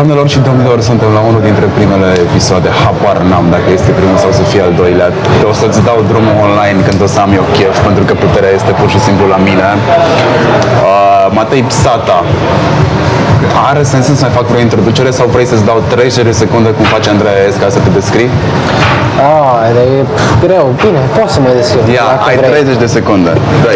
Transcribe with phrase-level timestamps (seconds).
[0.00, 4.32] Doamnelor și domnilor, suntem la unul dintre primele episoade, habar n-am dacă este primul sau
[4.38, 5.08] să fie al doilea.
[5.50, 8.70] O să-ți dau drumul online când o să am eu chef, pentru că puterea este
[8.80, 9.68] pur și simplu la mine.
[9.78, 12.18] Uh, Matei Psata,
[13.68, 16.84] are sens să mai fac o introducere sau vrei să-ți dau 30 de secunde cum
[16.94, 18.30] face Andreea S ca să te descrii?
[19.28, 20.00] Ah, dar e
[20.44, 20.64] greu.
[20.84, 21.82] Bine, poți să mă descriu.
[21.98, 22.50] Ia, dacă ai vrei.
[22.50, 23.30] 30 de secunde.
[23.64, 23.70] dă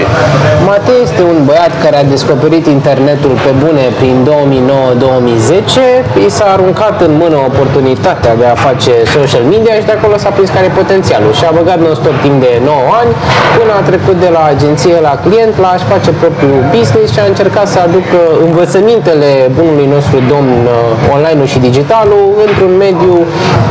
[0.68, 6.26] Matei este un băiat care a descoperit internetul pe bune prin 2009-2010.
[6.26, 10.30] I s-a aruncat în mână oportunitatea de a face social media și de acolo s-a
[10.36, 11.32] prins care e potențialul.
[11.38, 13.12] Și a băgat non-stop timp de 9 ani
[13.56, 17.26] până a trecut de la agenție la client la a-și face propriul business și a
[17.32, 23.14] încercat să aducă învățămintele bunului nostru domn uh, online-ul și digitalul într-un mediu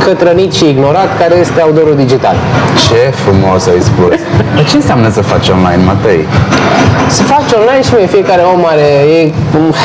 [0.04, 2.36] cătrănit și ignorat care este outdoor digital.
[2.86, 4.18] Ce frumos ai spus.
[4.54, 6.22] Dar ce înseamnă să faci online, Matei?
[7.16, 9.18] Să faci online și mie, fiecare om are, e,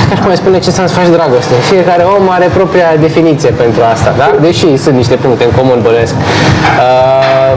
[0.09, 3.81] ca și cum mai spune ce să faci dragoste, fiecare om are propria definiție pentru
[3.94, 4.27] asta, da?
[4.45, 6.16] Deși sunt niște puncte în comun, bănesc.
[6.16, 7.53] Uh,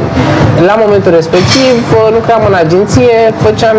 [0.69, 3.77] la momentul respectiv uh, lucram în agenție, făceam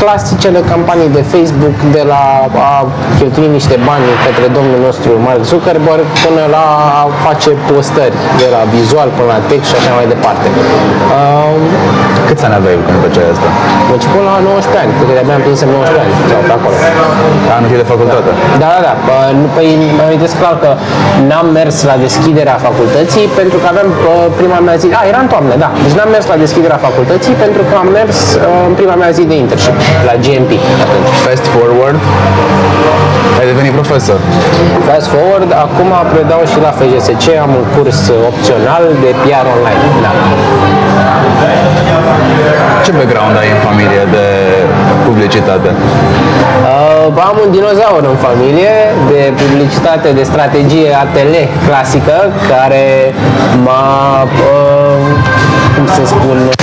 [0.00, 2.22] clasicele campanii de Facebook de la
[2.68, 2.74] a
[3.18, 6.64] cheltui niște bani către domnul nostru Mark Zuckerberg până la
[7.02, 10.46] a face postări, de la vizual până la text și așa mai departe.
[11.18, 11.54] Uh,
[12.28, 13.48] Câți ani aveai când făceai asta?
[13.92, 16.76] deci până la 19 ani, cred că de-abia am prins 19 ani sau pe acolo.
[17.56, 18.30] Anul de facultate.
[18.62, 18.92] Da, da, da.
[19.06, 20.70] Bă, nu, Păi îmi amintesc clar că
[21.28, 24.86] n-am mers la deschiderea facultății pentru că aveam bă, prima mea zi...
[25.00, 25.68] A, era în toamnă, da.
[25.84, 29.22] Deci n-am mers la deschiderea facultății pentru că am mers uh, în prima mea zi
[29.30, 29.76] de internship
[30.08, 30.52] la GMP
[30.84, 31.10] atunci.
[31.26, 32.00] Fast forward,
[33.40, 34.18] ai devenit profesor.
[34.88, 39.82] Fast forward, acum predau și la FGSC, am un curs opțional de PR online.
[40.04, 40.12] Da.
[42.84, 44.26] Ce background ai în familie de
[45.06, 45.70] publicitate?
[45.74, 48.74] Uh, am un dinozaur în familie
[49.12, 51.34] de publicitate, de strategie ATL
[51.66, 52.16] clasică,
[52.52, 52.86] care
[53.64, 53.88] m-a,
[54.22, 55.04] uh,
[55.74, 56.54] cum să spun, uh,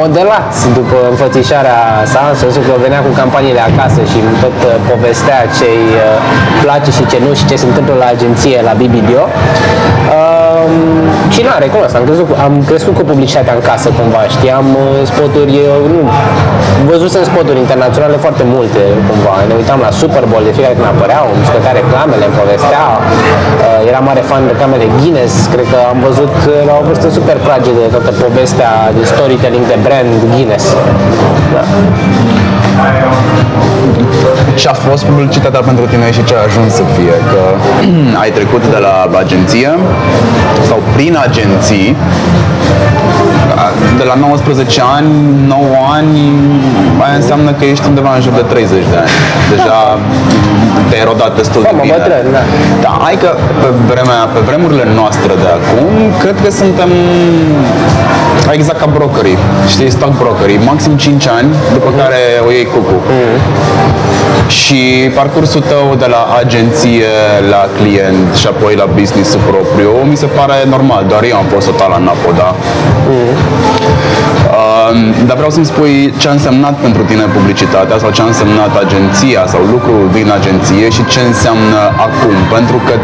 [0.00, 1.80] modelat după înfățișarea
[2.12, 5.88] sa, în sensul că venea cu campaniile acasă și îmi tot uh, povestea ce îi
[5.98, 6.16] uh,
[6.62, 9.24] place și ce nu și ce se întâmplă la agenție, la BBDO.
[9.26, 10.37] Uh,
[11.34, 14.86] și nu, recunosc, am crescut, cu- am crescut cu publicitatea în casă cumva, știam uh,
[15.12, 16.00] spoturi, uh, nu,
[16.90, 21.26] văzusem spoturi internaționale foarte multe cumva, ne uitam la Super Bowl de fiecare când apăreau,
[21.34, 25.98] îmi scotea reclamele, îmi povestea, uh, eram mare fan de reclamele Guinness, cred că am
[26.08, 30.64] văzut uh, la o vârstă super fragedă toată povestea de storytelling de brand Guinness.
[31.54, 31.62] Da.
[34.62, 37.14] Ce a fost publicitatea pentru tine și ce a ajuns să fie?
[37.32, 37.42] Că
[38.22, 39.70] ai trecut de la agenție
[40.68, 41.96] sau prin agenții
[43.64, 45.08] a- de la 19 ani,
[45.46, 45.58] 9
[45.98, 46.18] ani,
[47.04, 49.10] aia înseamnă că ești undeva în jur de 30 de ani.
[49.54, 49.78] Deja
[50.88, 51.94] te-ai rodat destul de Famă bine.
[51.96, 52.42] bătrân, da.
[52.84, 53.30] Da, hai că
[53.60, 55.90] pe, vremea, pe vremurile noastre de acum,
[56.22, 56.90] cred că suntem
[58.52, 62.98] exact ca brokerii, știi, stock brokerii, maxim 5 ani, după care o iei cucu.
[64.48, 67.12] Și parcursul tău de la agenție
[67.50, 71.66] la client și apoi la business propriu, mi se pare normal, doar eu am fost
[71.66, 72.54] total la napoda.
[74.58, 74.90] Uh,
[75.26, 79.42] dar vreau să-mi spui ce a însemnat pentru tine publicitatea sau ce a însemnat agenția
[79.46, 82.36] sau lucrul din agenție și ce înseamnă acum.
[82.56, 82.94] Pentru că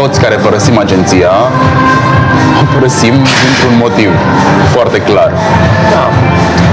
[0.00, 1.32] toți care părăsim agenția
[2.22, 2.23] o
[2.72, 4.10] părăsim dintr-un motiv
[4.74, 5.32] foarte clar.
[5.92, 6.04] Da.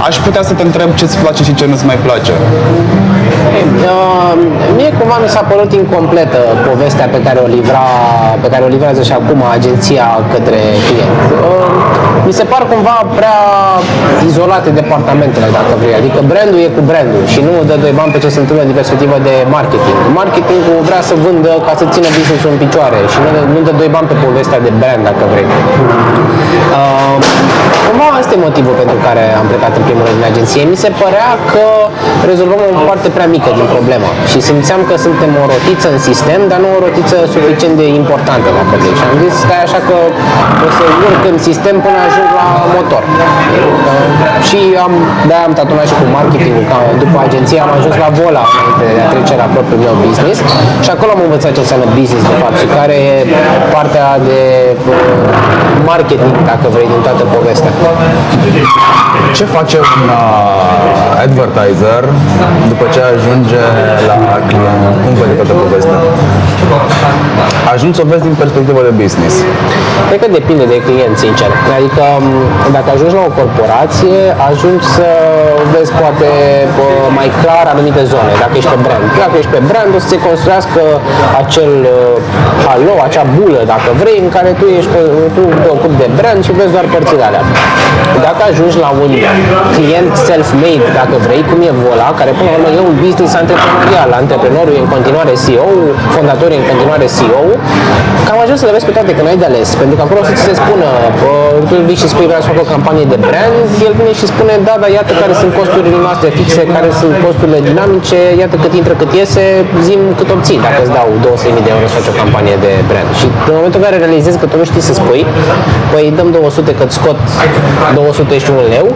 [0.08, 2.34] Aș putea să te întreb ce-ți place și ce nu-ți mai place.
[3.92, 4.34] Uh,
[4.78, 7.86] mie cumva mi s-a părut incompletă povestea pe care o livra,
[8.44, 11.18] pe care o livrează și acum agenția către client.
[11.50, 11.70] Uh,
[12.28, 13.40] mi se par cumva prea
[14.30, 15.96] izolate departamentele, dacă vrei.
[16.02, 18.76] Adică brandul e cu brandul și nu dă doi bani pe ce se întâmplă din
[18.82, 19.98] perspectivă de marketing.
[20.22, 23.72] Marketingul vrea să vândă ca să țină business-ul în picioare și nu, dă- nu dă
[23.82, 25.48] doi bani pe povestea de brand, dacă vrei.
[26.78, 27.16] Uh,
[27.88, 30.62] cumva asta e motivul pentru care am plecat în primul rând din agenție.
[30.74, 31.66] Mi se părea că
[32.32, 36.40] rezolvăm o parte prea mică din problemă și simțeam că suntem o rotiță în sistem,
[36.52, 38.96] dar nu o rotiță suficient de importantă dacă vrei.
[39.00, 39.96] Și am zis, stai așa că
[40.66, 43.04] o să urc în sistem până ajung la motor.
[43.10, 44.02] Uh,
[44.48, 44.94] și am,
[45.30, 49.02] de am tatunat și cu marketingul, ca după agenție am ajuns la Vola înainte de
[49.06, 50.38] a trece la propriul meu business
[50.86, 53.16] și acolo am învățat ce înseamnă business de fapt și care e
[53.76, 54.40] partea de
[54.92, 55.32] uh,
[55.92, 57.72] marketing, dacă vrei, din toată povestea.
[59.38, 62.02] Ce face un uh, advertiser
[62.72, 63.64] după ce ajunge
[64.10, 64.18] la
[64.50, 64.96] client?
[65.04, 65.98] Cum vede toată povestea?
[67.74, 69.36] Ajungi să o vezi din perspectivă de business.
[70.08, 71.50] Cred că depinde de client, sincer.
[71.78, 72.28] Adică m,
[72.76, 74.20] dacă ajungi la o corporație,
[74.50, 75.08] ajungi să
[75.76, 76.30] vezi poate
[76.78, 76.88] bă,
[77.20, 79.06] mai clar anumite zone, dacă ești pe brand.
[79.24, 80.82] Dacă ești pe brand, o să se construiască
[81.42, 82.16] acel uh,
[82.66, 85.02] halo, acea bulă, dacă vrei, în care tu ești pe,
[85.36, 87.44] tu te ocupi de brand și vezi doar părțile alea.
[88.28, 89.12] Dacă ajungi la un
[89.76, 94.10] client self-made, dacă vrei, cum e Vola, care până la urmă e un business antreprenorial,
[94.22, 95.70] antreprenorul e în continuare CEO,
[96.16, 97.44] fondatorul e în continuare CEO,
[98.28, 100.26] cam ajuns să le vezi pe toate că n-ai de ales, pentru că acolo o
[100.30, 100.88] să ți se spună,
[101.22, 101.34] bă,
[101.70, 104.54] tu vii și spui vreau să fac o campanie de brand, el vine și spune,
[104.68, 108.94] da, dar iată care sunt costurile noastre fixe, care sunt costurile dinamice, iată cât intră,
[109.02, 109.44] cât iese,
[109.88, 113.10] zim cât obții, dacă îți dau 200.000 de euro să faci o campanie de brand.
[113.20, 115.22] Și în momentul în care realizezi că tu nu știi să spui,
[115.92, 117.20] păi dăm 200 că scot
[117.94, 118.88] 201 leu,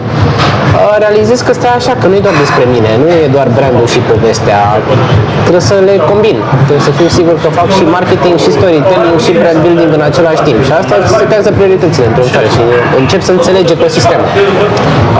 [1.04, 4.00] realizezi că stai așa, că nu e doar despre mine, nu e doar brandul și
[4.12, 4.60] povestea,
[5.46, 9.32] trebuie să le combin, trebuie să fiu sigur că fac și marketing, și storytelling, și
[9.40, 10.60] brand building în același timp.
[10.68, 12.62] Și asta îți setează prioritățile într-un fel și
[13.02, 14.28] încep să înțelegi ecosistemul.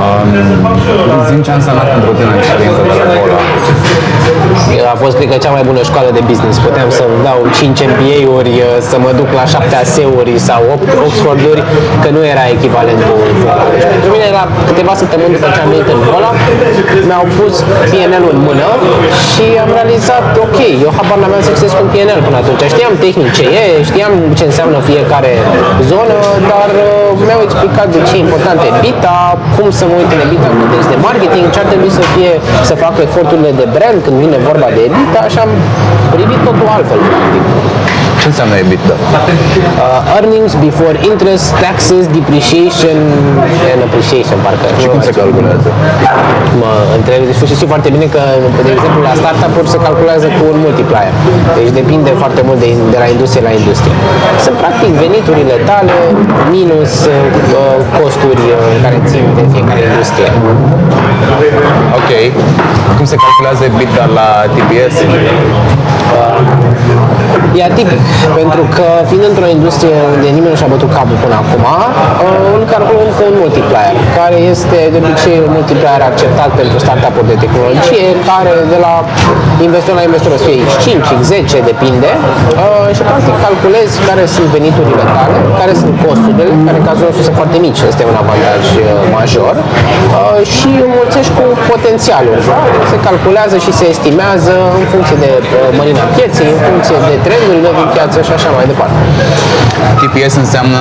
[0.02, 0.28] Um,
[1.30, 3.38] Zim ce a însemnat pentru tine experiența de la Vola.
[4.94, 6.56] A fost, cred că, cea mai bună școală de business.
[6.66, 8.52] Puteam să dau 5 MBA-uri,
[8.90, 11.62] să mă duc la 7 ASE-uri sau 8 Oxford-uri,
[12.02, 13.64] că nu era echivalentul Vola.
[13.74, 16.30] Deci, pentru mine, la câteva săptămâni după ce am venit în Vola,
[17.08, 17.54] mi-au pus
[17.90, 18.68] PNL-ul în mână
[19.30, 22.62] și am realizat, ok, eu habar n-aveam să citesc un PNL până atunci.
[22.74, 25.32] Știam tehnic ce e, știam ce înseamnă fiecare
[25.90, 26.18] zonă,
[26.52, 26.86] dar uh,
[27.26, 29.18] mi-au explicat de ce e important EBITDA,
[29.56, 32.32] cum să mă uit în EBITDA în context de marketing, ce ar trebui să fie,
[32.68, 35.50] să fac eforturile de brand când vine vorba de EBITDA și am
[36.14, 37.44] privit totul altfel, practic.
[38.26, 38.94] Ce înseamnă EBITDA?
[39.04, 42.98] Uh, earnings before interest, taxes, depreciation
[43.72, 44.66] and appreciation, parcă.
[44.82, 45.68] Și cum se calculează?
[46.62, 48.22] Mă întreb, deci și știi foarte bine că,
[48.68, 51.12] de exemplu, la startup-uri se calculează cu un multiplier.
[51.58, 53.94] Deci depinde foarte mult de, de la industrie la industrie.
[54.44, 55.96] Sunt practic veniturile tale
[56.56, 60.28] minus uh, costuri uh, care țin de fiecare industrie.
[61.98, 62.10] Ok.
[62.96, 64.96] Cum se calculează EBITDA la TPS?
[67.58, 68.00] E atipic,
[68.40, 72.62] pentru că fiind într-o industrie unde nimeni nu și-a bătut capul până acum, uh, îl
[72.74, 78.06] calculăm cu un multiplier, care este de obicei un multiplier acceptat pentru startup-uri de tehnologie,
[78.30, 78.94] care de la
[79.68, 80.86] investor la investor o să fie X5,
[81.18, 86.86] X10, depinde, uh, și practic calculezi care sunt veniturile tale, care sunt costurile, care în
[86.90, 88.84] cazul nostru sunt foarte mici, este un avantaj uh,
[89.16, 92.38] major, uh, și înmulțești cu potențialul.
[92.50, 92.58] Da?
[92.92, 95.46] Se calculează și se estimează în funcție de uh,
[95.78, 98.98] mărimea pieței, în funcție de trendurile din piață și așa mai departe.
[100.00, 100.80] TPS înseamnă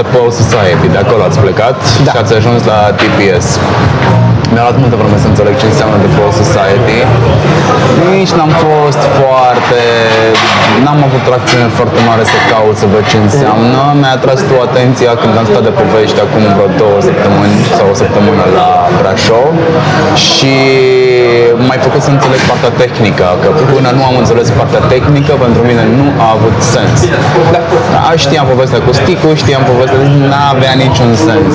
[0.00, 1.76] The Pole Society, de acolo ați plecat
[2.06, 2.10] Da.
[2.12, 3.46] și ați ajuns la TPS.
[4.52, 6.98] Mi-a luat multă vreme să înțeleg ce înseamnă The Pole Society.
[8.14, 9.80] Nici n-am fost foarte...
[10.84, 13.80] N-am avut o acțiune foarte mare să caut să văd ce înseamnă.
[14.00, 17.94] Mi-a atras tu atenția când am stat de povești acum vreo două săptămâni sau o
[18.02, 18.68] săptămână la
[18.98, 19.52] Brașov
[20.26, 20.54] și
[21.66, 25.84] m-ai făcut să înțeleg partea tehnică, că până nu am înțeles partea tehnică, pentru mine
[25.98, 26.98] nu a avut sens.
[27.54, 27.60] Da,
[28.24, 30.00] știam povestea cu Sticu, știam povestea,
[30.30, 31.52] n-avea niciun sens.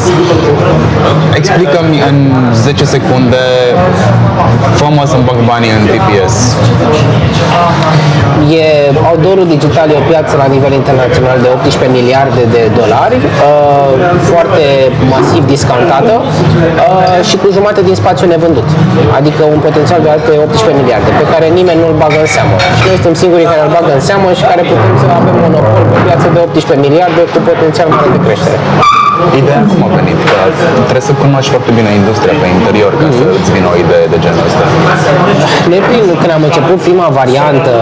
[1.40, 2.18] Explică-mi în
[2.54, 3.44] 10 secunde,
[4.80, 6.36] fă-mă să-mi bag banii în TPS.
[8.64, 8.66] E,
[9.10, 13.92] outdoor-ul digital e o piață la nivel internațional de 18 miliarde de dolari, uh,
[14.30, 14.64] foarte
[15.14, 18.68] masiv discountată uh, și cu jumate din spațiu nevândut.
[19.20, 22.56] Adică un potențial de alte 18 miliarde pe care nimeni nu-l bagă în seamă.
[22.78, 25.84] Și noi suntem singurii care îl bagă în seamă și care putem să avem monopol
[25.90, 28.60] pe o piață de 18 miliarde cu potențial mare de creștere.
[29.42, 30.20] Ideea cum a venit?
[30.30, 30.38] Că
[30.88, 34.18] trebuie să cunoști foarte bine industria pe interior ca să îți vină o idee de
[34.24, 34.64] genul ăsta.
[35.72, 37.74] Noi prin, când am început prima variantă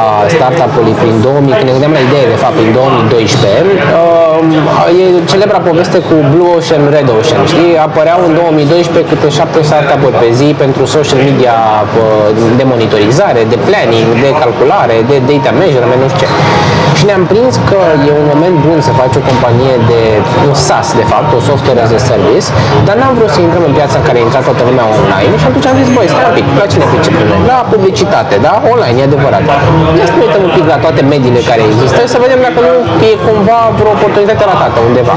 [0.00, 0.04] a
[0.36, 3.64] startup-ului prin 2000, când ne gândeam la idee de fapt prin 2012,
[4.84, 7.72] uh, e celebra poveste cu Blue Ocean, Red Ocean, știi?
[7.88, 11.94] Apăreau în 2012 câte șapte startup-uri pe zi pentru social media uh,
[12.58, 16.28] de monitorizare, de planning, de calculare, de data measurement, nu știu ce.
[16.98, 20.00] Și ne-am prins că e un moment bun să faci o companie de
[20.48, 22.46] un SaaS, de fapt, o software as a service,
[22.86, 25.46] dar n-am vrut să intrăm în piața în care a intrat toată lumea online și
[25.50, 27.40] atunci am zis, băi, stai un pic, la cine pricepem noi?
[27.52, 28.52] La publicitate, da?
[28.72, 29.42] Online, e adevărat.
[29.98, 32.72] Ia să ne uităm un pic la toate mediile care există, să vedem dacă nu
[33.08, 35.14] e cumva vreo oportunitate ratată undeva.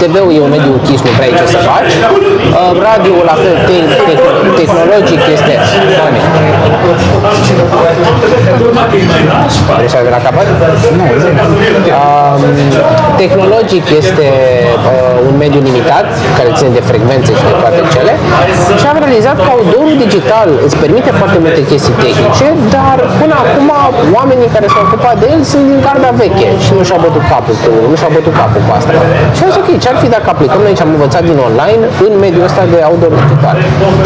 [0.00, 1.92] TV-ul e un mediu închis, nu prea ai ce să faci.
[2.00, 4.18] Uh, Radio-ul, la fel, te- te-
[4.60, 5.52] tehnologic, este...
[5.98, 6.20] Doamne.
[9.76, 10.46] Vrei să ajung la capăt?
[10.98, 11.04] Nu,
[12.36, 12.42] Um,
[13.22, 14.26] tehnologic este
[14.90, 16.06] uh, un mediu limitat,
[16.38, 18.12] care ține de frecvențe și de toate cele
[18.80, 22.46] și am realizat că outdoor digital îți permite foarte multe chestii tehnice,
[22.76, 23.68] dar până acum
[24.18, 27.56] oamenii care s-au ocupat de el sunt din garda veche și nu și-au bătut capul
[27.62, 28.90] cu, nu și-au bătut capul cu asta.
[29.36, 31.82] Și am zis, ok, ce ar fi dacă aplicăm noi ce am învățat din online
[32.06, 33.56] în mediul ăsta de outdoor digital?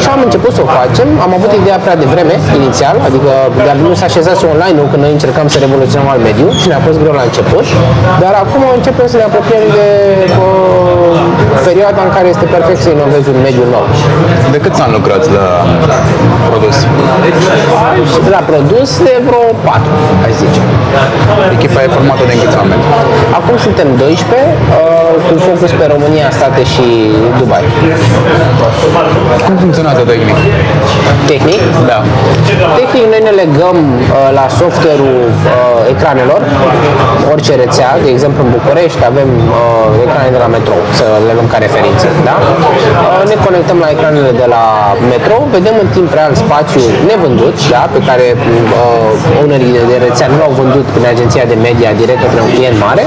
[0.03, 3.91] Și am început să o facem, am avut ideea prea devreme, inițial, adică de nu
[4.01, 7.15] s-a așezat online nu când noi încercam să revoluționăm alt mediu și ne-a fost greu
[7.21, 7.65] la început,
[8.23, 9.89] dar acum începem să ne apropiem de
[10.45, 11.21] uh,
[11.69, 13.87] perioada în care este perfect să inovezi un mediu nou.
[14.55, 15.49] De câți ani lucrați la
[16.51, 16.77] produs?
[18.25, 19.81] Și la produs de vreo 4,
[20.23, 20.61] hai zice.
[21.57, 22.83] Echipa e formată din câți oameni?
[23.39, 26.87] Acum suntem 12, uh, cu focus pe România, state și
[27.41, 27.65] Dubai.
[29.47, 30.39] Cum funcționează tehnic?
[31.31, 31.99] Tehnic, Da.
[32.81, 36.40] Tehnic, noi ne legăm uh, la software-ul uh, ecranelor,
[37.33, 41.49] orice rețea, de exemplu în București avem uh, ecrane de la metrou, să le luăm
[41.53, 42.35] ca referință, da?
[42.43, 44.65] Uh, ne conectăm la ecranele de la
[45.13, 47.83] metrou, vedem în timp real spațiu nevândut, da?
[47.95, 52.41] pe care uh, ownerii de rețea nu l-au vândut prin agenția de media direct către
[52.47, 53.05] un client mare,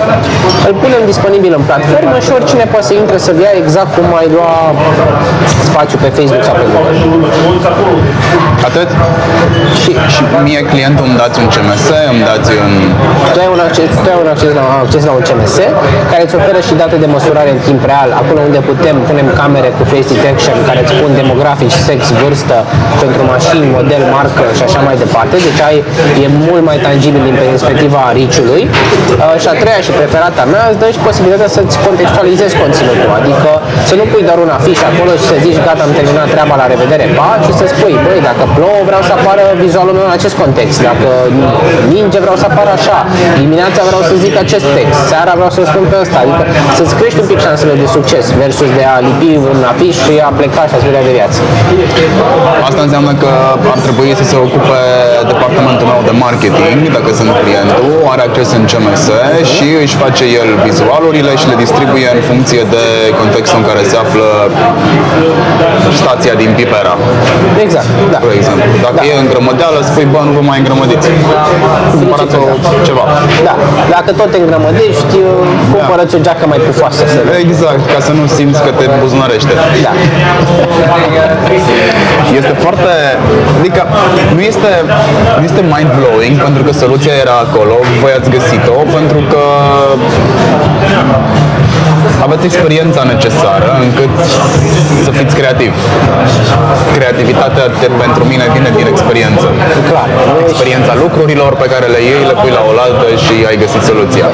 [0.67, 4.27] îl punem disponibil în platformă și oricine poate să intre să-l ia exact cum ai
[4.35, 4.53] lua
[5.69, 6.95] spațiu pe Facebook sau pe Google.
[8.69, 8.89] Atât?
[9.81, 12.71] Și Și mie clientul îmi dați un CMS, îmi dați un...
[13.33, 15.55] Tu ai un acces, tu ai un acces, la, acces la un CMS
[16.11, 19.69] care îți oferă și date de măsurare în timp real, acolo unde putem, punem camere
[19.77, 22.55] cu face detection care îți spun demografici, sex, vârstă
[23.03, 25.35] pentru mașini, model, marcă și așa mai departe.
[25.47, 25.77] Deci ai,
[26.25, 28.63] e mult mai tangibil din perspectiva riciului.
[28.71, 33.49] Uh, și a treia și preferata mea îți dă și posibilitatea să-ți contextualizezi conținutul, adică
[33.89, 36.65] să nu pui doar un afiș acolo și să zici gata, am terminat treaba, la
[36.73, 40.35] revedere, pa, și să spui, băi, dacă plouă vreau să apară vizualul meu în acest
[40.43, 41.09] context, dacă
[41.95, 42.97] ninge vreau să apară așa,
[43.43, 46.43] dimineața vreau să zic acest text, seara vreau să spun pe ăsta, adică
[46.77, 50.31] să-ți crești un pic șansele de succes versus de a lipi un afiș și a
[50.39, 51.39] pleca și a de viață.
[52.69, 53.31] Asta înseamnă că
[53.73, 54.81] ar trebui să se ocupe
[55.31, 59.03] departamentul meu de marketing, dacă sunt clientul, are acces în CMS
[59.53, 62.83] și își face el vizualurile și le distribuie în funcție de
[63.21, 64.27] contextul în care se află
[66.01, 66.93] stația din Pipera,
[67.65, 68.19] Exact, da.
[68.21, 68.69] de exemplu.
[68.87, 69.09] Dacă Da.
[69.09, 71.07] e îngrămădeală, spui, bă, nu vă mai îngrămădiți.
[71.99, 72.45] Cumpărați o
[72.87, 73.03] ceva.
[73.47, 73.53] Da,
[73.95, 75.15] dacă tot te îngrămădești,
[75.73, 79.53] cumpărăți o geacă mai pufoasă să Exact, ca să nu simți că te buzunărește.
[79.85, 79.91] Da.
[82.39, 82.91] Este foarte...
[83.59, 83.81] Adică
[84.35, 84.71] nu este,
[85.37, 89.43] nu este mind-blowing pentru că soluția era acolo, voi ați găsit-o, pentru că
[92.25, 94.13] aveți experiența necesară încât
[95.05, 95.77] să fiți creativi.
[96.97, 99.47] Creativitatea de, pentru mine vine din experiență.
[99.89, 100.09] Clar.
[100.45, 104.27] Experiența lucrurilor pe care le iei, le pui la oaltă și ai găsit soluția.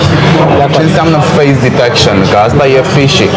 [0.76, 2.18] Ce înseamnă face detection?
[2.32, 3.28] Că asta e fishy.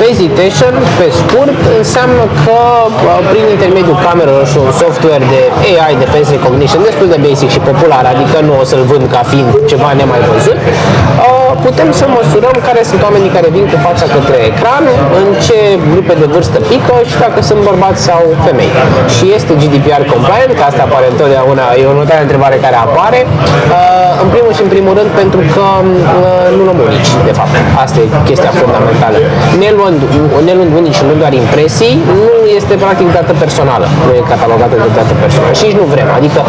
[0.00, 5.94] Face detection, pe scurt, înseamnă că uh, prin intermediul camerelor și un software de AI
[6.02, 9.50] de face recognition destul de basic și popular, adică nu o să-l vând ca fiind
[9.70, 14.36] ceva nemai văzut, uh, putem să măsurăm care sunt oamenii care vin cu fața către
[14.50, 14.84] ecran,
[15.20, 15.58] în ce
[15.92, 18.72] grupe de vârstă pică și dacă sunt bărbați sau femei.
[19.14, 23.20] Și este GDPR compliant, că asta apare întotdeauna, e o următoare întrebare care apare,
[23.76, 27.52] uh, în primul și în primul rând pentru că uh, nu luăm unici, de fapt.
[27.84, 29.16] Asta e chestia fundamentală.
[29.62, 30.00] Ne luând,
[30.48, 34.74] ne luând unici și nu doar impresii, nu este practic dată personală, nu e catalogată
[34.84, 36.08] de dată personală și nici nu vrem.
[36.18, 36.40] Adică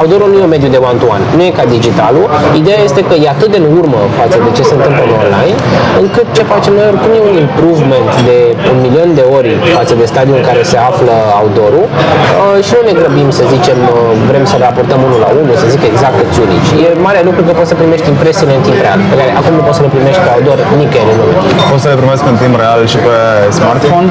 [0.00, 2.26] outdoor nu e un mediu de one-to-one, nu e ca digitalul.
[2.60, 5.58] Ideea este că e atât de în urmă față de ce se întâmplă în online,
[6.02, 8.38] încât ce facem noi oricum e un improvement de
[8.72, 12.82] un milion de ori față de stadiul în care se află outdoor-ul uh, și nu
[12.88, 13.92] ne grăbim să zicem uh,
[14.30, 16.70] vrem să raportăm unul la unul, să zic exact câți unici.
[16.84, 19.62] E mare lucru că poți să primești impresiile în timp real, pe care acum nu
[19.66, 21.34] poți să le primești pe outdoor nicăieri în lume.
[21.72, 23.14] Poți să le primesc în timp real și pe
[23.58, 24.08] smartphone?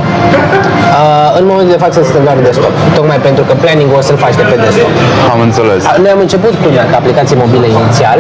[0.99, 4.35] Uh, în momentul de față suntem doar desktop, tocmai pentru că planning-ul o să-l faci
[4.41, 4.93] de pe desktop.
[5.33, 5.81] Am înțeles.
[6.03, 8.19] Noi am început cu ca aplicație mobilă inițial,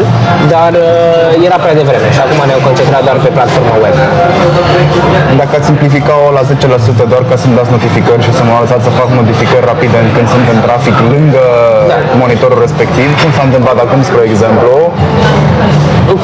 [0.53, 3.95] dar uh, era prea devreme și acum ne-am concentrat doar pe platforma web.
[5.41, 8.91] Dacă ați simplifica-o la 10% doar ca să-mi dați notificări și să mă lăsați să
[8.99, 11.43] fac modificări rapide când sunt în trafic lângă
[11.91, 11.97] Da.
[12.23, 14.71] monitorul respectiv, cum s-a întâmplat acum, spre exemplu,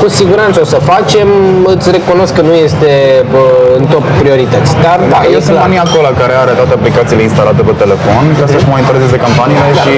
[0.02, 1.28] cu siguranță o să facem,
[1.74, 2.92] îți recunosc că nu este
[3.34, 3.44] bă,
[3.80, 4.72] în top priorități.
[4.86, 5.68] Dar da, Eu e sunt clar.
[5.68, 9.96] maniacul ăla care are toate aplicațiile instalate pe telefon ca să-și monitorizeze campaniile și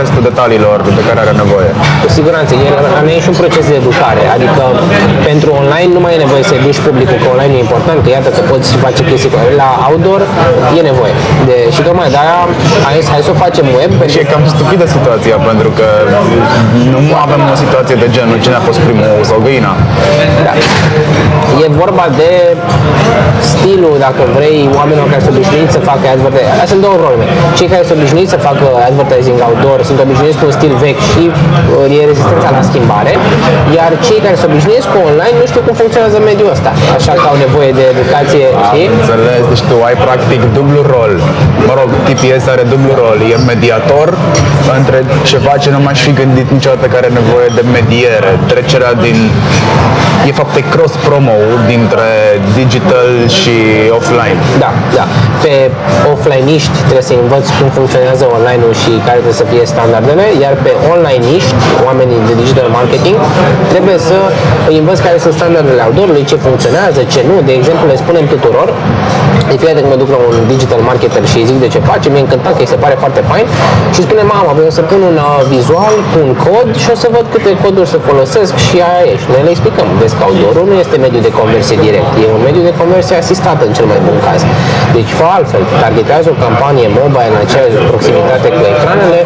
[0.00, 1.70] restul detaliilor de care are nevoie.
[2.04, 4.62] Cu siguranță, e, la noi e și un proces de educare, adică
[5.28, 8.28] pentru online nu mai e nevoie să educi publicul, că online e important, că iată
[8.36, 10.20] că poți face chestii cu La outdoor
[10.78, 11.14] e nevoie.
[11.48, 12.38] De, și tocmai de-aia
[12.86, 15.86] hai, hai să o facem web, Și pentru e cam stupidă situația, pentru că
[16.94, 19.72] nu avem o situație de genul cine a fost primul ou sau găina.
[21.62, 22.30] E vorba de
[23.52, 26.52] stilul, dacă vrei, oamenilor care sunt obișnuiți să facă advertising.
[26.54, 27.24] Astea sunt două probleme.
[27.58, 31.22] Cei care sunt obișnuiți să facă advertising outdoor sunt obișnuiți cu un stil vechi și
[31.30, 33.12] uh, e rezistența la schimbare,
[33.78, 36.70] iar cei care sunt obișnuiți cu online nu știu cum funcționează mediul ăsta.
[36.98, 38.86] Așa că au nevoie de educație, știi?
[38.98, 41.12] Înțeles, deci tu ai practic dublu rol.
[41.68, 43.18] Mă rog, TPS are dublu rol.
[43.32, 44.08] E mediator
[44.78, 44.98] între
[45.30, 48.30] ceva ce nu m-aș fi gândit niciodată care are nevoie de mediere.
[48.52, 49.18] Trecerea din...
[50.28, 51.36] E fapt e cross-promo
[51.66, 52.08] dintre
[52.60, 53.08] digital
[53.40, 53.54] și
[53.98, 54.38] offline.
[54.64, 55.04] Da, da.
[55.44, 55.54] Pe
[56.14, 60.72] offline-iști trebuie să învăț cum funcționează online-ul și care trebuie să fie standardele, iar pe
[60.94, 61.54] online-iști,
[61.88, 63.16] oamenii de digital marketing,
[63.72, 64.18] trebuie să
[64.70, 67.36] îi învăț care sunt standardele outdoor-ului, ce funcționează, ce nu.
[67.48, 68.68] De exemplu, le spunem tuturor,
[69.50, 71.80] de fiecare dată când mă duc la un digital marketer și îi zic de ce
[71.90, 73.46] face, mi-e încântat că îi se pare foarte fain
[73.94, 77.06] și spune, mama, vreau să pun un uh, vizual cu un cod și o să
[77.16, 79.12] văd câte coduri să folosesc și aia e.
[79.22, 82.42] Și noi le explicăm, vezi că outdoor nu este mediu de conversie direct, e un
[82.48, 84.40] mediu de conversie asistată în cel mai bun caz.
[84.96, 89.20] Deci fă altfel, targetează o campanie mobile în aceeași proximitate cu ecranele,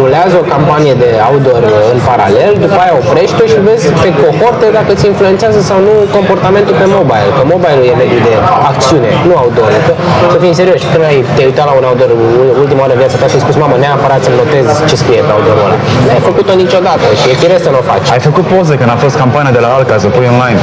[0.00, 4.90] rulează o campanie de outdoor în paralel, după aia oprește și vezi pe cohorte dacă
[4.94, 8.34] îți influențează sau nu comportamentul pe mobile, că mobile e mediu de
[8.70, 9.70] acțiune, nu outdoor.
[9.86, 9.92] Că,
[10.32, 13.16] să fim serioși, când ai te uitat la un outdoor u- ultima oară în viața
[13.20, 15.76] ta și ai spus, mamă, neapărat să-mi notez ce scrie pe outdoor ăla.
[16.04, 18.06] Nu ai făcut-o niciodată și e firesc să nu o faci.
[18.14, 20.58] Ai făcut poze când a fost campania de la Alca să pui online.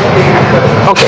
[0.92, 1.02] Ok.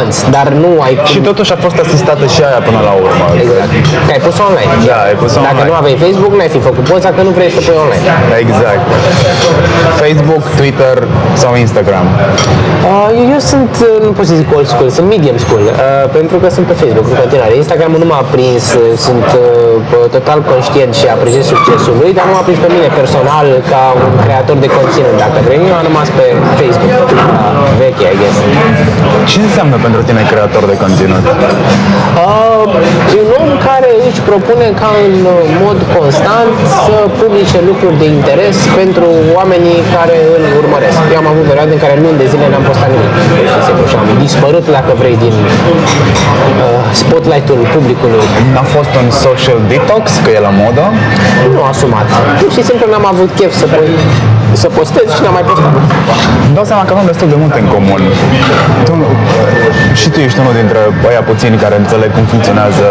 [0.00, 1.06] Once, dar nu ai cum.
[1.12, 3.24] Și totuși a fost asistată și aia până la urmă.
[3.44, 3.70] Exact.
[4.06, 4.72] Că ai pus online.
[4.90, 5.68] Da, ai pus Dacă online.
[5.70, 8.04] nu aveai Facebook, n-ai fi făcut poza că nu vrei să pui online.
[8.44, 8.82] Exact.
[10.02, 10.96] Facebook, Twitter
[11.42, 12.06] sau Instagram.
[12.14, 15.74] Uh, eu, eu sunt, uh, nu pot să zic old school, sunt medium school, uh,
[16.18, 17.52] pentru că sunt pe Facebook în continuare.
[17.62, 19.44] Instagram nu m-a prins, uh, sunt uh,
[19.90, 23.82] p- total conștient și apreciez succesul lui, dar nu m-a prins pe mine personal ca
[24.04, 25.14] un creator de conținut.
[25.24, 26.24] Dacă vrei, eu am rămas pe
[26.60, 27.24] Facebook, uh,
[27.80, 28.36] veche, I guess.
[29.30, 31.24] Ce înseamnă pentru tine creator de conținut?
[31.28, 37.96] Uh, e un om care își propune ca în uh, mod constant să publice lucruri
[38.02, 40.98] de interes pentru oamenii care îl urmăresc.
[41.14, 43.12] Eu am avut perioade în care luni de zile n-am postat nimic.
[43.36, 48.24] Pur și simplu, și am dispărut, dacă vrei, din uh, spotlight-ul publicului.
[48.54, 50.84] N-a fost un social detox, că e la modă?
[51.54, 52.08] Nu asumat.
[52.42, 53.86] Pur și simplu n-am avut chef să, pun,
[54.62, 55.72] să postez și n-am mai postat.
[56.46, 58.02] Îmi dau seama că avem destul de multe în comun.
[58.86, 58.94] Tu,
[60.00, 62.86] și tu ești unul dintre aia puțini care înțeleg cum funcționează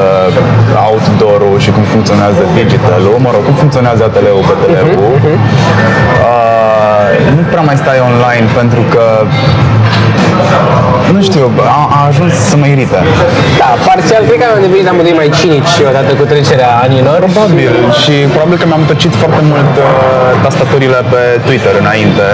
[0.88, 5.12] outdoor-ul și cum funcționează digital-ul, mă rog, cum funcționează ATL-ul pe telefon.
[6.28, 6.60] Uh,
[7.38, 9.04] nu prea mai stai online pentru că
[11.15, 11.43] nu știu,
[11.80, 13.00] a, a ajuns să mă irite.
[13.62, 17.17] Da, parțial, cred că am devenit amândoi mai cinici odată cu trecerea anilor.
[17.28, 17.74] Probabil.
[18.02, 19.88] Și probabil că mi-am tăcit foarte mult uh,
[20.45, 22.26] tastaturile pe Twitter înainte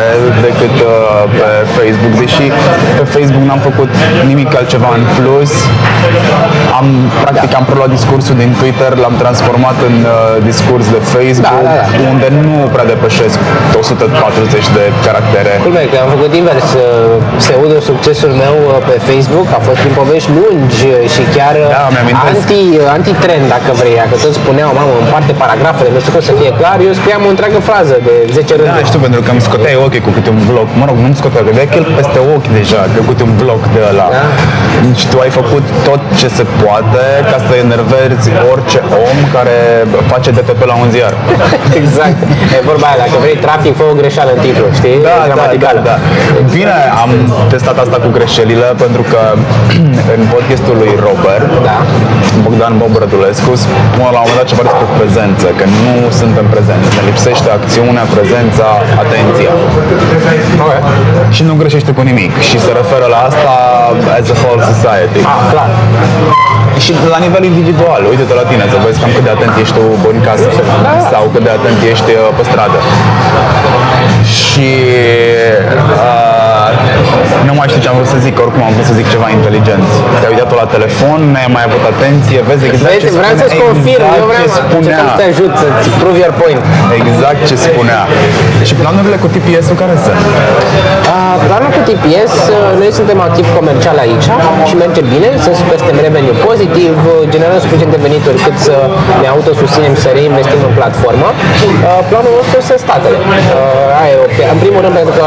[0.47, 0.93] decât uh,
[1.39, 2.45] pe Facebook, deși
[2.99, 3.91] pe Facebook n-am făcut
[4.31, 5.51] nimic altceva în plus.
[6.79, 6.87] Am,
[7.25, 10.13] practic, am preluat discursul din Twitter, l-am transformat în uh,
[10.49, 12.09] discurs de Facebook, Da, da, da.
[12.13, 13.37] unde nu prea depășesc
[13.79, 15.51] 140 de caractere.
[15.67, 16.67] Culmea că am făcut invers.
[16.73, 16.83] uh,
[17.41, 21.69] Pseudo succesul meu uh, pe Facebook a fost prin povești lungi uh, și chiar uh,
[21.75, 22.29] Da, mi-amintesc.
[22.35, 23.95] anti, uh, anti-trend, dacă vrei.
[24.03, 27.29] Dacă toți spuneau, mamă, împarte paragrafele, nu știu cum să fie clar, eu scriam o
[27.35, 28.87] întreagă frază de 10 Da, rânduri.
[28.91, 30.67] știu, pentru că îmi scoteai ochii cu câte un bloc.
[30.79, 33.79] Mă rog, nu-mi scoteai, că că el peste ochi deja, că câte un bloc de
[33.91, 34.07] ăla.
[34.17, 34.23] Da.
[34.99, 39.55] Și tu ai făcut tot ce se poate ca să enervezi orice om care
[40.11, 41.13] face DTP la un ziar.
[41.81, 42.19] exact.
[42.55, 44.97] E vorba aia, dacă vrei trafic, fă o greșeală în titlu, știi?
[45.07, 45.79] Da, da, da, Gramaticală.
[45.89, 45.95] da.
[46.57, 47.11] Bine, am
[47.53, 48.54] testat asta cu greșelile
[48.85, 49.21] pentru că
[50.15, 51.77] în podcastul lui Robert, Da.
[52.43, 56.87] Bogdan Bob Rădulescu, spune la un moment dat ceva despre prezență, că nu suntem prezenți.
[56.97, 58.67] Ne lipsește acțiunea, prezența,
[59.03, 59.51] atenția.
[60.63, 60.81] Okay.
[61.35, 62.31] Și nu greșește cu nimic.
[62.49, 63.53] Și se referă la asta
[64.17, 65.21] as a whole society.
[65.31, 65.69] Ah, clar.
[66.83, 69.83] Și la nivel individual, uite-te la tine să vezi cam cât de atent ești tu
[70.11, 70.49] în casă
[71.11, 72.79] sau cât de atent ești uh, pe stradă.
[74.37, 74.69] Și
[76.05, 76.45] uh,
[77.49, 79.27] nu mai mai știu ce am vrut să zic, oricum am vrut să zic ceva
[79.37, 79.87] inteligent.
[80.19, 83.57] Te-ai uitat la telefon, n-ai mai avut atenție, vezi exact Vezi, ce vreau spunea, să-ți
[83.65, 84.99] confirm, exact eu vreau ce spunea.
[85.09, 86.61] să te ajut să-ți prove your point.
[87.01, 88.01] Exact ce spunea.
[88.67, 90.21] Și planurile cu TPS-ul care sunt?
[91.11, 94.27] Uh, Planul cu TPS, uh, noi suntem activi comercial aici
[94.67, 98.75] și merge bine, să suntem revenue pozitiv, uh, generăm suficiente venituri cât să
[99.21, 101.27] ne autosusținem și să reinvestim în platformă.
[101.33, 103.17] Uh, Planul nostru sunt statele.
[103.21, 105.25] Uh, aia e o, în primul rând pentru că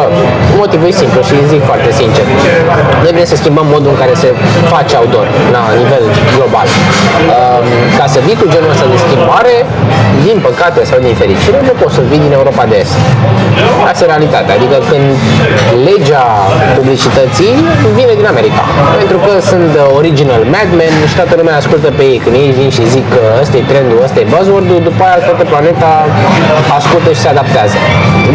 [0.63, 2.24] motivul e simplu și zic foarte sincer.
[3.05, 4.29] Noi vrem să schimbăm modul în care se
[4.74, 6.05] face outdoor la nivel
[6.37, 6.68] global.
[6.72, 7.61] Uh,
[7.98, 9.55] Ca să vii cu genul ăsta de schimbare,
[10.27, 12.96] din păcate sau din fericire, nu poți să vii din Europa de Est.
[13.90, 14.53] Asta e realitatea.
[14.59, 15.07] Adică când
[15.88, 16.24] legea
[16.79, 17.55] publicității
[17.98, 18.62] vine din America.
[19.01, 22.18] Pentru că sunt the original madmen și toată lumea ascultă pe ei.
[22.24, 25.44] Când ei vin și zic că ăsta e trendul, ăsta e buzzword-ul, după aia toată
[25.53, 25.90] planeta
[26.79, 27.77] ascultă și se adaptează.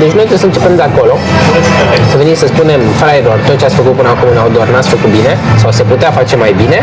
[0.01, 1.13] Deci noi trebuie să începem de acolo,
[2.11, 2.81] să venim să spunem,
[3.34, 6.10] fraierilor, tot ce ați făcut până acum în outdoor n-ați făcut bine sau se putea
[6.19, 6.80] face mai bine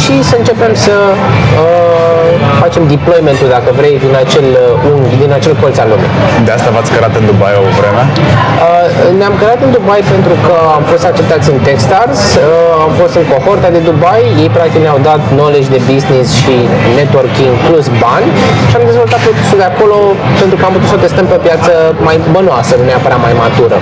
[0.00, 2.28] și să începem să uh,
[2.62, 6.10] facem deployment-ul, dacă vrei, din acel uh, unghi, din acel colț al lumii.
[6.46, 8.02] De asta v-ați cărat în Dubai o vreme?
[8.12, 8.86] Uh,
[9.20, 13.24] ne-am creat în Dubai pentru că am fost acceptați în Techstars, uh, am fost în
[13.32, 16.54] cohorta de Dubai, ei practic ne-au dat knowledge de business și
[16.98, 18.28] networking plus bani
[18.68, 19.96] și am dezvoltat produsul de acolo
[20.40, 21.70] pentru că am putut să o testăm pe o piață
[22.08, 23.76] mai bănoasă, nu neapărat mai matură.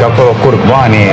[0.00, 1.10] Adică acolo curg banii,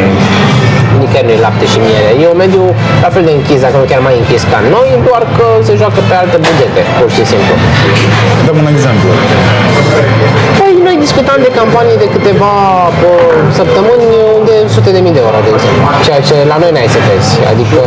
[0.99, 2.09] Nicăieri nu e lapte și miere.
[2.21, 2.63] E un mediu
[3.03, 5.99] la fel de închis, dacă nu chiar mai închis ca noi, doar că se joacă
[6.09, 7.53] pe alte bugete, pur și simplu.
[8.45, 9.09] dăm un exemplu.
[10.67, 12.53] Păi noi discutam de campanii de câteva
[13.01, 13.13] bă,
[13.59, 14.07] săptămâni
[14.49, 15.83] de sute de mii de euro, de exemplu.
[16.07, 17.31] Ceea ce la noi n-ai să vezi.
[17.53, 17.81] Adică,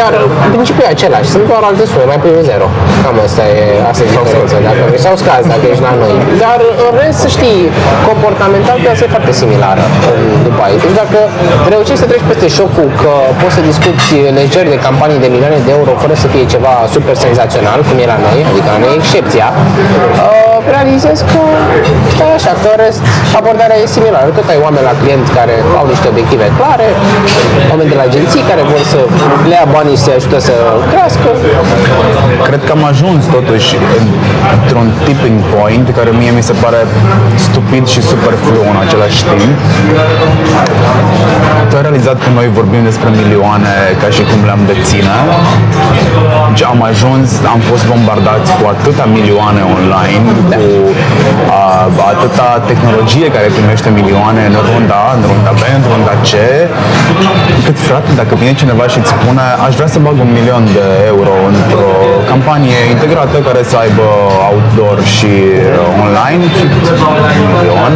[0.00, 0.12] dar
[0.54, 1.28] principiul e același.
[1.34, 2.66] Sunt doar alte sume, mai puțin zero.
[3.02, 3.60] Cam asta e,
[3.90, 4.56] asta e diferența.
[4.68, 6.14] Dacă sau scazi dacă ești la noi.
[6.44, 7.60] Dar în rest, să știi,
[8.10, 10.72] comportamental piața e foarte similară în Dubai.
[10.84, 11.18] Deci dacă
[11.74, 14.08] reușești să treci peste șocul că poți să discuți
[14.40, 18.06] lejer de campanii de milioane de euro fără să fie ceva super senzațional, cum e
[18.14, 21.40] la noi, adică la noi e excepția, uh, realizezi că
[22.14, 23.02] stai așa, că în rest
[23.40, 24.28] abordarea e similară.
[24.38, 26.88] Tot ai oameni la client care au niște obiective clare,
[27.72, 29.00] oameni de la agenții care vor să
[29.50, 30.54] le ia banii și să ajută să
[30.92, 31.28] crească.
[32.48, 33.70] Cred că am ajuns totuși
[34.56, 36.80] într-un tipping point care mie mi se pare
[37.46, 39.56] stupid și superflu în același timp.
[41.68, 45.16] Tu ai realizat că noi vorbim despre milioane ca și cum le-am deține.
[46.48, 50.24] Deci am ajuns, am fost bombardați cu atâta milioane online,
[50.56, 50.66] cu
[51.60, 51.62] a,
[52.12, 56.32] atâta tehnologie care primește milioane în runda A, în runda B, în runda C,
[57.66, 60.86] cât frate, dacă vine cineva și îți spune aș vrea să bag un milion de
[61.12, 61.90] euro într-o
[62.32, 64.06] campanie integrată care să aibă
[64.50, 66.64] outdoor și uh, online și
[67.10, 67.92] un milion,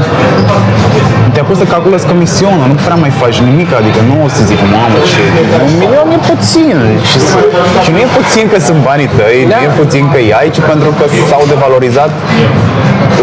[1.34, 4.60] te-a pus să calculezi comisionul, nu prea mai faci nimic, adică nu o să zic,
[4.76, 5.22] mamă, și
[5.66, 6.76] un milion e puțin.
[7.10, 7.38] Și, s-
[7.84, 9.56] și nu e puțin că sunt banii tăi, Da.
[9.56, 12.12] nu e puțin că e aici, pentru că s-au devalorizat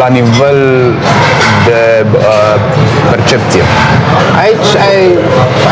[0.02, 0.60] la nivel
[1.68, 1.82] de
[2.32, 2.56] uh,
[3.14, 3.64] percepție.
[4.44, 5.02] Aici I,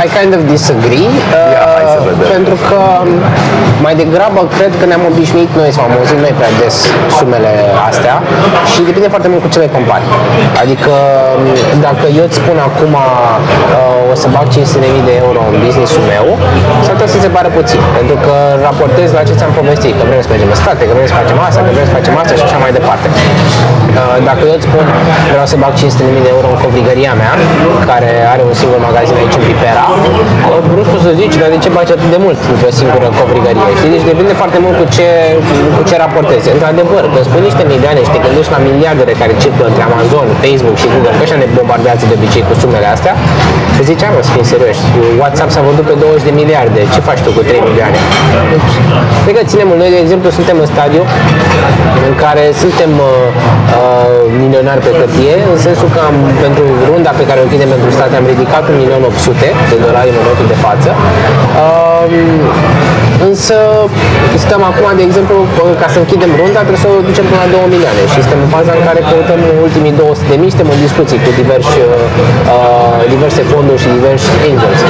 [0.05, 1.65] I kind of disagree, uh, Ia,
[2.03, 2.31] hai să vedem.
[2.37, 2.79] pentru că
[3.85, 6.75] mai degrabă cred că ne-am obișnuit noi sau am auzit noi prea des
[7.17, 7.53] sumele
[7.89, 8.15] astea
[8.71, 10.05] și depinde foarte mult cu ce le compari.
[10.63, 10.93] Adică
[11.87, 16.25] dacă eu îți spun acum uh, o să bag 500.000 de euro în business-ul meu,
[16.83, 18.35] s-ar putea să se pare puțin, pentru că
[18.67, 21.37] raportez la ce ți-am povestit, că vrem să mergem în state, că vrem să facem
[21.47, 23.07] asta, că vrem să facem asta și așa mai departe.
[23.99, 24.85] Uh, Dacă eu îți spun
[25.33, 27.33] vreau să bag 500.000 de euro în covrigăria mea,
[27.91, 31.57] care are un singur magazin aici în Pipera, uh, brusc o să zici, dar de
[31.63, 33.71] ce bagi atât de mult într-o singură covrigărie?
[33.79, 33.91] Știi?
[33.95, 35.07] Deci depinde foarte mult cu ce,
[35.75, 36.45] cu ce raportezi.
[36.55, 40.75] Într-adevăr, când spui niște milioane și te gândești la miliardele care circulă între Amazon, Facebook
[40.81, 43.13] și Google, că așa ne bombardează de obicei cu sumele astea,
[43.75, 44.81] te zici, am să fim serioși,
[45.21, 47.97] WhatsApp s-a vândut pe 20 de miliarde, ce faci tu cu 3 milioane?
[48.53, 48.71] Deci,
[49.23, 51.03] cred că ținem, noi de exemplu suntem în stadiu
[52.09, 53.11] în care suntem uh,
[53.79, 57.89] uh, milionari pe hârtie, în sensul că am, pentru runda pe care o închidem pentru
[57.97, 60.89] state am ridicat 1.800.000 de dolari în momentul de față.
[61.61, 63.57] Uh, ービー însă
[64.45, 65.35] stăm acum, de exemplu,
[65.81, 68.49] ca să închidem runda, trebuie să o ducem până la 2 milioane și suntem în
[68.55, 73.41] faza în care căutăm ultimii 200 de mii, suntem în discuții cu diversi, uh, diverse
[73.51, 74.81] fonduri și diversi angels.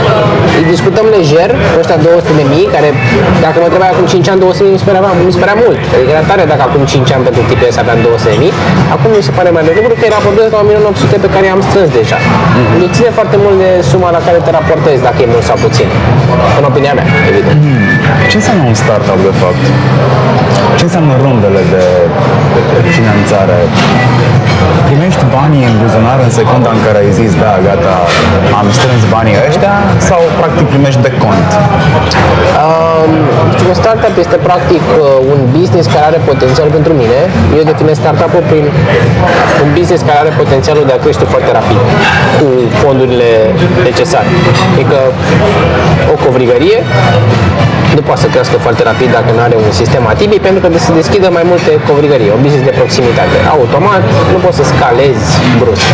[0.60, 1.49] Îi discutăm lejer,
[1.81, 2.89] ăștia 200 de mii, care
[3.45, 5.57] dacă mă întrebai acum 5 ani 200 de mii, mi se părea, mi se părea
[5.63, 5.79] mult.
[5.95, 8.53] Adică era tare dacă acum 5 ani pentru tipul ăsta aveam 200 de mii,
[8.95, 11.62] acum mi se pare mai de lucru că îi raportez la 1.800 pe care i-am
[11.69, 12.17] strâns deja.
[12.81, 15.88] Deci ține foarte mult de suma la care te raportezi, dacă e mult sau puțin.
[16.60, 17.60] În opinia mea, evident.
[18.29, 19.63] Ce înseamnă un startup de fapt?
[20.77, 21.86] Ce înseamnă rundele de
[22.84, 23.57] de finanțare?
[24.89, 27.95] Primești banii în buzunar în secunda în care ai zis, da, gata,
[28.60, 29.73] am strâns banii ăștia
[30.10, 31.49] sau practic primești de cont?
[32.65, 33.12] Um,
[33.69, 37.19] un startup este practic uh, un business care are potențial pentru mine.
[37.57, 38.65] Eu definez startup-ul prin
[39.63, 41.79] un business care are potențialul de a crește foarte rapid
[42.38, 42.47] cu
[42.81, 43.29] fondurile
[43.89, 44.29] necesare.
[44.73, 44.97] Adică
[46.13, 46.79] o covrigărie
[48.01, 50.93] nu poate să crească foarte rapid dacă nu are un sistem atipic pentru că se
[51.01, 53.37] deschidă mai multe covrigării, o business de proximitate.
[53.55, 55.27] Automat nu poți să scalezi
[55.61, 55.87] brusc.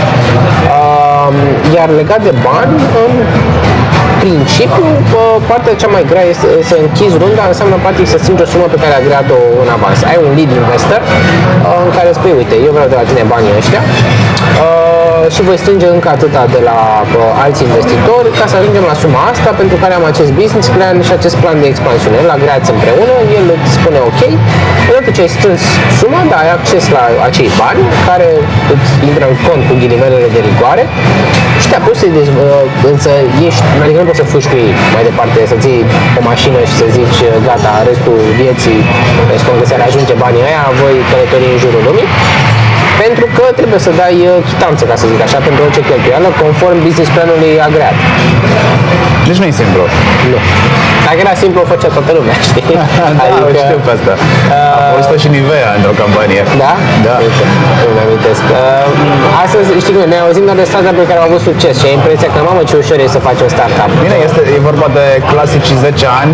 [0.75, 1.35] Um,
[1.77, 3.11] iar legat de bani, în
[4.23, 8.47] principiu, uh, partea cea mai grea este să închizi runda, înseamnă practic să strângi o
[8.53, 9.97] sumă pe care ai agreat-o în avans.
[10.11, 13.53] Ai un lead investor uh, în care spui, uite, eu vreau de la tine banii
[13.61, 13.81] ăștia
[14.63, 14.96] uh,
[15.36, 16.77] și voi strânge încă atâta de la
[17.43, 21.12] alți investitori ca să ajungem la suma asta pentru care am acest business plan și
[21.19, 22.17] acest plan de expansiune.
[22.23, 24.21] El agreați împreună, el îți spune ok,
[24.89, 25.62] odată ce ai strâns
[25.99, 28.27] suma, da, ai acces la acei bani care
[28.73, 30.84] îți intră în cont cu ghilimelele de rigoare
[31.62, 32.08] și te apuci să
[32.91, 33.12] însă
[33.47, 35.82] ești, adică nu poți să fugi cu ei mai departe, să ții
[36.19, 38.80] o mașină și să zici gata, restul vieții,
[39.41, 42.08] spun că se ajunge banii aia, voi călători în jurul lumii
[43.07, 46.77] pentru că trebuie să dai uh, chitanță, ca să zic așa, pentru orice cheltuială, conform
[46.87, 47.95] business planului agreat.
[49.27, 49.83] Deci nu e simplu.
[50.31, 50.39] Nu.
[51.07, 52.65] Dacă era simplu, o făcea toată lumea, știi?
[53.19, 54.13] da, adică, știu pe asta.
[54.19, 56.41] Uh, a fost și Nivea într-o campanie.
[56.63, 56.73] Da?
[57.07, 57.15] Da.
[57.25, 57.43] Uite,
[57.89, 58.43] îmi amintesc.
[58.55, 61.95] Uh, astăzi, știi cum, ne auzim doar de startup care au avut succes și ai
[61.99, 63.89] impresia că, mamă, ce ușor e să faci un startup.
[64.05, 66.33] Bine, este, e vorba de clasici 10 ani.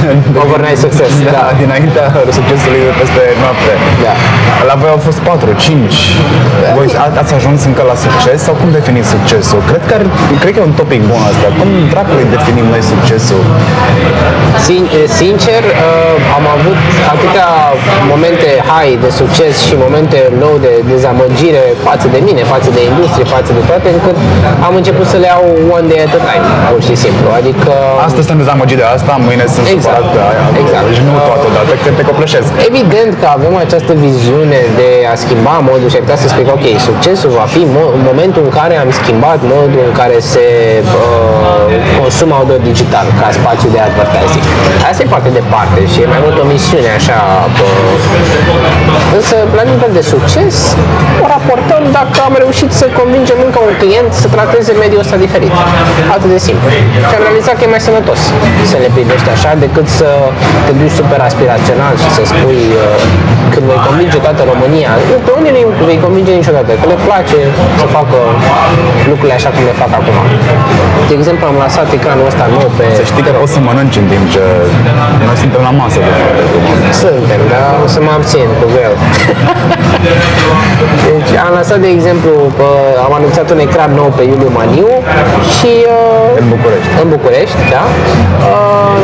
[0.44, 1.12] Overnight success.
[1.26, 1.44] Da, da.
[1.62, 2.06] dinaintea
[2.38, 3.72] succesului de peste noapte.
[4.04, 4.12] Da.
[4.70, 5.94] La voi au fost 4, 5.
[6.62, 6.68] Da.
[6.78, 6.86] Voi
[7.22, 9.60] ați ajuns încă la succes sau cum definiți succesul?
[9.70, 10.02] Cred că, ar,
[10.42, 11.46] cred că e un topic bun asta.
[11.58, 13.42] Cum dracului definim noi succesul?
[14.66, 16.78] Sin- sincer, uh, am avut
[17.14, 17.48] atâtea
[18.12, 23.24] momente high de succes și momente low de dezamăgire față de mine, față de industrie,
[23.36, 24.16] față de toate, încât
[24.66, 25.44] am început să le iau
[25.76, 27.26] one day at a time, pur și simplu.
[27.40, 27.70] Adică...
[28.08, 29.82] Astăzi sunt dezamăgit de asta, mâine sunt exact.
[29.82, 30.44] supărat pe aia.
[30.62, 30.84] Exact.
[30.90, 32.48] Deci nu toată dată, că te copleșesc.
[32.70, 36.66] Evident că avem această viziune de a schimba modul și ar să spui că, ok,
[36.88, 40.44] succesul va fi mo- momentul în care am schimbat modul în care se
[40.82, 44.01] uh, consumă audio digital ca spațiu de advertising.
[44.90, 47.18] Asta e foarte departe și e mai mult o misiune așa.
[47.56, 47.68] Bă.
[49.18, 50.54] Însă, la nivel de succes,
[51.24, 55.54] o raportăm dacă am reușit să convingem încă un client să trateze mediul ăsta diferit.
[56.16, 56.68] Atât de simplu.
[57.08, 58.20] Și am realizat că e mai sănătos
[58.70, 60.08] să le privești așa decât să
[60.66, 63.00] te duci super aspirațional și să spui uh,
[63.52, 64.90] când vei convinge toată România.
[65.26, 67.38] Pe unde nu vei convinge niciodată, că le place
[67.80, 68.18] să facă
[69.10, 70.16] lucrurile așa cum le fac acum.
[71.10, 72.84] De exemplu, am lansat ecranul ăsta nou pe...
[73.00, 74.44] Să știi că poți să mănânci în timp ce
[75.26, 76.38] noi suntem la masă de fapt.
[77.02, 78.94] Suntem, dar o să mă abțin cu greu.
[81.06, 82.68] deci am lansat, de exemplu, pă,
[83.06, 84.88] am anunțat un ecran nou pe Iuliu Maniu
[85.56, 85.72] și...
[85.96, 86.90] Uh, în București.
[87.02, 87.84] În București, da.
[88.50, 88.96] Uh,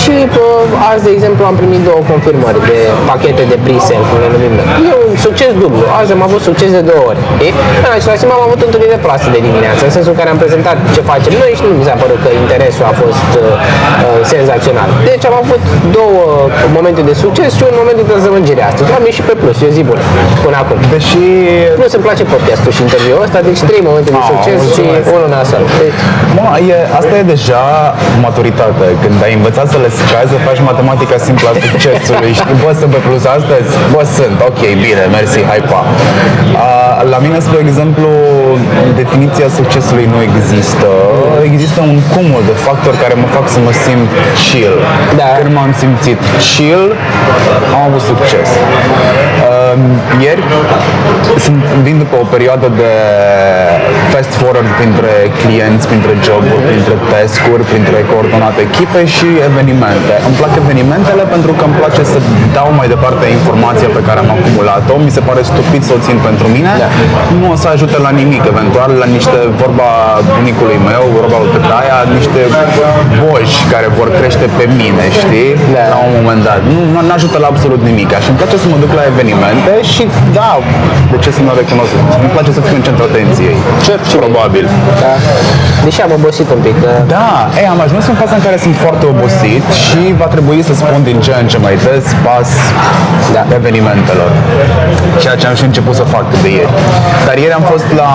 [0.00, 0.44] și pă,
[0.90, 2.78] azi, de exemplu, am primit două confirmări de
[3.10, 4.66] pachete de pre-sale, cum le numim noi.
[4.88, 5.84] E un succes dublu.
[6.00, 7.20] Azi am avut succes de două ori.
[7.46, 7.48] E?
[7.84, 10.38] Da, și la Sim am avut întâlnire proastă de dimineață, în sensul în care am
[10.44, 14.20] prezentat ce facem noi și nu mi s-a părut că interesul a fost uh, uh,
[14.34, 14.88] senzațional.
[15.10, 15.62] Deci am avut
[15.98, 16.22] două
[16.76, 18.88] momente de succes și un moment de dezamăgire astăzi.
[18.98, 20.02] Am ieșit pe plus, e o zi bună
[20.44, 20.78] până acum.
[20.94, 21.20] Deși...
[21.80, 25.14] Plus îmi place podcastul și interviul ăsta, deci trei momente de Ah, succes și mulțumesc.
[25.16, 25.62] unul nasol.
[25.82, 25.96] Deci,
[26.36, 26.44] Mă,
[26.74, 27.62] e, asta e deja
[28.26, 28.86] maturitate.
[29.02, 32.32] Când ai învățat să le scazi, să faci matematica simplă a succesului.
[32.40, 33.70] Știi, bă, sunt pe plus astăzi?
[33.94, 34.36] Bă, sunt.
[34.48, 35.80] Ok, bine, mersi, hai pa.
[36.66, 36.70] A,
[37.12, 38.08] la mine, spre exemplu,
[39.00, 40.88] definiția succesului nu există.
[41.50, 44.10] Există un cumul de factori care mă fac să mă simt
[44.44, 44.76] chill.
[45.20, 45.28] Da.
[45.42, 46.20] Când m-am simțit
[46.50, 46.86] chill,
[47.74, 48.48] am avut succes.
[49.46, 49.59] Um,
[50.24, 50.42] ieri
[51.44, 52.92] sunt, vin după o perioadă de
[54.12, 60.14] fast forward printre clienți, printre joburi, printre task-uri, printre coordonate echipe și evenimente.
[60.28, 62.18] Îmi plac evenimentele pentru că îmi place să
[62.58, 64.94] dau mai departe informația pe care am acumulat-o.
[65.06, 66.72] Mi se pare stupid să o țin pentru mine.
[67.40, 69.88] Nu o să ajute la nimic, eventual la niște, vorba
[70.36, 72.40] bunicului meu, vorba lui Tătaia, niște
[73.22, 75.50] boși care vor crește pe mine, știi?
[75.76, 75.84] Da.
[75.94, 76.60] La un moment dat.
[76.72, 78.08] Nu, nu ajută la absolut nimic.
[78.24, 79.04] Și îmi place să mă duc la
[79.68, 80.02] evenimente și
[80.38, 80.50] da,
[81.12, 81.92] de ce să nu recunosc?
[82.24, 83.56] Îmi place să fiu în centrul atenției.
[83.86, 83.92] Ce?
[84.22, 84.64] Probabil.
[85.02, 85.12] da.
[85.86, 86.76] Deși am obosit un pic.
[86.84, 86.92] Da.
[87.16, 90.72] Da, ei, am ajuns în faza în care sunt foarte obosit și va trebui să
[90.80, 92.50] spun din ce în ce mai des pas
[93.36, 93.42] Da.
[93.58, 94.30] evenimentelor.
[95.22, 96.72] Ceea ce am și început să fac de ieri.
[97.26, 98.10] Dar ieri am fost la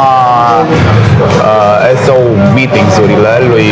[0.64, 2.18] uh, SO
[2.54, 3.68] meetings-urile lui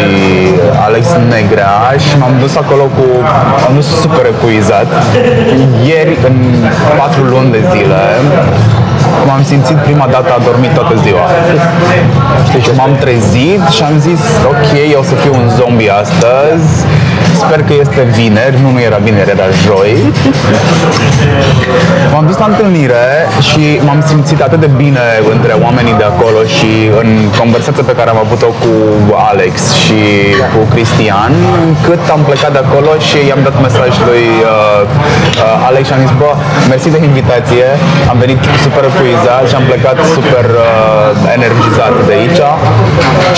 [0.88, 3.06] Alex Negrea și m-am dus acolo cu,
[3.68, 4.88] am dus super epuizat.
[5.90, 6.36] Ieri, în
[6.98, 8.02] patru luni de zile,
[9.28, 11.26] m-am simțit prima dată a dormit toată ziua.
[12.48, 14.22] Știi, și m-am trezit și am zis,
[14.54, 16.70] ok, eu o să fiu un zombie astăzi,
[17.42, 19.94] sper că este vineri, nu, nu era vineri, era joi.
[22.14, 23.06] M-am dus la întâlnire
[23.50, 26.72] și m-am simțit atât de bine între oamenii de acolo și
[27.02, 28.74] în conversația pe care am avut-o cu
[29.32, 30.02] Alex și
[30.54, 31.34] cu Cristian,
[31.88, 34.82] cât am plecat de acolo și i-am dat mesaj lui uh,
[35.44, 36.32] uh, Alex și am zis, bă,
[36.72, 37.66] mersi de invitație,
[38.12, 40.68] am venit super epuizat și am plecat super uh,
[41.38, 42.42] energizat de aici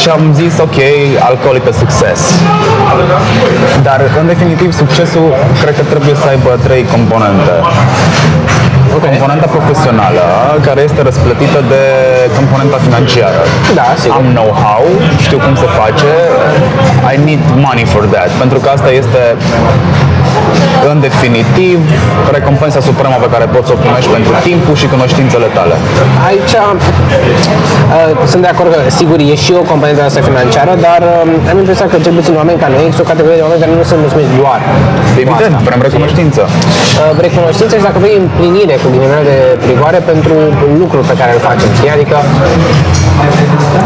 [0.01, 0.78] și am zis, ok,
[1.25, 2.19] I'll call it a success.
[3.88, 5.28] Dar, în definitiv, succesul
[5.62, 7.54] cred că trebuie să aibă trei componente.
[9.10, 10.23] Componenta profesională,
[10.67, 11.84] care este răsplătită de
[12.38, 13.41] componenta financiară.
[13.80, 14.15] Da, sigur.
[14.17, 14.84] Am know-how,
[15.25, 16.12] știu cum se face,
[17.13, 18.30] I need money for that.
[18.43, 19.21] Pentru că asta este
[20.91, 21.79] în definitiv,
[22.38, 25.75] recompensa supremă pe care poți să o primești pentru timpul și cunoștințele tale.
[26.29, 26.71] Aici uh,
[28.31, 31.86] sunt de acord că, sigur, e și o componentă asta financiară, dar uh, am impresia
[31.91, 34.31] că cel puțin oameni ca noi există o categorie de oameni care nu sunt mulțumiți
[34.41, 34.60] doar.
[35.15, 35.67] cu Evident, asta.
[35.69, 36.41] vrem recunoștință.
[36.47, 40.34] Uh, recunoștință și dacă vrei împlinire cu ghilimele de prigoare pentru
[40.81, 41.91] lucrul pe care îl facem, știi?
[41.95, 42.17] Adică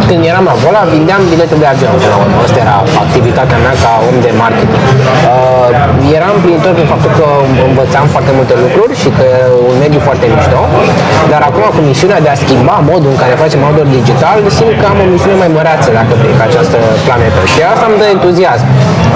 [0.09, 2.37] când eram acolo, vindeam bilete de avion până la urmă.
[2.45, 4.83] Asta era activitatea mea ca om de marketing.
[5.31, 7.27] Uh, eram plinitor prin faptul că
[7.69, 9.37] învățam foarte multe lucruri și că e
[9.71, 10.61] un mediu foarte mișto,
[11.31, 14.85] dar acum cu misiunea de a schimba modul în care facem outdoor digital, simt că
[14.91, 17.39] am o misiune mai măreață, dacă vrei, pe această planetă.
[17.53, 18.65] Și asta îmi dă entuziasm.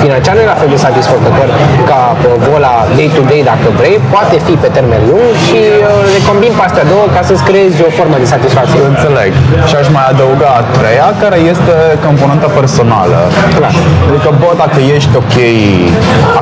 [0.02, 1.48] Financiar nu e la fel de satisfăcător
[1.90, 6.52] ca uh, vola day-to-day, dacă vrei, poate fi pe termen lung și uh, le combin
[6.58, 8.80] pe astea două ca să-ți creezi o formă de satisfacție.
[8.94, 9.32] Înțeleg.
[9.70, 11.76] Și aș mai adăuga a treia, care este
[12.08, 13.20] componenta personală.
[13.58, 13.74] Clar.
[14.10, 15.36] Adică, bă, dacă ești ok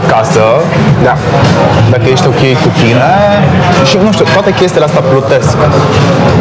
[0.01, 0.45] acasă,
[1.07, 1.15] Da.
[1.93, 3.11] dacă ești ok cu tine
[3.89, 5.57] și nu știu, toate chestiile astea plutesc,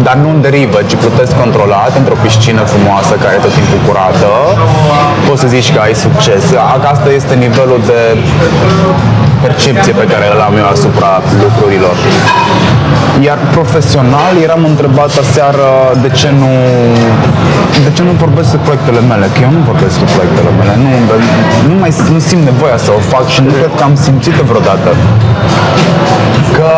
[0.06, 4.30] dar nu în derivă, ci plutesc controlat într-o piscină frumoasă care e tot timpul curată,
[5.26, 6.42] poți să zici că ai succes.
[7.00, 8.00] Asta este nivelul de
[9.44, 11.10] percepție pe care îl am eu asupra
[11.44, 11.94] lucrurilor.
[13.26, 15.68] Iar profesional eram întrebat aseară
[16.04, 16.52] de ce nu
[17.86, 20.90] de ce nu vorbesc despre proiectele mele, că eu nu vorbesc despre proiectele mele, nu,
[21.70, 24.90] nu mai nu simt nevoia să o fac și nu cred că am simțit-o vreodată.
[26.56, 26.70] Că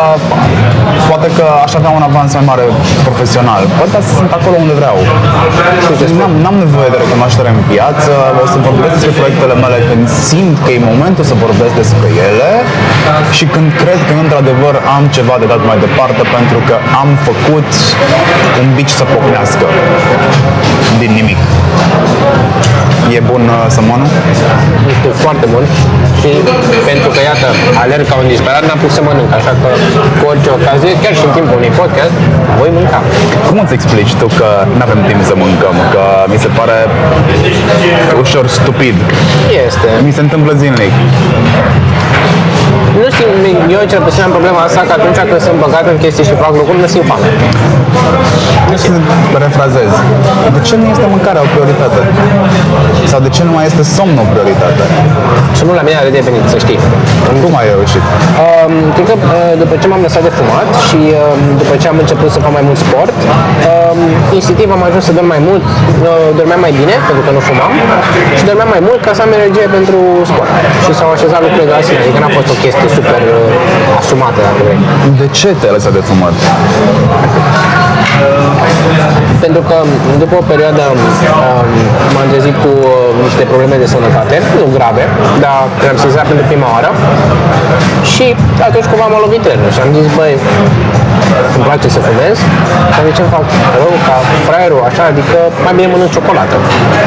[1.09, 2.65] poate că aș avea un avans mai mare
[3.07, 4.97] profesional, poate sunt acolo unde vreau.
[6.19, 8.11] N-am, n-am nevoie de recunoaștere în piață,
[8.43, 12.51] o să vorbesc despre proiectele mele când simt că e momentul să vorbesc despre ele
[13.37, 17.69] și când cred că într-adevăr am ceva de dat mai departe pentru că am făcut
[18.61, 19.65] un bici să pocnească
[21.01, 21.41] din nimic.
[23.17, 24.09] E bun uh, sămonul?
[24.93, 25.63] Este foarte bun
[26.19, 26.29] și
[26.89, 27.47] pentru că, iată,
[27.83, 29.69] alerg ca un disperat, n-am pus să mănânc, așa că
[30.17, 32.15] cu orice ocazie, chiar și în timpul unui podcast,
[32.59, 32.99] voi mânca.
[33.47, 35.75] Cum îți explici tu că nu avem timp să mâncăm?
[35.93, 36.77] Că mi se pare
[38.23, 38.95] ușor stupid.
[39.65, 39.89] Este.
[40.05, 40.93] Mi se întâmplă zilnic.
[43.01, 43.43] Nu simt,
[43.75, 46.53] eu cel puțin am problema asta că atunci când sunt băgat în chestii și fac
[46.61, 47.27] lucruri, nu simt foame.
[48.71, 48.91] Nu să
[49.45, 49.91] refrazez.
[50.55, 51.99] De ce nu este mâncarea o prioritate?
[53.11, 54.83] Sau de ce nu mai este somnul o prioritate?
[55.57, 56.79] Și nu la mine a redevenit, să știi.
[57.43, 58.03] Cum ai reușit?
[58.43, 61.97] Um, cred că uh, după ce m-am lăsat de fumat și um, după ce am
[62.03, 63.99] început să fac mai mult sport, um,
[64.39, 67.71] instinctiv am ajuns să dorm mai mult, uh, dormeam mai bine, pentru că nu fumam,
[68.37, 69.99] și dormeam mai mult ca să am energie pentru
[70.29, 70.51] sport.
[70.85, 74.39] Și s-au așezat lucrurile de la sine, adică n-a fost o chestie super uh, asumată,
[74.41, 74.77] dacă vrei.
[75.17, 76.33] De ce te-ai lăsat de fumat?
[79.45, 79.77] Pentru că
[80.23, 81.69] după o perioadă um,
[82.13, 82.91] m-am trezit cu uh,
[83.27, 85.03] niște probleme de sănătate, nu grave,
[85.43, 86.89] dar le-am sesizat pentru prima oară
[88.13, 88.25] și
[88.67, 90.33] atunci cumva m-a lovit trenul și am zis, băi,
[91.57, 92.35] îmi place să fumez,
[92.93, 93.45] dar de ce îmi fac
[93.81, 94.15] rău ca
[94.47, 96.55] fraierul așa, adică mai bine mănânc ciocolată.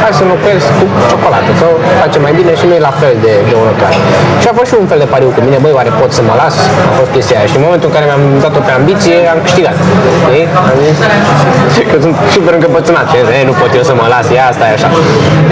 [0.03, 1.67] Hai să înlocuiesc cu ciocolată, că
[2.03, 3.97] face mai bine și nu e la fel de, de urătoare.
[4.43, 6.35] Și a fost și un fel de pariu cu mine, băi, oare pot să mă
[6.43, 6.57] las?
[6.91, 9.77] A fost chestia aia și în momentul în care mi-am dat-o pe ambiție, am câștigat.
[10.25, 10.47] Știi?
[10.71, 10.97] Am zis
[11.91, 13.07] că sunt super încăpățânat.
[13.11, 14.89] Și, e, nu pot eu să mă las, ia asta e așa.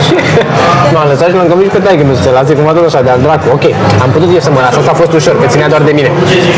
[0.04, 0.14] Și
[0.94, 3.20] M-am lăsat și l-am convins pe taică nu se lase cumva tot așa de al
[3.26, 3.46] dracu.
[3.56, 3.64] Ok,
[4.04, 6.10] am putut eu să mă las, asta a fost ușor, că ținea doar de mine.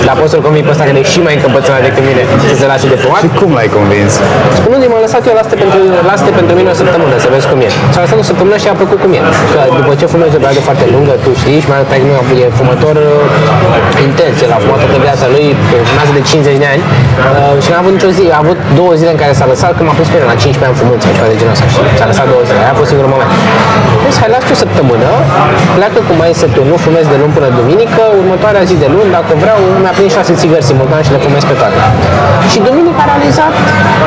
[0.09, 2.66] Dar pot să-l convins pe ăsta care e și mai încăpățânat decât mine să se
[2.72, 3.20] lase de fumat.
[3.24, 4.12] Și cum l-ai convins?
[4.59, 7.68] Spunându-i, m-am lăsat eu, lasă pentru, lasă pentru mine o săptămână să vezi cum e.
[7.92, 9.20] Și a lăsat o săptămână și a plăcut cum e.
[9.52, 11.88] Că după ce fumezi o perioadă foarte lungă, tu știi, și mai ales
[12.29, 15.46] că e fumător uh, intens, el a fumat toată viața lui,
[15.90, 19.11] fumează de 50 de ani uh, și n-a avut nicio zi, a avut două zile
[19.14, 21.29] în care s-a lăsat, când m-a pus pe el la 15 ani fumând sau ceva
[21.33, 23.31] de genul ăsta și s-a lăsat două zile, aia a fost singurul moment.
[24.05, 25.11] Deci, hai, lasă o săptămână,
[25.77, 29.33] pleacă cu mai tu, nu fumez de luni până duminică, următoarea zi de luni, dacă
[29.42, 31.79] vreau, mi-a prins șase țigări simultan și le fumez pe toate.
[32.52, 33.52] Și duminică a realizat,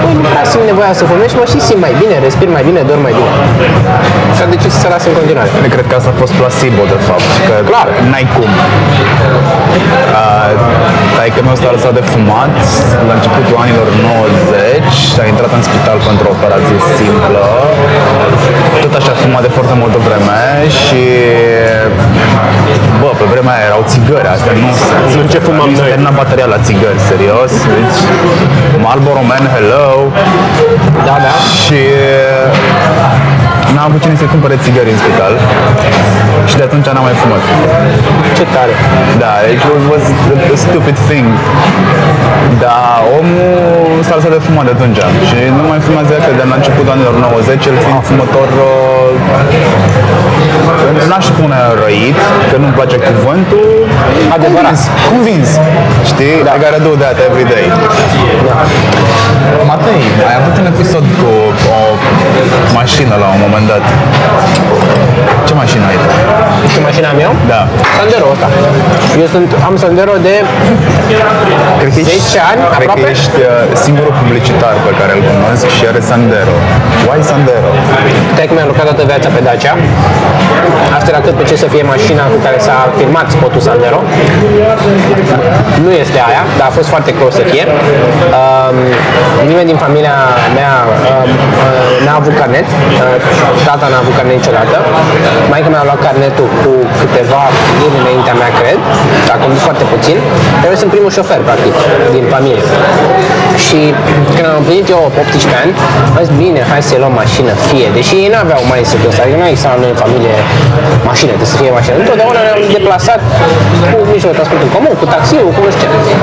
[0.01, 2.63] băi, nu prea simt nevoia să fumez și mă și simt mai bine, respir mai
[2.69, 3.31] bine, dorm mai bine.
[4.35, 5.49] Și a decis să se lasă în continuare.
[5.65, 7.29] Eu cred că asta a fost placebo, de fapt.
[7.47, 7.87] Că Clar.
[8.11, 8.49] N-ai cum.
[10.19, 10.51] Uh,
[11.15, 12.55] Taică meu s-a lăsat de fumat
[13.07, 14.88] la începutul anilor 90
[15.23, 17.45] a intrat în spital pentru o operație simplă.
[18.83, 20.39] Tot așa a fumat de foarte multă vreme
[20.81, 21.01] și
[23.01, 24.69] bă, pe vremea aia erau țigări, astea nu
[25.15, 25.89] Nu ce fumam Nu s-a noi.
[25.93, 27.51] terminat bateria la țigări, serios.
[27.73, 27.99] Deci,
[28.85, 29.87] Marlboro Man, hello.
[31.07, 31.33] Da, da.
[31.61, 31.81] Și
[33.73, 35.33] n-am avut cine să-i cumpere țigări în spital
[36.49, 37.41] și de atunci n-am mai fumat.
[38.37, 38.73] Ce tare.
[39.23, 40.03] Da, it was, was
[40.55, 41.27] a stupid thing.
[42.63, 46.55] Dar omul s-a lăsat de fumat de atunci și nu mai fumează că de la
[46.59, 49.09] începutul anilor 90, el fiind fumător uh,
[51.09, 52.17] n-aș spune răit,
[52.49, 53.67] că nu-mi place cuvântul,
[54.37, 54.63] Adevărat.
[54.63, 55.49] convins, convins.
[56.11, 56.35] Știi?
[56.45, 56.51] Da.
[56.55, 57.65] I gotta do that every day.
[59.71, 61.29] Matei, ai avut un episod cu
[61.75, 61.77] o
[62.79, 63.81] mașină la un moment dat.
[65.45, 66.48] Ce mașină ai tu?
[66.73, 67.31] Ce mașina am eu?
[67.53, 67.61] Da.
[67.97, 68.47] Sandero ăsta.
[69.23, 70.35] Eu sunt, am Sandero de
[71.79, 73.01] Cred că 10 ani, cred aproape.
[73.01, 73.49] că ești uh,
[73.85, 76.55] singurul publicitar pe care îl cunosc și are Sandero.
[77.07, 77.69] Why Sandero?
[78.39, 79.73] Tec mi-a lucrat toată viața pe Dacia.
[80.97, 83.99] Asta era cât pe ce să fie mașina cu care s-a filmat spotul Sandero.
[85.85, 87.63] Nu este aia, dar a fost foarte close să fie.
[88.39, 88.77] Um,
[89.49, 90.15] nimeni din familia
[90.57, 91.29] mea um,
[91.65, 92.67] uh, n-a avut carnet.
[92.69, 93.15] Uh,
[93.67, 94.75] tata n-a avut carnet niciodată.
[95.51, 96.71] Maica mea a luat carnetul cu
[97.01, 97.41] câteva
[97.79, 98.79] luni înaintea mea, cred.
[99.33, 100.17] A condus foarte puțin.
[100.59, 101.73] Dar eu sunt primul șofer, practic,
[102.15, 102.63] din familie.
[103.65, 103.79] Și
[104.35, 105.71] când am împlinit eu 18 ani,
[106.17, 107.87] am zis, bine, hai să luăm mașină, fie.
[107.97, 110.35] Deși ei n-aveau mai să ăsta, adică nu există la noi în familie
[111.11, 111.95] mașină, trebuie să fie mașină.
[112.03, 113.21] Întotdeauna ne-am deplasat
[113.91, 116.13] cu mijlocul de transport în comun, cu taxiul, cu nu știu ce.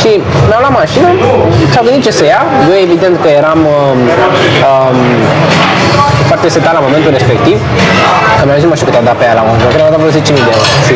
[0.00, 0.10] Și
[0.48, 1.08] mi-am luat mașină,
[1.72, 2.42] s-au gândit ce să ia.
[2.70, 3.98] Eu evident că eram um,
[4.70, 4.98] um,
[6.32, 7.56] foarte setat la momentul respectiv.
[8.38, 9.80] Că mi-am zis, nu mă știu cât a dat pe aia la un moment, cred
[9.80, 10.66] că a dat vreo 10.000 de euro.
[10.86, 10.94] Și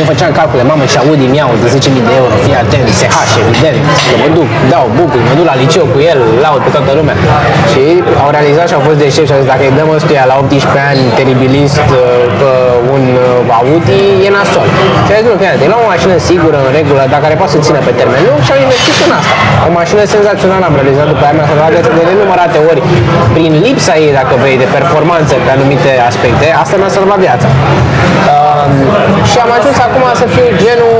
[0.00, 3.78] eu făceam calcule, mamă, și Audi mi-au de 10.000 de euro, fii atent, SH, evident,
[4.08, 7.16] că mă duc, dau bucuri, mă duc la liceu cu el, laud pe toată lumea.
[7.70, 10.24] Și ei au realizat și au fost deștepți și au zis, dacă îi dăm ăstuia
[10.30, 12.00] la 18 ani teribilist uh,
[12.40, 12.50] pe
[12.94, 14.68] un uh, Audi, e nasol.
[15.06, 17.34] Și a zis, nu, fii atent, îi luăm o mașină sigură, în regulă, dar care
[17.40, 19.34] poate să țină pe termen lung și au investit în asta.
[19.68, 22.80] O mașină senzațională am realizat după aia, mi-a salvat viața de nenumărate ori
[23.36, 27.48] prin lipsa ei, dacă vrei, de performanță pe anumite aspecte, asta mi-a salvat viața.
[28.32, 28.72] Um,
[29.30, 30.96] și am ajuns acum să fiu genul,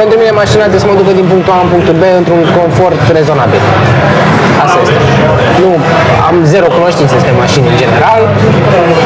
[0.00, 3.00] pentru mine mașina trebuie să mă ducă din punctul A în punctul B într-un confort
[3.18, 3.62] rezonabil.
[4.64, 4.98] Asta este.
[5.62, 5.70] Nu,
[6.28, 8.20] am zero cunoștințe despre mașini în general.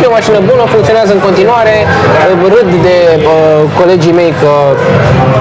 [0.02, 1.74] E o mașină bună, funcționează în continuare.
[2.54, 4.52] Râd de uh, colegii mei că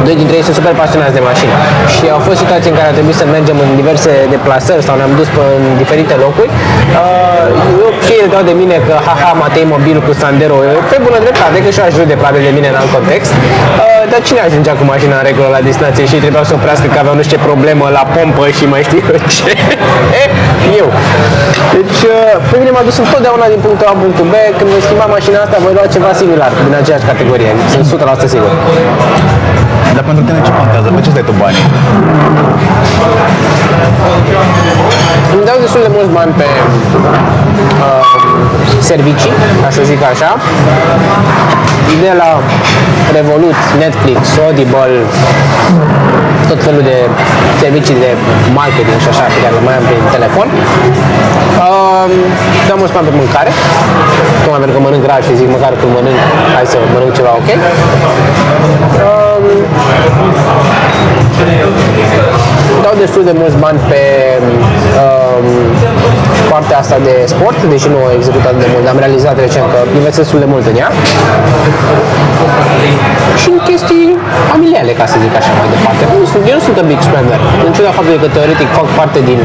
[0.05, 1.53] doi dintre ei sunt super pasionați de mașini.
[1.93, 5.13] Și au fost situații în care a trebuit să mergem în diverse deplasări sau ne-am
[5.19, 6.49] dus pe în diferite locuri.
[6.53, 7.45] Uh,
[7.83, 10.57] eu și ei dau de mine că haha, Matei mobil cu Sandero,
[10.91, 13.31] pe bună dreptate, că și eu aș râde probabil de mine în alt context.
[13.37, 16.97] Uh, dar cine ajungea cu mașina în regulă la destinație și trebuia să oprească că
[16.99, 19.49] aveau nu știu ce problemă la pompă și mai știu eu ce?
[20.21, 20.23] e,
[20.81, 20.87] eu.
[21.77, 24.35] Deci, uh, pe mine m-a dus întotdeauna din punctul A în punctul B.
[24.57, 27.51] Când voi schimba mașina asta, voi lua ceva similar, din aceeași categorie.
[27.73, 27.85] Sunt
[28.25, 28.51] 100% sigur.
[29.95, 30.87] Dar pentru tine ce contează?
[30.95, 31.65] Pe ce stai tu banii?
[35.33, 36.47] Îmi dau destul de mulți bani pe
[37.85, 38.03] uh,
[38.89, 40.31] servicii, ca să zic așa.
[42.05, 42.31] De la
[43.17, 44.95] Revolut, Netflix, Audible,
[46.49, 46.97] tot felul de
[47.63, 48.11] servicii de
[48.59, 50.47] marketing și așa pe care le mai am pe telefon.
[51.65, 52.05] Uh,
[52.67, 53.51] dau mulți bani pe mâncare,
[54.41, 56.19] tocmai pentru că mănânc rar și zic măcar când mănânc,
[56.55, 57.49] hai să mănânc ceva ok.
[57.55, 59.36] Uh,
[62.85, 64.01] dau destul de mulți bani pe
[65.03, 65.45] um,
[66.53, 69.79] partea asta de sport, deși nu o executat de mult, dar am realizat recent că
[69.99, 70.89] investesc destul de mult în ea.
[73.41, 74.05] Și în chestii
[74.51, 76.01] familiale, ca să zic așa mai departe.
[76.11, 77.39] Nu sunt, eu nu sunt un big spender.
[77.65, 79.39] În ciuda faptului că teoretic fac parte din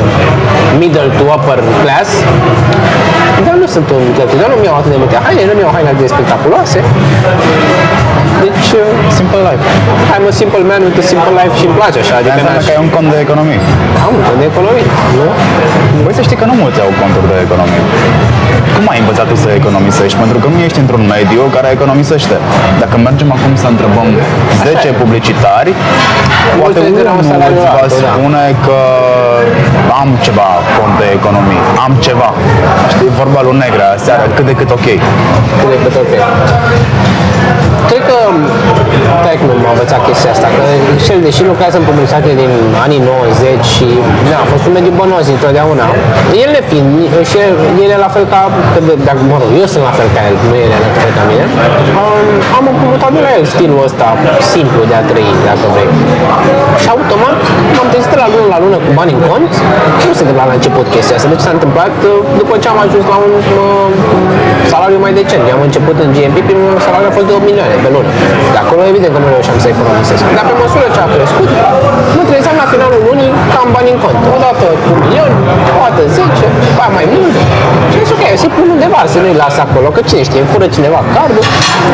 [0.83, 2.11] middle to upper class,
[3.47, 6.03] Dar nu sunt un cheltuitor, nu mi-au atât de multe haine, nu mi-au haine atât
[6.07, 6.79] de spectaculoase.
[8.45, 8.85] Deci, uh,
[9.21, 9.63] Simple life.
[10.15, 12.15] I'm a simple man with a simple life și îmi place așa.
[12.21, 12.67] Adică Înseamnă n-aș...
[12.69, 13.61] că ai un cont de economie.
[14.07, 14.87] am un cont de economie,
[15.19, 15.27] nu?
[16.05, 17.83] Băi, să știi că nu mulți au conturi de economie.
[18.77, 20.17] Cum ai învățat tu să economisești?
[20.23, 22.37] Pentru că nu ești într-un mediu care economisește.
[22.83, 24.09] Dacă mergem acum să întrebăm
[24.65, 25.71] 10 publicitari,
[26.61, 28.11] poate Mulți de la un unul salariu îți va altul, da.
[28.13, 28.79] spune că
[30.03, 32.29] am ceva cont de economie, am ceva.
[32.93, 34.87] Știi, vorba lui Negra seara, cât de cât ok.
[35.61, 36.13] Cât de cât ok.
[37.89, 38.19] Cred că,
[39.23, 40.63] stai cum m-a învățat chestia asta, că
[41.07, 42.53] cel deși lucrează în publicitate din
[42.85, 43.89] anii 90 și
[44.31, 45.87] da, a fost un mediu bănos întotdeauna,
[46.43, 46.91] el ne fiind,
[47.31, 47.53] și el,
[47.85, 48.41] el e la fel ca,
[48.73, 50.91] că de, dacă, mă rog, eu sunt la fel ca el, nu el e la
[51.03, 51.45] fel ca mine,
[52.01, 52.27] um,
[52.59, 54.07] am împrumutat de la el stilul ăsta
[54.55, 55.91] simplu de a trăi, dacă vrei.
[56.83, 57.39] Și automat
[57.75, 59.51] m-am trezit de la lună la lună cu bani în cont,
[60.07, 63.05] nu se întâmpla la început chestia asta, deci s-a întâmplat uh, după ce am ajuns
[63.13, 63.33] la un
[63.63, 63.87] uh,
[64.73, 65.43] salariu mai decent.
[65.51, 68.11] Eu am început în GMP, primul salariu a fost de 8 milioane pe lună.
[68.55, 70.23] De acolo evident că nu reușeam să economisesc.
[70.37, 71.49] Dar pe măsură ce a crescut,
[72.17, 74.21] mă trezeam la finalul lunii că am bani în cont.
[74.37, 75.33] Odată cu un milion,
[75.77, 77.35] o dată 10, după aia mai mult.
[77.91, 80.51] Și am zis, ok, să-i pun undeva, să nu-i las acolo, că cine știe, îmi
[80.53, 81.45] fură cineva cardul.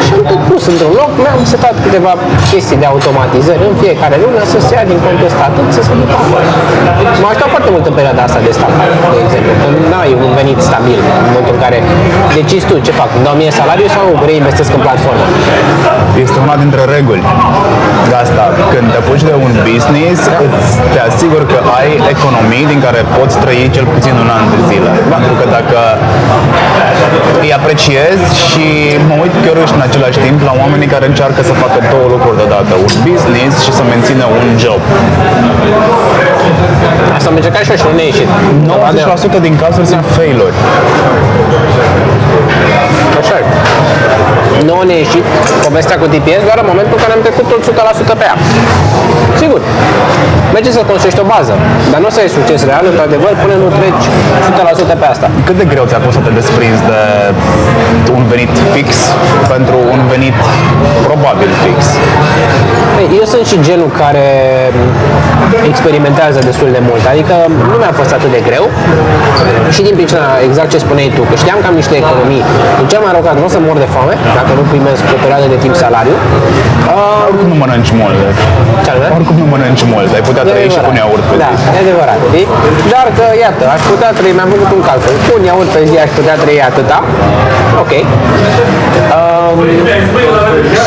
[0.04, 2.12] Și am tot pus într-un loc, mi-am setat câteva
[2.50, 5.92] chestii de automatizări în fiecare lună să se ia din contul ăsta atât să se
[6.00, 6.46] ducă acolo.
[7.20, 10.32] M-a ajutat foarte mult în perioada asta de startup, de exemplu, că nu ai un
[10.40, 11.78] venit stabil în momentul în care
[12.38, 15.24] decizi tu ce fac, îmi dau mie salariu sau reinvestesc în platformă.
[16.24, 17.22] Este una dintre reguli
[18.10, 18.44] de asta.
[18.72, 23.36] Când te apuci de un business, îți te asiguri că ai economii din care poți
[23.42, 24.90] trăi cel puțin un an de zile.
[25.14, 25.78] Pentru că dacă
[27.44, 28.66] îi apreciez și
[29.08, 32.72] mă uit curios în același timp la oamenii care încearcă să facă două lucruri deodată.
[32.86, 34.80] Un business și să mențină un job.
[37.16, 38.28] Asta am încercat și eu și nu ne-a ieșit.
[39.38, 40.56] 90% din cazuri sunt failuri.
[43.20, 43.44] Așa e.
[44.66, 45.24] Nu ne-a ieșit
[45.66, 47.60] povestea cu TPS doar în momentul în care am trecut tot
[48.12, 48.36] 100% pe ea.
[49.42, 49.60] Sigur.
[50.56, 51.54] Merge să construiești o bază,
[51.90, 54.06] dar nu o să ai succes real, într-adevăr, până nu treci
[54.94, 55.26] 100% pe asta.
[55.48, 57.00] Cât de greu ți-a fost să te desprinzi de
[58.18, 58.88] un venit fix
[59.54, 60.36] pentru un venit
[61.08, 61.78] probabil fix?
[62.94, 64.26] Păi, Eu sunt și genul care
[65.72, 67.34] experimentează destul de mult, adică
[67.70, 68.64] nu mi-a fost atât de greu
[69.74, 72.44] și din pricina exact ce spuneai tu, că știam că am niște economii,
[72.80, 75.18] în cel mai rău caz nu o să mor de foame, dacă nu primesc o
[75.24, 76.16] perioadă de timp salariu.
[76.18, 78.18] Uh, Oricum nu mănânci mult.
[78.84, 79.08] ce anume?
[79.18, 80.08] Oricum nu mănânci mult.
[80.16, 81.00] Ai putea E trăi și cu un adevărat.
[81.02, 81.64] iaurt pe Da, zi.
[81.76, 82.18] e adevărat.
[82.30, 82.46] știi?
[82.94, 85.14] Dar că, iată, aș putea trăi, mi-am făcut un calcul.
[85.26, 86.98] Cu un iaurt pe zi aș putea trăi atâta.
[87.82, 87.92] Ok.
[89.16, 89.58] Um,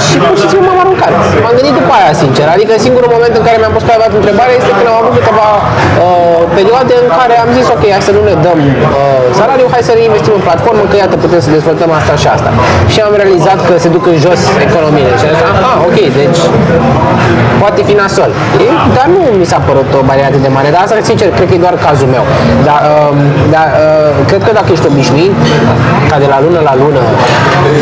[0.10, 1.12] și pur și simplu m-am aruncat.
[1.44, 2.46] M-am gândit după aia, sincer.
[2.56, 5.48] Adică singurul moment în care mi-am pus pe adevărat întrebare este când am avut câteva
[6.00, 9.84] uh, perioade în care am zis, ok, hai să nu ne dăm uh, salariu, hai
[9.90, 12.50] să reinvestim în platformă, că iată, putem să dezvoltăm asta și asta.
[12.94, 15.14] Și am realizat că se duc în jos economiile.
[15.20, 16.42] Și am zis, aha, ok, deci
[17.62, 18.32] poate fi nasol.
[18.66, 18.68] E,
[18.98, 21.54] dar nu mi s-a părut o barieră atât de mare, dar asta, sincer, cred că
[21.58, 22.24] e doar cazul meu.
[22.68, 23.12] Dar, uh,
[23.56, 25.34] dar uh, cred că dacă ești obișnuit,
[26.12, 27.02] ca de la lună la lună,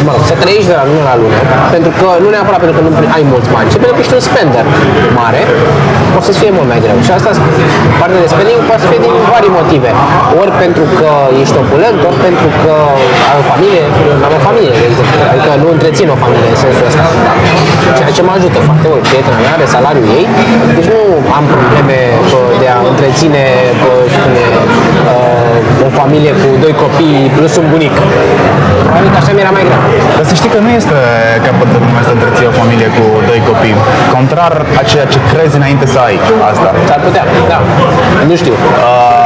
[0.06, 1.38] mă rog, să trăiești de la lună la lună,
[1.76, 4.24] pentru că nu neapărat pentru că nu ai mulți bani, ci pentru că ești un
[4.30, 4.66] spender
[5.20, 5.42] mare,
[6.20, 6.98] o să-ți fie mult mai greu.
[7.06, 7.30] Și asta,
[8.02, 9.90] partea de spending poate fi din vari motive.
[10.42, 11.10] Ori pentru că
[11.42, 12.74] ești opulent, ori pentru că
[13.30, 16.60] ai o familie, eu am o familie, de exemplu, adică nu întrețin o familie în
[16.66, 17.04] sensul ăsta.
[17.98, 19.04] Ceea ce mă ajută foarte mult.
[19.10, 20.26] Prietena mea are salariul ei,
[20.76, 21.00] deci nu
[21.38, 21.98] am probleme
[22.32, 23.44] bă, de a întreține
[23.82, 24.28] bă, știu,
[25.14, 27.96] uh, o familie cu doi copii plus un bunic.
[28.86, 29.82] Probabil că așa mi era mai greu.
[30.18, 30.98] Dar să știi că nu este
[31.46, 33.76] capăt de lume să întreții o familie cu doi copii.
[34.16, 36.16] Contrar a ceea ce crezi înainte să ai
[36.52, 36.70] asta.
[36.90, 37.60] S-ar putea, da.
[38.30, 38.56] Nu știu.
[38.60, 39.19] Uh,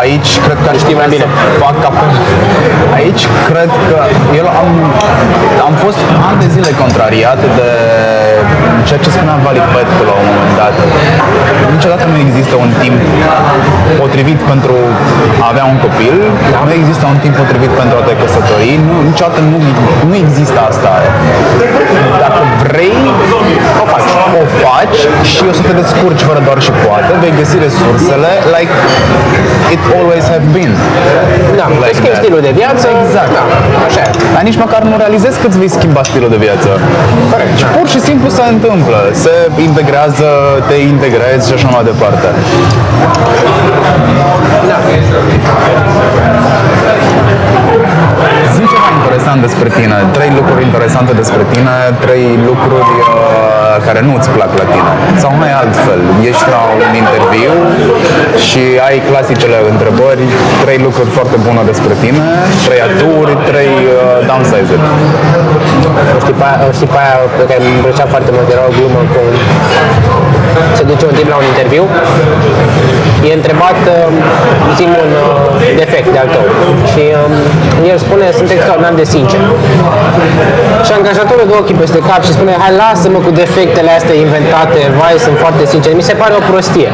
[0.00, 1.26] aici cred că știi mai bine.
[1.62, 2.10] Fac apel.
[2.98, 3.98] Aici cred că
[4.40, 4.70] eu am,
[5.68, 7.70] am fost ani de zile contrariat de
[8.88, 10.76] ceea ce spunea Vali Petcu la un moment dat.
[11.76, 13.00] Niciodată nu există un timp
[14.02, 14.76] potrivit pentru
[15.44, 16.16] a avea un copil,
[16.68, 19.58] nu există un timp potrivit pentru a te căsători, nu, niciodată nu,
[20.08, 20.92] nu există asta.
[22.24, 22.98] Dacă vrei,
[23.82, 24.06] o faci.
[24.42, 25.00] O faci
[25.32, 28.74] și o să te descurci fără doar și poate, vei găsi resursele like
[29.74, 30.72] it always have been.
[31.60, 32.22] Da, Like like schimbi that.
[32.22, 32.86] stilul de viață.
[33.04, 33.30] Exact.
[33.38, 33.44] Da,
[33.88, 34.10] așa e.
[34.34, 36.68] Dar nici măcar nu realizezi că îți vei schimba stilul de viață.
[37.32, 37.52] Corect.
[37.60, 38.98] Și pur și simplu se întâmplă.
[39.24, 39.34] Se
[39.68, 40.28] integrează,
[40.68, 42.28] te integrezi și așa mai departe.
[44.70, 44.76] Da.
[48.54, 53.47] Zi ceva interesant despre tine, trei lucruri interesante despre tine, trei lucruri uh,
[53.86, 54.92] care nu-ți plac la tine.
[55.22, 56.00] Sau mai altfel,
[56.30, 57.54] ești la un interviu
[58.46, 60.24] și ai clasicele întrebări,
[60.64, 62.22] trei lucruri foarte bune despre tine,
[62.66, 64.82] trei aturi, trei uh, downsized.
[66.16, 68.64] O știi pe aia, o știi pe aia pe care îmi plăcea foarte mult, era
[68.68, 69.20] o glumă cu
[70.78, 71.84] se duce un tip la un interviu,
[73.28, 73.96] e întrebat, uh,
[74.76, 75.28] zi un uh,
[75.82, 76.44] defect de al tău
[76.90, 77.34] și um,
[77.90, 79.40] el spune, sunt extraordinar de sincer.
[80.86, 85.14] Și angajatorul dă ochii peste cap și spune, hai lasă-mă cu defectele astea inventate, vai,
[85.26, 85.90] sunt foarte sincer.
[86.00, 86.90] Mi se pare o prostie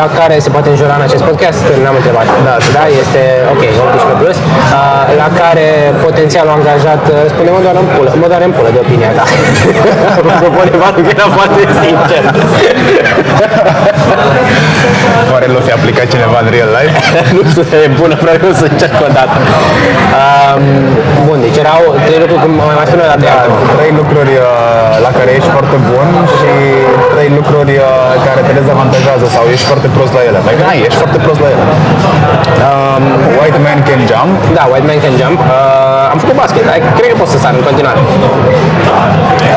[0.00, 2.26] la care se poate înjura în acest podcast, n-am întrebat.
[2.48, 3.20] Da, da este
[3.52, 5.66] ok, 18 plus, uh, la care
[6.06, 9.24] potențialul angajat uh, spune, mă doar în pulă, mă doar în pulă de opinia ta.
[10.34, 12.22] Apropo de faptul că era foarte sincer.
[15.32, 16.94] Oare l-o fi aplicat cineva în real life?
[17.36, 19.36] nu știu de bună, vreau eu să încerc o dată.
[20.20, 20.62] Um,
[21.26, 23.24] bun, deci erau trei lucruri, cum mai mai spune o dată.
[23.30, 23.40] Da,
[23.76, 24.50] trei lucruri uh,
[25.06, 26.52] la care ești foarte bun și
[27.14, 30.38] trei lucruri uh, care te dezavantajează sau ești foarte prost la ele.
[30.48, 31.64] Mai da, ești foarte prost la ele.
[32.68, 33.02] Um,
[33.38, 34.32] White man can jump.
[34.58, 35.38] da, White Man Can Jump.
[35.40, 38.00] Uh, am făcut basket, dar cred că pot să sar în continuare.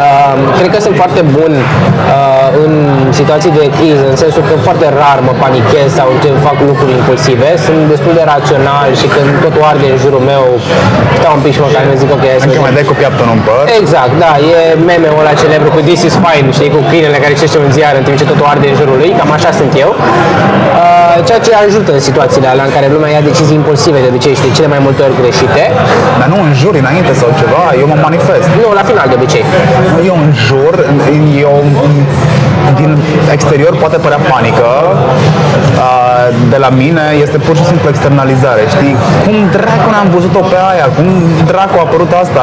[0.02, 0.23] Uh,
[0.58, 2.74] cred că sunt foarte bun uh, în
[3.20, 7.50] situații de criză, în sensul că foarte rar mă panichez sau încep fac lucruri impulsive.
[7.66, 10.44] Sunt destul de rațional și când totul arde în jurul meu,
[11.20, 12.66] stau un pic și măcar îmi zic ok, hai să Încă mergem.
[12.68, 13.64] mai dai cu piaptonul în păr.
[13.82, 14.60] Exact, da, e
[14.90, 18.04] meme-ul ăla celebru cu This is fine, știi, cu câinele care citește un ziar în
[18.08, 19.92] timp ce totul arde în jurul lui, cam așa sunt eu.
[19.96, 24.34] Uh, ceea ce ajută în situațiile alea în care lumea ia decizii impulsive de obicei
[24.38, 25.64] și de cele mai multe ori greșite.
[26.20, 28.48] Dar nu în jur înainte sau ceva, eu mă manifest.
[28.62, 29.44] Nu, la final de obicei.
[30.10, 30.74] Eu în jur,
[31.46, 31.54] eu
[32.80, 32.92] din
[33.36, 34.70] exterior poate părea panică,
[35.88, 35.90] a,
[36.54, 38.94] de la mine este pur și simplu externalizare, știi?
[39.26, 40.88] Cum dracu n-am văzut-o pe aia?
[40.98, 41.08] Cum
[41.52, 42.42] dracu a apărut asta?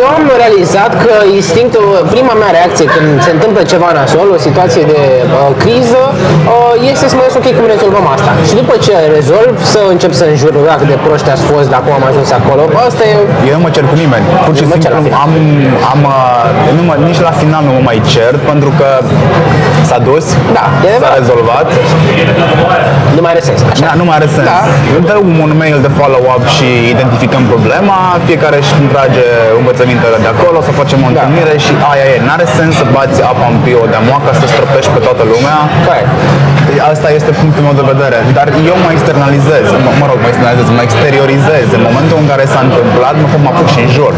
[0.00, 4.82] Eu am realizat că instinctul, prima mea reacție când se întâmplă ceva nasol, o situație
[4.92, 8.30] de uh, criză, uh, este să mă gândesc, ok, cum rezolvăm asta?
[8.48, 12.04] Și după ce rezolv, să încep să înjur dacă de proști ați fost, dacă am
[12.10, 12.62] ajuns acolo.
[12.88, 13.12] Asta e
[13.50, 14.24] Eu nu mă cer cu nimeni.
[14.46, 15.22] Pur și Nu mă cer la simplu final.
[15.26, 15.32] am,
[15.92, 18.88] am uh, nu mă, nici la final nu mă mai cer pentru că
[19.88, 20.24] s-a dus,
[20.58, 21.18] Da, e s-a adevărat.
[21.20, 21.66] rezolvat.
[23.16, 23.60] Nu mai are sens.
[23.72, 23.82] Așa.
[23.88, 24.46] Da, nu mai are sens.
[24.52, 24.60] Da.
[25.08, 27.98] Dă un mail de follow-up și identificăm problema,
[28.28, 29.24] fiecare își trage
[29.60, 32.16] învățămintele de acolo, să facem o întâlnire și aia e.
[32.26, 35.56] N-are sens să bați apa în pio de moacă, să străpești pe toată lumea.
[35.88, 36.10] Corect.
[36.92, 38.18] Asta este punctul meu de vedere.
[38.38, 41.66] Dar eu mă externalizez, mă, mă rog, mă externalizez, mă exteriorizez.
[41.78, 44.12] În momentul în care s-a întâmplat, mă, mă apuc și în jur.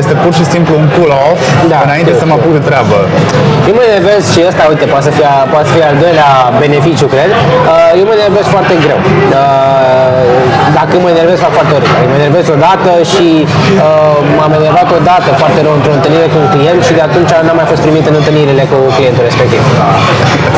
[0.00, 1.40] Este pur și simplu un pull-off
[1.72, 1.78] Da.
[1.88, 2.98] înainte să mă apuc de treabă.
[3.68, 6.30] Eu mă enervez și ăsta, uite, poate să fie, poate să fie al doilea
[6.62, 7.30] beneficiu, cred.
[7.72, 8.98] Uh, eu mă enervez foarte greu.
[9.36, 9.86] Uh,
[10.78, 12.06] dacă mă enervez, fac foarte oribil.
[12.12, 16.80] Mă enervez odată și uh, m-am enervat odată foarte rău într-o întâlnire cu un client
[16.88, 19.60] și de atunci n-am mai fost primit în întâlnirile cu clientul respectiv.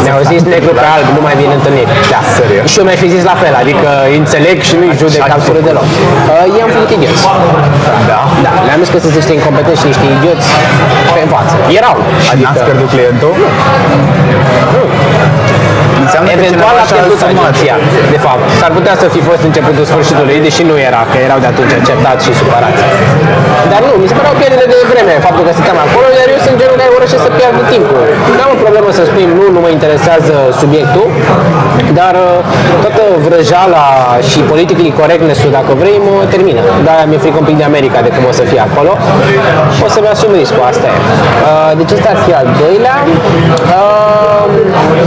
[0.05, 1.91] Mi-au zis negru pe alb, nu mai vin întâlniri.
[2.15, 2.21] Da.
[2.39, 2.67] Serios?
[2.73, 3.89] Și eu mi-aș fi zis la fel, adică
[4.21, 5.69] înțeleg și nu-i judec ai absolut făcut?
[5.69, 5.87] deloc.
[6.33, 7.23] Uh, i-am făcut idioți.
[8.11, 8.21] Da?
[8.47, 10.47] Da, le-am zis că sunt niște incompetenți și niște idioți
[11.15, 11.55] pe față.
[11.81, 11.97] Erau.
[12.43, 13.35] N-ați pierdut clientul?
[16.05, 17.33] Înseamnă că Eventual cineva a și-a pierdut asumat.
[17.41, 17.77] agenția,
[18.15, 18.43] de fapt.
[18.61, 22.23] S-ar putea să fi fost începutul sfârșitului, deși nu era, că erau de atunci certați
[22.27, 22.83] și supărați.
[23.73, 26.41] Dar nu, mi se părea o pierdere de vreme faptul că stăteam acolo, iar eu
[26.47, 28.03] sunt genul care urăște să pierdă timpul.
[28.37, 31.07] Nu am o problemă să spui nu, nu mă interesează subiectul,
[32.01, 32.37] dar uh,
[32.83, 33.87] toată vrăjala
[34.31, 36.61] și politically correctness-ul, dacă vrei, mă termină.
[36.85, 38.93] De-aia mi-e frică un pic de America de cum o să fie acolo.
[39.87, 40.97] O să-mi asum riscul, asta e.
[41.01, 42.97] Uh, Deci ăsta ar fi al doilea.
[43.77, 44.45] Uh,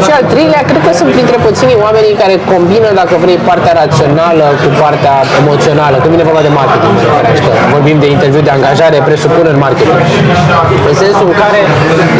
[0.06, 4.46] Și al treilea, cred că sunt printre puținii oamenii care combină, dacă vrei, partea rațională
[4.62, 7.50] cu partea emoțională, când vine vorba de marketing, ferește.
[7.76, 10.00] Vorbim de interviu de angajare, presupun în marketing.
[10.90, 11.60] În sensul în care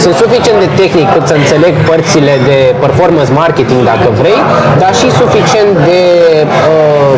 [0.04, 4.40] sunt suficient de tehnic cât să înțeleg părțile de performance marketing, dacă vrei,
[4.82, 6.02] dar și suficient de
[6.48, 7.14] uh,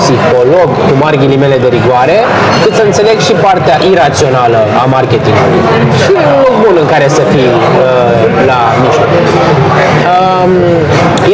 [0.00, 2.16] psiholog, cu mari ghilimele de rigoare,
[2.62, 5.60] cât să înțeleg și partea irațională a marketingului.
[6.02, 9.10] Și e un loc bun în care să fii uh, la mijloc.
[10.12, 10.52] Um,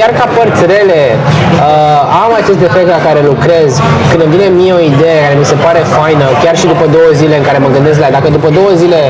[0.01, 3.71] iar ca părți rele, uh, am acest defect la care lucrez.
[4.11, 7.11] Când îmi vine mie o idee care mi se pare faină, chiar și după două
[7.21, 9.01] zile în care mă gândesc la ea, dacă după două zile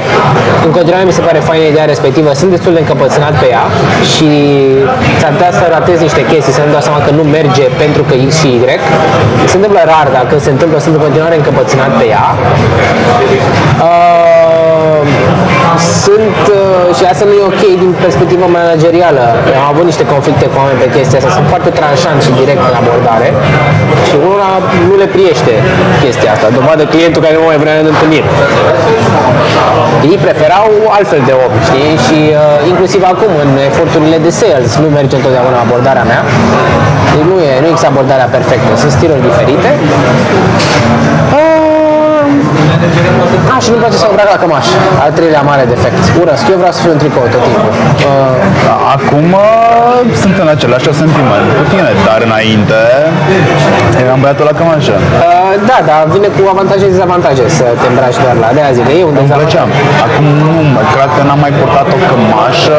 [0.67, 3.65] în continuare mi se pare faină ideea respectivă, sunt destul de încăpățânat pe ea
[4.13, 4.29] și
[5.21, 8.15] s-ar putea să ratez niște chestii, să nu dau seama că nu merge pentru că
[8.29, 8.61] X și Y.
[9.51, 12.27] Se întâmplă rar, dar când se întâmplă, sunt în continuare încăpățânat pe ea.
[13.89, 14.32] Uh,
[16.07, 19.23] sunt, uh, și asta asta nu e ok din perspectivă managerială.
[19.61, 22.77] Am avut niște conflicte cu oameni pe chestia asta, sunt foarte tranșant și direct în
[22.83, 23.29] abordare
[24.09, 24.51] și una
[24.89, 25.53] nu le priește
[26.05, 28.29] chestia asta, dovadă clientul care nu mai vrea în întâlniri.
[30.11, 31.91] Ei preferau altfel de om, știi?
[32.07, 36.23] Și uh, inclusiv acum, în eforturile de sales, nu merge întotdeauna abordarea mea.
[37.13, 39.71] Deci nu, e, nu există abordarea perfectă, sunt stiluri diferite.
[43.55, 44.67] Ah, și nu-mi place să mă îmbrac la cămaș.
[45.05, 45.99] Al treilea mare defect.
[46.23, 47.73] Urăsc, eu vreau să fiu în tricou tot timpul.
[47.73, 52.81] Uh, Acum uh, sunt în același sentiment cu tine, dar înainte
[54.03, 54.95] eram băiatul la cămașă.
[54.99, 58.79] uh, da, dar vine cu avantaje și dezavantaje să te îmbraci doar la de azi.
[58.81, 59.39] E un Îmi dezavantaj.
[59.41, 59.69] plăceam.
[60.07, 62.79] Acum nu, mă, cred că n-am mai purtat o cămașă,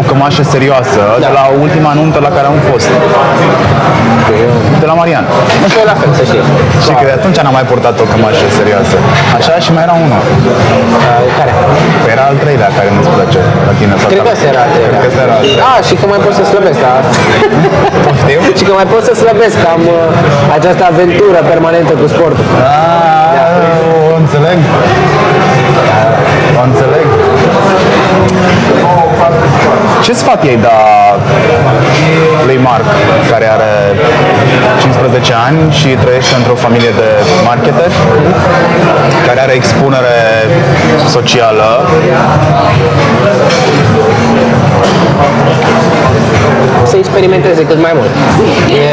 [0.00, 2.88] o cămașă serioasă, de la ultima nuntă la care am fost.
[4.82, 5.24] De la Marian.
[5.72, 6.42] Și eu la fel, să știi.
[6.84, 8.96] Și că de atunci n-am mai purtat o cămașă serioasă.
[9.38, 10.20] Așa și mai era unul.
[10.20, 11.52] Uh, care?
[12.02, 13.92] Păi era al treilea care nu-ți place la tine.
[14.00, 14.34] sau Cred că ta.
[14.36, 14.98] ăsta era al treilea.
[15.02, 15.64] Cred că ăsta era al treilea.
[15.72, 16.92] Ah, și că mai pot să slăbesc, da.
[18.06, 18.40] Poftim?
[18.58, 22.44] și că mai pot să slăbesc, că am uh, această aventură permanentă cu sportul.
[22.62, 24.58] Ah, o înțeleg.
[26.58, 27.06] O înțeleg.
[30.02, 30.68] Ce sfat i-ai da
[32.46, 32.84] lui Marc,
[33.30, 33.72] care are
[34.80, 37.08] 15 ani și trăiește într-o familie de
[37.44, 37.94] marketeri,
[39.26, 40.18] care are expunere
[41.08, 41.88] socială
[46.92, 48.12] să experimenteze cât mai mult.
[48.80, 48.84] E,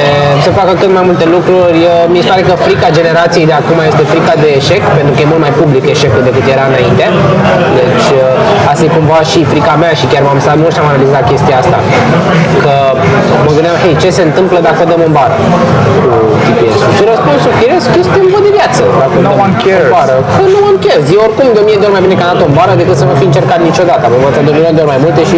[0.45, 1.77] să facă cât mai multe lucruri.
[1.89, 5.19] E, mi se pare că frica generației de acum este frica de eșec, pentru că
[5.23, 7.05] e mult mai public eșecul decât era înainte.
[7.79, 8.21] Deci e,
[8.71, 11.55] asta e cumva și frica mea și chiar m-am stat mult și am analizat chestia
[11.63, 11.77] asta.
[12.63, 12.73] Că
[13.45, 15.35] mă gândeam, hei, ce se întâmplă dacă dăm în bară
[15.99, 16.07] cu
[16.45, 16.91] GPS-ul?
[16.97, 18.81] Și răspunsul firesc este în văd de viață.
[19.03, 19.87] Dacă No dăm one cares.
[19.87, 20.15] în Bară.
[20.37, 21.05] Că nu one cares.
[21.13, 23.05] E oricum de 1000 de ori mai bine că am dat o bară decât să
[23.09, 24.03] nu fi încercat niciodată.
[24.07, 25.37] Am învățat de milion de ori mai multe și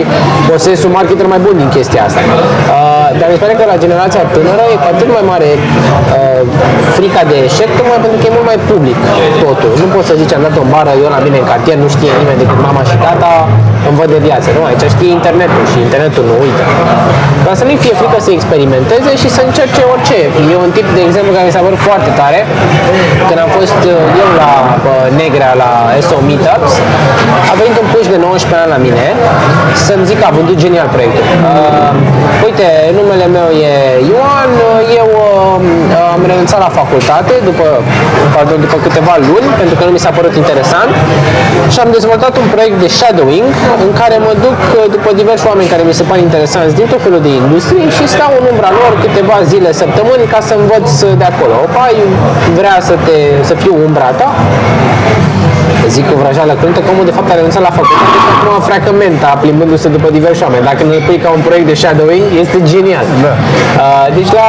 [0.49, 2.21] posesez un marketer mai bun din chestia asta.
[2.51, 6.41] Uh, dar mi se pare că la generația tânără e cu atât mai mare uh,
[6.97, 8.99] frica de eșec, tocmai pentru că e mult mai public
[9.45, 9.71] totul.
[9.81, 12.11] Nu poți să zici am dat o bară, eu la mine în cartier, nu știe
[12.21, 13.31] nimeni decât mama și tata,
[13.87, 14.47] îmi văd de viață.
[14.57, 16.63] Nu, aici știe internetul și internetul nu uită.
[17.45, 20.19] Dar să nu-i fie frică să experimenteze și să încerce orice.
[20.51, 22.39] E un tip, de exemplu, care mi s-a părut foarte tare.
[23.27, 25.71] Când am fost uh, eu la uh, Negrea, la
[26.07, 26.73] SO Meetups,
[27.51, 29.05] a venit un puș de 19 ani la mine
[29.85, 31.23] să-mi zic că a vândut genial proiectul.
[31.49, 31.91] Uh,
[32.47, 32.67] uite,
[32.99, 33.73] numele meu e
[34.11, 34.51] Ioan,
[34.99, 37.65] eu uh, am renunțat la facultate după,
[38.35, 40.91] pardon, după câteva luni, pentru că nu mi s-a părut interesant
[41.73, 43.49] și am dezvoltat un proiect de shadowing
[43.85, 47.01] în care mă duc uh, după diversi oameni care mi se par interesanți din tot
[47.05, 50.89] felul de industrie și stau în umbra lor câteva zile, săptămâni ca să învăț
[51.21, 51.55] de acolo.
[51.65, 51.85] Opa,
[52.59, 53.17] vrea să, te,
[53.49, 54.29] să fiu umbra ta,
[55.95, 58.89] zic cu vrăjeală crântă că omul de fapt a renunțat la facultate și acum freacă
[59.03, 60.63] menta plimbându-se după diversi oameni.
[60.71, 63.07] Dacă ne pui ca un proiect de shadowing, este genial.
[63.25, 63.33] Da.
[63.37, 64.45] Uh, deci la,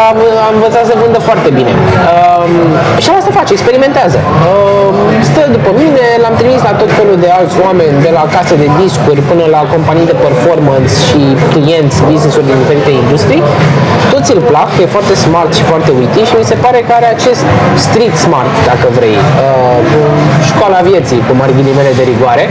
[0.49, 1.73] am învățat să vândă foarte bine.
[1.79, 2.45] Uh,
[3.03, 4.19] și asta face, experimentează.
[4.23, 4.91] Uh,
[5.29, 8.69] stă după mine, l-am trimis la tot felul de alți oameni, de la case de
[8.83, 11.21] discuri până la companii de performance și
[11.53, 13.43] clienți, business-uri din diferite industrii.
[14.13, 17.09] Toți îl plac, e foarte smart și foarte witty și mi se pare că are
[17.17, 17.45] acest
[17.85, 19.19] street smart, dacă vrei.
[19.21, 19.79] Uh,
[20.51, 22.45] școala vieții, cu mari ghilimele de rigoare,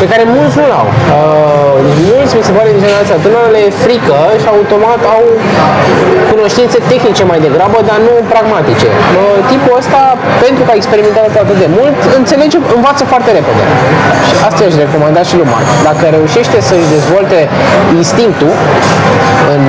[0.00, 0.88] pe care mulți nu l-au.
[0.92, 1.76] Uh,
[2.10, 5.24] mulți, mi se pare, din generația tânără, le e frică și automat au
[6.32, 8.88] cunoștințe tehnice mai degrabă, dar nu pragmatice.
[8.92, 10.00] Uh, tipul ăsta,
[10.44, 13.62] pentru că a experimentat atât de mult, înțelege, învață foarte repede.
[14.28, 15.68] Și asta aș recomanda și lui Marc.
[15.88, 17.38] Dacă reușește să-și dezvolte
[18.00, 18.52] instinctul
[19.54, 19.62] în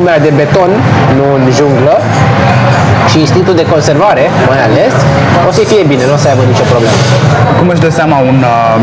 [0.00, 0.70] lumea de beton,
[1.18, 1.96] nu în junglă,
[3.10, 4.92] și instinctul de conservare, mai ales,
[5.48, 6.98] o să-i fie bine, nu o să aibă nicio problemă.
[7.58, 8.82] Cum își dă seama un um,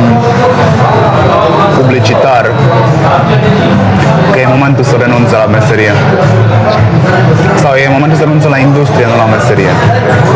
[1.78, 2.44] publicitar
[4.32, 5.92] că e momentul să renunțe la meserie?
[7.64, 9.72] Sau e momentul să renunțe la industrie, nu la meserie?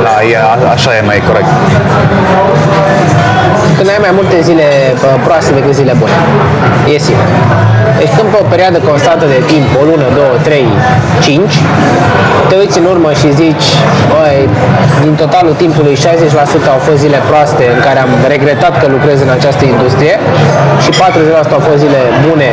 [0.05, 1.51] La, e, a, așa e mai corect.
[3.83, 4.67] Când ai mai multe zile
[5.01, 6.17] bă, proaste decât zile bune.
[6.93, 7.27] E sigur.
[7.99, 10.67] Deci când pe o perioadă constantă de timp, o lună, două, trei,
[11.25, 11.55] cinci,
[12.49, 13.67] te uiți în urmă și zici,
[14.11, 14.39] băi,
[15.03, 15.95] din totalul timpului
[16.65, 20.13] 60% au fost zile proaste în care am regretat că lucrez în această industrie
[20.83, 20.91] și
[21.49, 22.49] 40% au fost zile bune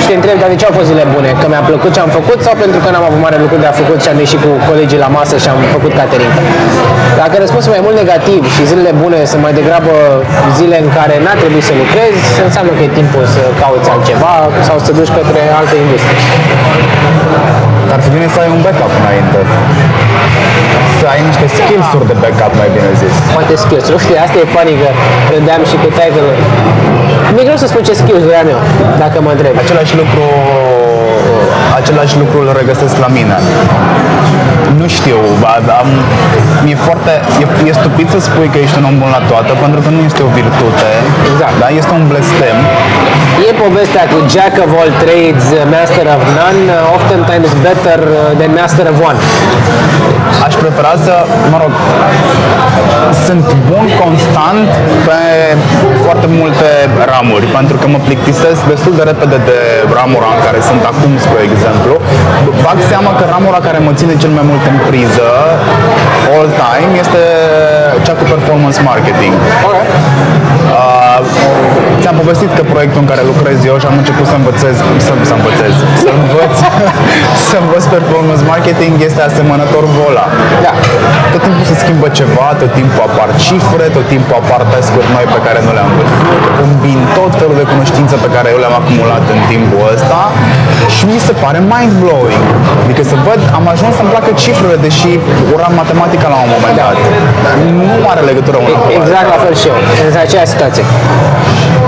[0.00, 1.30] și te întrebi, dar de ce au fost zile bune?
[1.40, 3.74] Că mi-a plăcut ce am făcut sau pentru că n-am avut mare lucru de a
[3.82, 6.34] făcut și am ieșit cu colegii la masă și am făcut catering?
[7.20, 9.92] Dacă răspunsul e mai mult negativ și zilele bune sunt mai degrabă
[10.58, 14.34] zile în care n-a trebuit să lucrezi, înseamnă că e timpul să cauți altceva
[14.68, 16.20] sau să duci către alte industrie.
[17.94, 19.38] Ar fi bine să ai un backup înainte.
[20.98, 23.14] Să ai niște skills-uri de backup, mai bine zis.
[23.36, 23.86] Poate skills.
[23.94, 24.88] Nu știu, asta e funny că
[25.34, 26.26] rândeam și cu tiger
[27.34, 28.60] Mi-e greu să spun ce skills vreau eu,
[29.02, 29.54] dacă mă întreb.
[29.64, 30.24] Același lucru
[31.80, 33.36] același lucru îl regăsesc la mine.
[34.80, 35.88] Nu știu, ba- am,
[36.64, 39.78] mi-e foarte, e, e stupid să spui că ești un om bun la toată, pentru
[39.84, 40.88] că nu este o virtute,
[41.30, 41.54] Exact.
[41.62, 41.68] da?
[41.80, 42.56] este un blestem.
[43.48, 45.44] E povestea cu Jack of all trades,
[45.76, 46.62] master of none,
[46.96, 47.98] oftentimes better
[48.38, 49.18] than master of one.
[50.46, 51.14] Aș prefera să,
[51.52, 51.72] mă rog,
[53.26, 54.68] sunt bun constant
[55.06, 55.20] pe
[56.04, 56.68] foarte multe
[57.12, 59.58] ramuri, pentru că mă plictisesc destul de repede de
[60.00, 61.94] ramura în care sunt acum, spre exemplu.
[62.64, 65.28] Bag seama că ramura care mă ține cel mai mult în priză,
[66.34, 67.22] all time, este
[68.06, 69.34] cea cu performance marketing.
[69.66, 69.86] Okay.
[70.76, 70.97] Uh,
[72.02, 74.74] ți-am povestit că proiectul în care lucrez eu și am început să învățez,
[75.06, 76.54] să, să învățez, să învăț,
[77.50, 80.26] să învăț performance marketing este asemănător vola.
[80.66, 80.72] Da.
[81.32, 85.40] Tot timpul se schimbă ceva, tot timpul apar cifre, tot timpul apar task-uri noi pe
[85.46, 86.26] care nu le-am văzut,
[86.66, 90.20] îmbin tot felul de cunoștințe pe care eu le-am acumulat în timpul ăsta
[90.94, 92.44] și mi se pare mind-blowing.
[92.84, 95.10] Adică să văd, am ajuns să-mi placă cifrele, deși
[95.54, 96.96] uram matematica la un moment dat.
[97.44, 99.00] Dar nu are legătură una cu alta.
[99.02, 99.76] Exact la fel și eu,
[100.10, 100.84] în aceeași situație.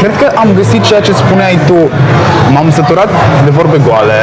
[0.00, 1.80] Cred că am găsit ceea ce spuneai tu.
[2.54, 3.10] M-am săturat
[3.46, 4.20] de vorbe goale,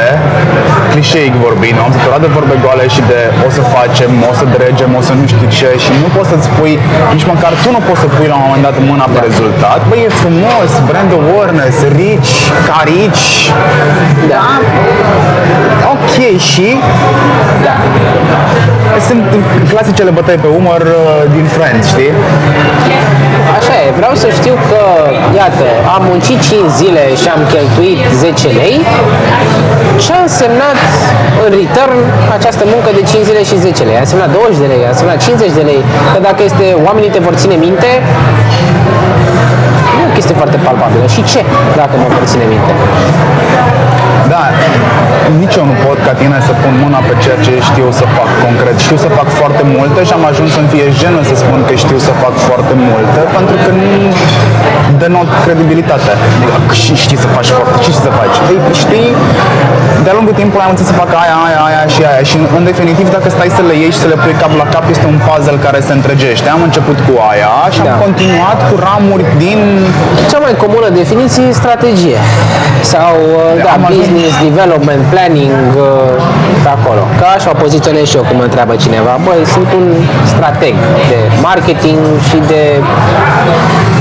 [0.90, 4.90] clișeic vorbind, m-am săturat de vorbe goale și de o să facem, o să dregem,
[5.00, 6.74] o să nu știu ce și nu poți să-ți pui,
[7.14, 9.78] nici măcar tu nu poți să pui la un moment dat mâna pe rezultat.
[9.90, 12.30] Băi, e frumos, brand awareness, rich,
[12.68, 13.28] carici,
[14.32, 14.46] Da.
[16.08, 16.66] Ok și
[17.66, 17.76] da.
[19.08, 19.22] sunt
[19.72, 22.12] clasicele bătăi pe umăr uh, din Friends, știi?
[23.58, 24.82] Așa e, vreau să știu că,
[25.40, 28.76] iată, am muncit 5 zile și am cheltuit 10 lei.
[30.02, 30.80] Ce a însemnat
[31.44, 31.98] în return
[32.36, 33.96] această muncă de 5 zile și 10 lei?
[34.00, 35.82] A însemnat 20 de lei, a însemnat 50 de lei.
[36.12, 37.90] Că dacă este, oamenii te vor ține minte,
[39.94, 41.06] nu e o chestie foarte palpabilă.
[41.14, 41.40] Și ce
[41.80, 42.72] dacă mă vor ține minte?
[44.34, 44.44] Da,
[45.42, 48.30] nici eu nu pot ca tine să pun mâna pe ceea ce știu să fac
[48.44, 48.76] concret.
[48.86, 51.98] Știu să fac foarte multe și am ajuns să-mi fie jenă să spun că știu
[52.08, 53.88] să fac foarte multe, pentru că nu
[55.00, 56.10] denot credibilitate.
[56.36, 58.36] Adică, și știi să faci foarte, și știi să faci.
[58.52, 59.10] Ei, știi,
[60.04, 63.06] de-a lungul timpului am înțeles să fac aia, aia, aia și aia și în definitiv
[63.16, 65.58] dacă stai să le ieși și să le pui cap la cap este un puzzle
[65.66, 66.46] care se întregește.
[66.56, 67.96] Am început cu aia și am Da.
[68.06, 69.58] continuat continuat cu ramuri din
[70.30, 72.18] Cea mai comună definiție e strategie
[72.82, 75.84] sau uh, da, Am ajuns- business development, planning, uh,
[76.64, 77.02] pe acolo.
[77.20, 79.12] Ca așa o poziționez și eu cum mă întreabă cineva.
[79.26, 79.86] Băi, sunt un
[80.32, 80.74] strateg
[81.10, 81.18] de
[81.48, 81.98] marketing
[82.28, 82.62] și de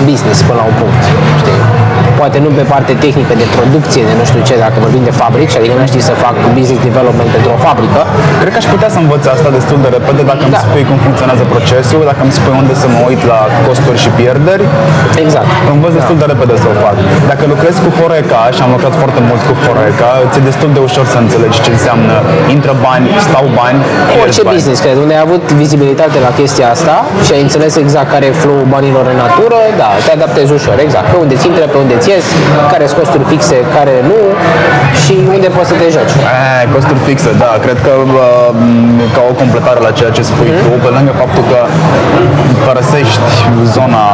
[0.10, 1.02] business până la un punct.
[1.42, 1.77] Știi?
[2.20, 5.56] Poate nu pe parte tehnică de producție, de nu știu ce, dacă vorbim de fabrici,
[5.60, 8.02] adică nu știi să fac business development pentru o fabrică.
[8.42, 10.62] Cred că aș putea să învăț asta destul de repede dacă îmi Da.
[10.68, 14.64] spui cum funcționează procesul, dacă îmi spui unde să mă uit la costuri și pierderi,
[15.24, 15.50] Exact.
[15.76, 16.96] învăț destul de repede să o fac.
[17.32, 21.06] Dacă lucrezi cu Horeca și am lucrat foarte mult cu Horeca, ți-e destul de ușor
[21.14, 22.16] să înțelegi ce înseamnă
[22.56, 24.56] intră bani, stau bani, Orice pierzi bani.
[24.58, 26.96] business, cred, unde ai avut vizibilitate la chestia asta
[27.26, 31.08] și ai înțeles exact care e flow banilor în natură, da, te adaptezi ușor, exact.
[31.14, 32.26] Pe unde ți intră, pe unde ți ies,
[32.72, 34.20] care sunt costuri fixe, care nu
[35.02, 36.16] și unde poți să te joci.
[36.18, 38.16] Eh, costuri fixe, da, cred că uh,
[38.98, 41.60] m, ca o completare la ceea ce spui tu, pe lângă faptul că
[42.66, 43.20] părăsești
[43.76, 44.06] zona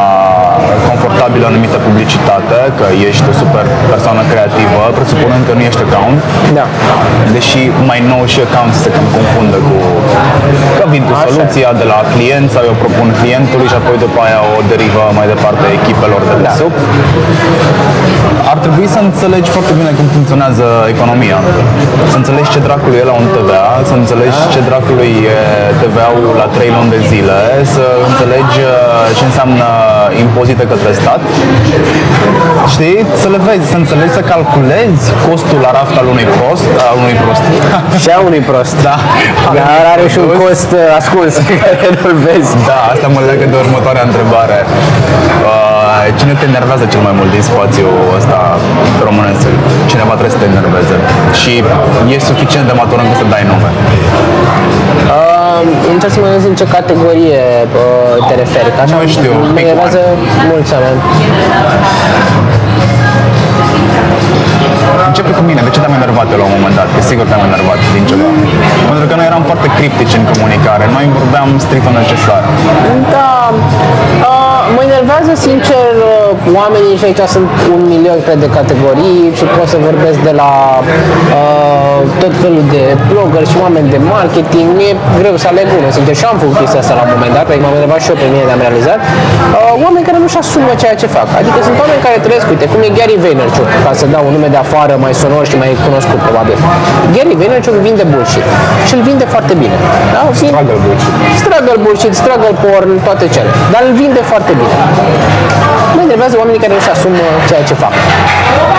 [0.89, 6.19] confortabilă numită publicitate, că ești o super persoană creativă, presupunând că nu ești account,
[6.59, 6.65] Da.
[7.35, 9.75] deși mai nou și account se cam confundă cu
[10.77, 11.25] că vin cu Așa.
[11.27, 15.27] soluția de la client sau eu propun clientului și apoi după aia o derivă mai
[15.33, 16.53] departe echipelor de Da.
[16.61, 16.73] sub.
[18.51, 21.39] Ar trebui să înțelegi foarte bine cum funcționează economia.
[22.11, 25.37] Să înțelegi ce dracului e la un TVA, să înțelegi ce dracului e
[25.81, 27.39] TVA-ul la 3 luni de zile,
[27.75, 28.73] să înțelegi uh,
[29.17, 29.67] ce înseamnă
[30.23, 31.21] impozite către stat.
[32.73, 32.97] Știi?
[33.21, 37.15] Să le vezi, să înțelegi, să calculezi costul la raft al unui prost, al unui
[37.23, 37.43] prost.
[38.03, 38.75] Și a unui prost.
[38.87, 38.95] Da.
[39.57, 42.51] Dar are și un cost uh, ascuns pe care nu-l vezi.
[42.69, 44.57] Da, asta mă leagă de următoarea întrebare.
[45.49, 45.72] Uh,
[46.19, 48.39] cine te enervează cel mai mult din spațiul ăsta
[49.07, 49.45] românesc?
[49.91, 50.95] Cineva trebuie să te enerveze.
[51.39, 51.51] Și
[52.13, 53.69] e suficient de matur încât să dai nume.
[55.13, 55.61] Uh,
[55.93, 58.69] încerc să mă gândesc în ce categorie uh, te referi.
[58.75, 60.01] Că așa Nu știu, mă pick enervează
[60.51, 60.99] mulți oameni.
[65.09, 65.61] Începe cu mine.
[65.67, 66.87] De ce te-am enervat eu la un moment dat?
[66.95, 68.27] Că sigur te-am enervat din ceva.
[68.89, 70.83] Pentru că noi eram foarte criptici în comunicare.
[70.95, 72.43] Noi vorbeam strict necesar.
[73.15, 73.31] Da,
[74.29, 74.42] uh,
[74.75, 79.67] mă enervează sincer uh, oamenii și aici sunt un milion cred de categorii și pot
[79.73, 80.51] să vorbesc de la
[81.39, 84.67] uh, tot felul de blogger și oameni de marketing.
[84.79, 87.45] Mi-e greu să aleg unul, sincer, și am făcut chestia asta la un moment dat,
[87.49, 88.99] pentru că m-am enervat și eu pe mine de am realizat.
[89.05, 91.27] Uh, oameni care nu-și asumă ceea ce fac.
[91.41, 94.49] Adică sunt oameni care trăiesc, uite, cum e Gary Vaynerchuk, ca să dau un nume
[94.55, 96.57] de afară mai sonor și mai cunoscut probabil.
[97.15, 98.45] Gary Vaynerchuk vinde bullshit
[98.87, 99.75] și îl vinde foarte bine.
[100.15, 100.21] Da?
[100.39, 101.11] Vin- Struggle bullshit.
[101.43, 103.49] struggle bullshit, struggle porn, toate cele.
[103.73, 105.72] Dar îl vinde foarte bine.
[105.95, 107.93] Mă enervează oamenii care își asumă ceea ce fac.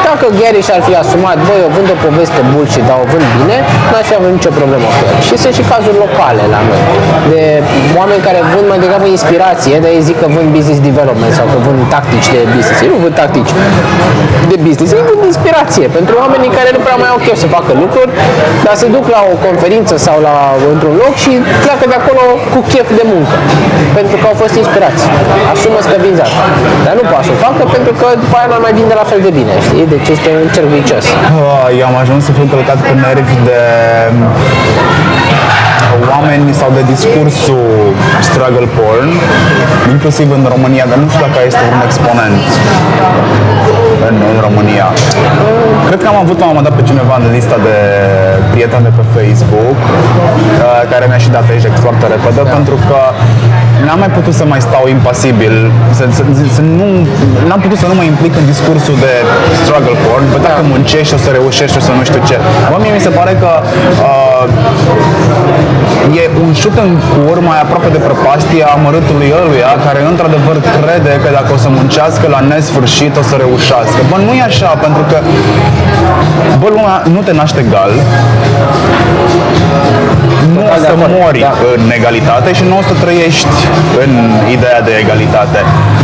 [0.09, 3.57] Dacă Gary și-ar fi asumat, băi, eu vând o poveste bullshit, dar o vând bine,
[3.91, 5.17] n-aș fi avut nicio problemă cu el.
[5.27, 6.83] Și sunt și cazuri locale la noi.
[7.33, 7.43] De
[8.01, 11.59] oameni care vând mai degrabă inspirație, dar ei zic că vând business development sau că
[11.67, 12.79] vând tactici de business.
[12.85, 13.53] Ei nu vând tactici
[14.51, 17.73] de business, ei vând inspirație pentru oamenii care nu prea mai au chef să facă
[17.83, 18.11] lucruri,
[18.67, 20.35] dar se duc la o conferință sau la
[20.75, 21.33] într-un loc și
[21.65, 23.37] pleacă de acolo cu chef de muncă.
[23.99, 25.03] Pentru că au fost inspirați.
[25.53, 26.45] Asumă că vinzi asta.
[26.85, 29.20] Dar nu poate să o facă pentru că după aia nu mai vinde la fel
[29.26, 29.86] de bine, știi?
[29.94, 31.05] Deci este un cerc vicios.
[31.12, 33.61] Ah, Eu am ajuns să fiu călcat pe nervi de
[36.12, 37.68] oameni sau de discursul
[38.28, 39.11] struggle porn,
[39.94, 42.44] inclusiv în România, dar nu știu dacă este un exponent
[44.09, 44.86] în, în România.
[45.88, 47.76] Cred că am avut la un moment dat pe cineva în lista de
[48.52, 53.00] prieteni de pe Facebook uh, care mi-a și dat eject foarte repede pentru că
[53.87, 55.55] n-am mai putut să mai stau impasibil,
[55.99, 56.22] să, să,
[56.57, 56.87] să nu,
[57.49, 59.12] n-am putut să nu mă implic în discursul de
[59.62, 62.37] struggle porn, bă, dacă muncești o să reușești, o să nu știu ce.
[62.66, 63.51] Acum mie mi se pare că
[64.09, 64.45] uh,
[66.20, 71.29] e un șut în cur mai aproape de prăpastia amărâtului ăluia care într-adevăr crede că
[71.39, 74.01] dacă o să muncească la nesfârșit o să reușească.
[74.11, 75.18] Bă, nu e așa, pentru că
[76.61, 77.93] bă, lumea nu te naște egal,
[80.55, 81.53] nu o Total de să acord, mori da.
[81.75, 83.55] în egalitate și nu o să trăiești
[84.05, 84.11] în
[84.57, 85.59] ideea de egalitate.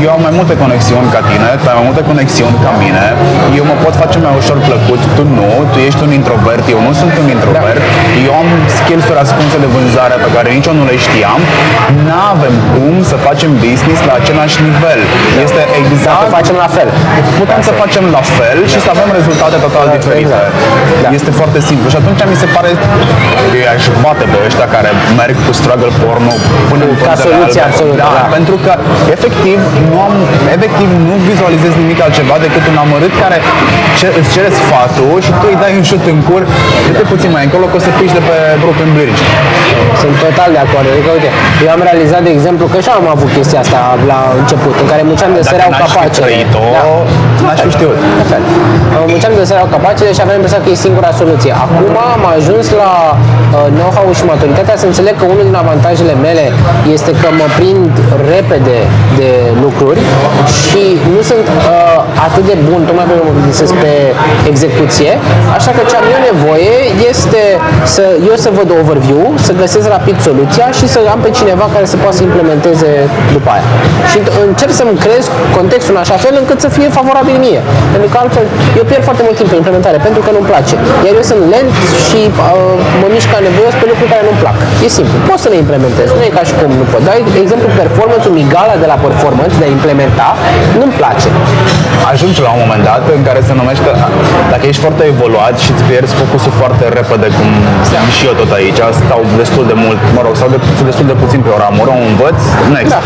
[0.06, 3.04] Eu am mai multe conexiuni ca tine, tu ai mai multe conexiuni ca mine,
[3.58, 6.92] eu mă pot face mai ușor plăcut, tu nu, tu ești un introvert, eu nu
[7.00, 7.82] sunt un introvert,
[8.26, 8.48] eu am
[8.78, 11.40] skills-uri ascunse de vânzare pe care nici eu nu le știam,
[12.06, 15.00] n-avem cum să facem business la același nivel.
[15.44, 16.88] Este Să exact facem la fel.
[17.40, 20.22] putem să facem la fel și să avem rezultate total diferite.
[20.24, 20.54] exact.
[21.02, 21.08] Da.
[21.18, 22.70] Este foarte simplu și atunci mi se pare
[23.50, 24.90] că eu aș bate pe ăștia care
[25.20, 26.32] merg cu struggle porno
[26.70, 27.72] până în Ca pânzele soluție albe.
[27.74, 28.24] absolută, Da, da.
[28.38, 28.72] pentru că
[29.16, 30.14] efectiv nu am,
[30.56, 33.36] efectiv nu vizualizez nimic altceva decât un amărât care
[33.98, 36.42] ce- îți cere sfatul și tu îi dai un șut în cur,
[36.86, 39.22] du-te puțin mai încolo că o să piși de pe Broken Bridge.
[40.02, 40.86] Sunt total de acord.
[40.92, 41.30] Adică, uite,
[41.64, 43.78] eu am realizat, de exemplu, că și eu am avut chestia asta
[44.12, 46.24] la început, în care munceam de Dacă sereau n-aș fi capacele.
[46.26, 46.64] trăit-o,
[47.46, 47.96] n-aș fi știut.
[48.20, 48.42] La fel.
[48.46, 51.52] Uh, Munceam de sereau capacele și aveam impresia că e singura soluție.
[51.64, 56.44] Acum am ajuns la uh, know-how și maturitatea să înțeleg că unul din avantajele mele
[56.96, 57.92] este că mă prind
[58.34, 58.78] repede
[59.20, 59.30] de
[59.64, 60.00] lucruri
[60.64, 60.82] și
[61.14, 63.92] nu sunt uh, atât de bun, tocmai pentru că mă gândesc pe
[64.52, 65.12] execuție,
[65.58, 66.74] așa că ce am eu nevoie
[67.12, 67.42] este
[67.94, 71.86] să eu să văd overview, să găsesc rapid soluția și să am pe cineva care
[71.92, 72.90] să poată să implementeze
[73.36, 73.66] după aia.
[74.10, 75.24] Și încerc să-mi creez
[75.58, 77.60] contextul în așa fel încât să fie favorabil mie.
[77.94, 78.46] Pentru că altfel
[78.78, 80.74] eu pierd foarte mult timp pe implementare pentru că nu-mi place.
[81.04, 81.72] Iar eu sunt lent
[82.06, 84.56] și uh, mă mișc ca nevoios pe lucruri care nu-mi plac.
[84.84, 85.16] E simplu.
[85.28, 86.10] Poți să le implementezi.
[86.18, 87.02] Nu e ca și cum nu pot.
[87.08, 90.28] Dar, de exemplu, performance-ul migala de la performance, de a implementa,
[90.78, 91.28] nu-mi place.
[92.12, 93.90] Ajungi la un moment dat în care se numește,
[94.52, 97.50] dacă ești foarte evoluat și îți pierzi focusul foarte repede, cum
[97.88, 100.58] sunt și eu tot aici, stau destul de mult, mă rog, stau de,
[100.90, 102.40] destul de puțin pe o ramură, o învăț,
[102.74, 102.90] next.
[102.94, 103.00] Da.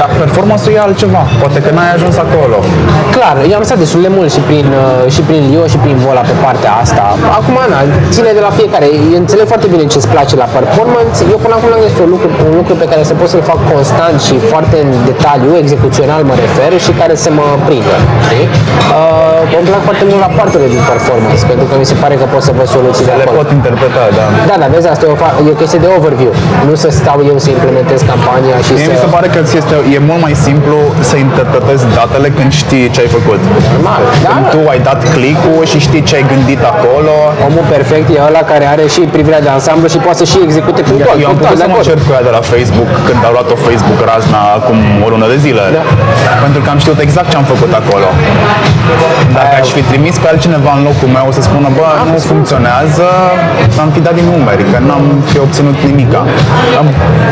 [0.00, 2.56] Dar performance-ul e altceva, poate că n-ai ajuns acolo.
[3.16, 5.96] Clar, eu am stat destul de mult și prin, uh, și prin Lio și prin
[6.04, 7.04] Vola pe partea asta.
[7.38, 7.78] Acum, na,
[8.14, 8.86] ține de la fiecare.
[9.14, 11.16] Eu înțeleg foarte bine ce îți place la performance.
[11.32, 13.60] Eu până acum am găsit un lucru, un lucru pe care să pot să-l fac
[13.72, 17.96] constant și foarte în detaliu, execuțional mă refer, și care să mă prindă.
[18.26, 18.46] Știi?
[18.98, 22.24] Uh, îmi plac foarte mult la partea din performance, pentru că mi se pare că
[22.34, 23.36] pot să văd soluții de Le acolo.
[23.40, 24.24] pot interpreta, da.
[24.50, 26.32] Da, dar vezi, asta e o, fa- e o chestie de overview.
[26.68, 28.92] Nu să stau eu să implementez campania și Mie să...
[28.94, 30.76] mi se pare că ți este, e mult mai simplu
[31.10, 33.40] să interpretezi datele când știi ce ai făcut.
[33.74, 34.02] Normal.
[34.26, 37.14] Da, Când tu ai dat click-ul și știi ce ai gândit acolo,
[37.46, 40.80] Omul perfect e ăla care are și privirea de ansamblu și poate să și execute
[40.90, 41.16] punctual.
[41.22, 41.86] Eu am punctual, putut de să mă acord.
[41.88, 45.38] cer cu ea de la Facebook când au luat-o Facebook razna acum o lună de
[45.44, 45.62] zile.
[45.78, 45.82] Da.
[46.44, 48.08] Pentru că am știut exact ce am făcut acolo.
[49.38, 53.08] Dacă aș fi trimis pe altcineva în locul meu să spună, bă, nu funcționează,
[53.84, 56.20] am fi dat din numeri, că n-am fi obținut nimica.
[56.80, 56.86] Am,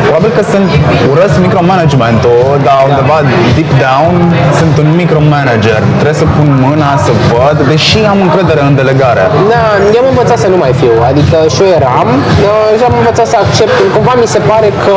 [0.05, 0.69] probabil că sunt
[1.11, 3.17] urăsc micromanagementul, dar undeva
[3.57, 4.13] deep down
[4.59, 5.79] sunt un micromanager.
[6.01, 9.23] Trebuie să pun mâna, să văd, deși am încredere în delegare.
[9.53, 12.95] Da, eu am învățat să nu mai fiu, adică și eu eram uh, și am
[13.01, 13.75] învățat să accept.
[13.95, 14.95] Cumva mi se pare că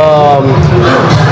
[0.00, 0.38] uh,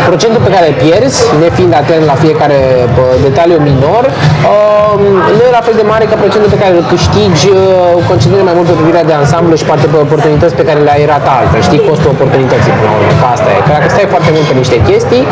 [0.09, 4.93] procentul pe care îl pierzi, nefiind atent la fiecare uh, detaliu minor, uh,
[5.37, 7.61] nu e la fel de mare ca procentul pe care îl câștigi uh,
[8.11, 11.37] concentrând mai mult pe privirea de ansamblu și poate pe oportunități pe care le-ai ratat
[11.41, 11.61] altfel.
[11.69, 13.59] Știi costul oportunității până la urmă, că asta e.
[13.67, 15.23] Că dacă stai foarte mult pe niște chestii,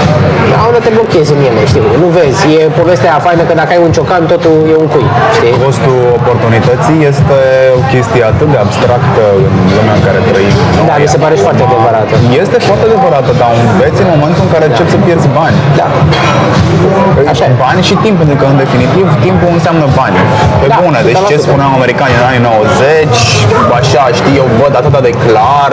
[0.53, 1.85] la un te blochezi în ele, știi?
[2.03, 5.07] Nu vezi, e povestea aia faină că dacă ai un ciocan, totul e un cui,
[5.37, 5.53] știi?
[5.67, 7.39] Costul oportunității este
[7.79, 10.55] o chestie atât de abstractă în lumea în care trăim.
[10.91, 12.15] Da, mi se pare și foarte adevărată.
[12.43, 15.57] Este foarte adevărată, dar înveți în momentul în care începi să pierzi bani.
[15.81, 15.87] Da.
[17.33, 17.53] Așa e.
[17.63, 20.17] Bani și timp, pentru că în definitiv timpul înseamnă bani.
[20.61, 21.47] Pe Da, bune, deci ce 100%.
[21.47, 23.17] spuneau americanii în anii 90,
[23.79, 25.73] așa, știi, eu văd atât de clar,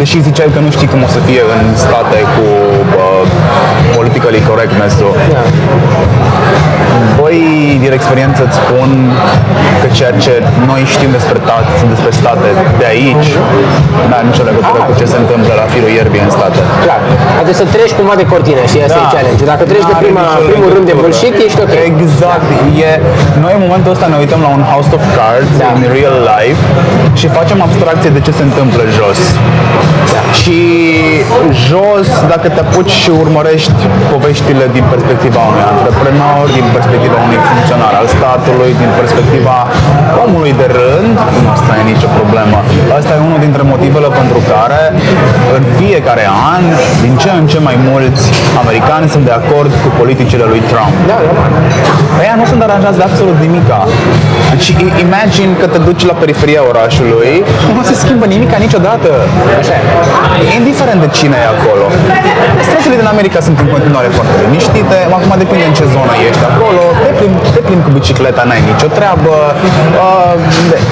[0.00, 2.46] deși ziceai că nu știi cum o să fie în state cu
[3.04, 3.22] uh,
[3.96, 5.12] politically correctness-ul.
[5.34, 5.42] Da.
[7.28, 8.90] Băi, din experiență îți spun
[9.80, 10.32] că ceea ce
[10.70, 12.48] noi știm despre, ta- despre state
[12.80, 13.28] de aici,
[14.08, 16.58] nu are nicio legătură cu ce se întâmplă la firul ierbii în state.
[16.86, 17.00] Clar.
[17.40, 19.42] Adică să treci cumva de cortină și asta e challenge.
[19.52, 21.02] Dacă treci de N-are prima, nicio primul rând de legătură.
[21.02, 21.74] bullshit, ești ok.
[21.92, 22.46] Exact.
[22.88, 22.90] E,
[23.44, 25.68] noi în momentul ăsta ne uităm la un House of Cards Da.
[25.78, 26.60] in real life
[27.20, 29.20] și facem abstracție de ce se întâmplă jos.
[30.14, 30.22] Da.
[30.40, 30.58] Și
[31.68, 33.80] jos, dacă te apuci și urmărești
[34.12, 39.56] poveștile din perspectiva unui antreprenor, din perspectiva unui funcționar al statului, din perspectiva
[40.24, 42.58] omului de rând, nu asta e nicio problemă.
[42.98, 44.82] Asta e unul dintre motivele pentru care
[45.56, 46.62] în fiecare an,
[47.04, 48.24] din ce în ce mai mulți
[48.62, 50.92] americani sunt de acord cu politicile lui Trump.
[51.10, 51.50] Da, normal.
[52.22, 53.78] Ăia nu sunt aranjați de absolut nimica.
[54.64, 57.32] Și i- imagine că te duci la periferia orașului,
[57.76, 59.10] nu se schimbă nimica niciodată.
[59.60, 59.82] Așa e.
[60.60, 61.84] Indiferent de cine e acolo.
[62.68, 66.84] Străzile din America sunt în continuare foarte liniștite, acum depinde în ce zonă ești acolo,
[67.08, 69.34] te plimbi, te plimbi cu bicicleta, n-ai nicio treabă.
[70.04, 70.32] Uh,
[70.70, 70.82] de-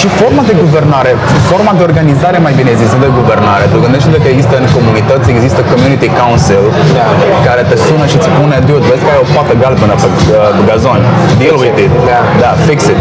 [0.00, 1.10] și forma de guvernare,
[1.50, 3.64] forma de organizare, mai bine zis, de guvernare.
[3.72, 6.62] Tu gândește-te că există în comunități, există community council,
[6.98, 7.06] Da.
[7.48, 10.50] care te sună și îți spune, dude, vezi că ai o pată galbenă pe, uh,
[10.56, 11.00] pe gazon.
[11.40, 11.92] Deal with it.
[12.10, 12.20] Da.
[12.42, 12.98] da, fix it.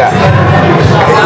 [0.00, 0.08] Da.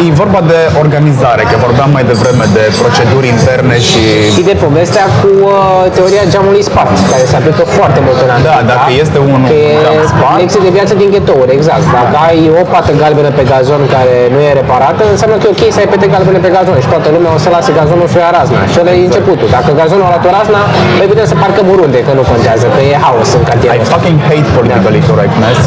[0.07, 4.03] E vorba de organizare, că vorbeam mai devreme de proceduri interne și...
[4.36, 5.55] Și de povestea cu uh,
[5.97, 8.62] teoria geamului spart, care se aplică foarte mult în Da, America.
[8.74, 11.85] dacă este un Că geam e spart, lecție de viață din ghetouri, exact.
[11.99, 15.62] Dacă ai o pată galbenă pe gazon care nu e reparată, înseamnă că e ok
[15.74, 18.20] să ai pete galbene pe gazon și toată lumea o să lase gazonul să o
[18.26, 18.61] ia razna.
[18.72, 19.49] Și ăla e începutul.
[19.57, 20.61] Dacă gazonul a luat o razna,
[20.99, 23.93] noi putem să parcăm oriunde, că nu contează, că e haos în I cartierul ăsta.
[23.95, 25.59] fucking hate politically correctness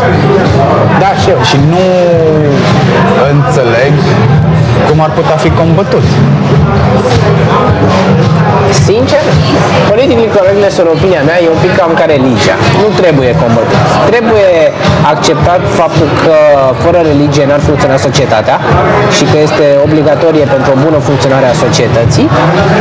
[1.04, 1.40] Da, și eu.
[1.50, 1.86] și nu
[3.34, 3.94] înțeleg
[4.88, 6.06] cum ar putea fi combătut.
[8.90, 9.24] Sincer,
[9.92, 12.56] politically correctness, în opinia mea, e un pic cam ca religia.
[12.82, 13.80] Nu trebuie combătut.
[14.12, 14.52] Trebuie
[15.14, 16.36] acceptat faptul că
[16.84, 18.58] fără religie n-ar funcționa societatea
[19.16, 22.28] și că este obligatorie pentru o bună funcționare a societății.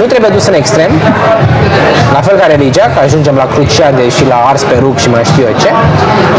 [0.00, 0.92] Nu trebuie dus în extrem,
[2.16, 5.24] la fel ca religia, că ajungem la cruciade și la ars pe rug și mai
[5.30, 5.70] știu eu ce,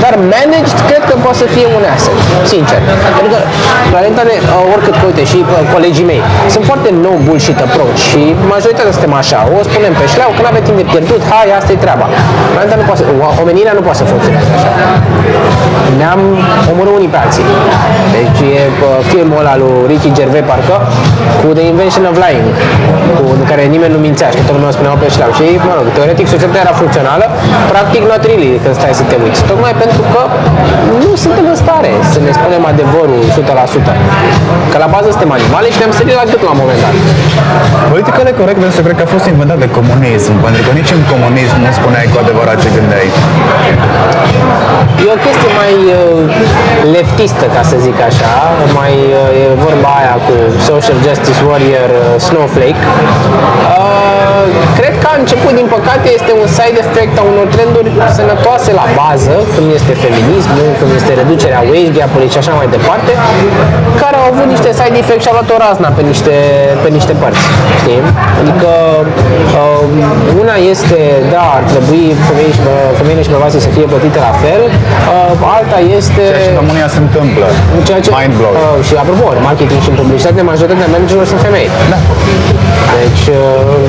[0.03, 2.17] dar managed cred că poate să fie un asset,
[2.53, 2.79] sincer.
[3.17, 3.39] Pentru că,
[3.93, 6.21] la realitate, uh, oricât că, uite, și uh, colegii mei,
[6.53, 8.21] sunt foarte no bullshit approach și
[8.53, 11.69] majoritatea suntem așa, o spunem pe șleau, că nu avem timp de pierdut, hai, asta
[11.75, 12.05] e treaba.
[12.53, 14.71] La realitate nu poate să, o- omenirea nu poate să funcționeze așa.
[16.01, 16.21] Ne-am
[16.71, 17.45] omorât unii pe alții.
[18.17, 20.75] Deci e uh, filmul ăla lui Ricky Gervais, parcă,
[21.39, 22.47] cu The Invention of Lying,
[23.15, 25.31] cu în care nimeni nu mințea și toată lumea o spunea pe șleau.
[25.37, 27.25] Și, mă rog, teoretic societatea era funcțională,
[27.73, 29.39] practic not really, când stai să te uiți.
[29.51, 30.21] Tocmai pentru că
[31.03, 33.93] nu suntem în stare să ne spunem adevărul 100%.
[34.71, 36.93] Că la bază suntem animale și ne-am sărit la gât la un moment dat.
[37.91, 41.71] Politically correctness cred că a fost inventat de comunism, pentru că nici în comunism nu
[41.79, 43.07] spuneai cu adevărat ce gândeai.
[45.05, 46.01] E o chestie mai uh,
[46.95, 48.33] leftistă, ca să zic așa,
[48.79, 50.35] mai uh, e vorba aia cu
[50.69, 52.81] social justice warrior uh, snowflake.
[54.33, 54.45] Uh,
[54.79, 58.85] cred că a început, din păcate, este un side effect a unor trenduri sănătoase la
[59.01, 63.11] bază, cum este feminismul, cum este reducerea wage gap-ului și așa mai departe,
[64.01, 66.35] care au avut niște side effect și au luat o razna pe niște,
[66.83, 67.43] pe niște părți,
[67.81, 68.01] știi?
[68.41, 68.69] Adică
[69.61, 70.99] uh, una este,
[71.33, 72.61] da, ar trebui femeile și,
[72.99, 76.23] femeile și bărbații să fie plătite la fel, uh, alta este...
[76.31, 77.45] Ceea ce în România se întâmplă.
[77.87, 78.61] Ceea ce, Mind blowing.
[78.63, 81.67] uh, și apropo, în marketing și în publicitate, majoritatea managerilor sunt femei.
[81.91, 81.99] Da.
[83.01, 83.39] Deci uh,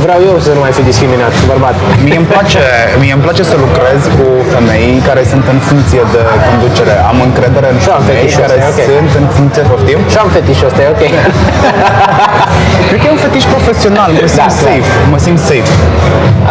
[0.04, 1.76] vreau eu să nu mai fiu discriminat, bărbat.
[2.06, 2.62] Mie îmi place,
[3.02, 6.94] mie îmi place să lucrez cu femei care sunt în funcție de conducere.
[7.10, 8.90] Am încredere în Și eu am femei fetișul care ăsta, e ok.
[8.98, 10.00] sunt în funcție, poftim?
[10.12, 11.04] Și am fetișul ăsta, e ok.
[12.88, 15.70] Cred că e un fetiș profesional, mă simt Da, safe, mă simt safe.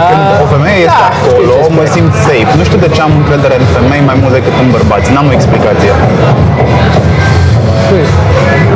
[0.10, 1.94] Când o femeie da, este știu acolo, ce mă spui.
[1.98, 2.52] simt safe.
[2.60, 5.08] Nu știu de ce am încredere în femei mai mult decât în bărbați.
[5.16, 5.92] N-am o explicație.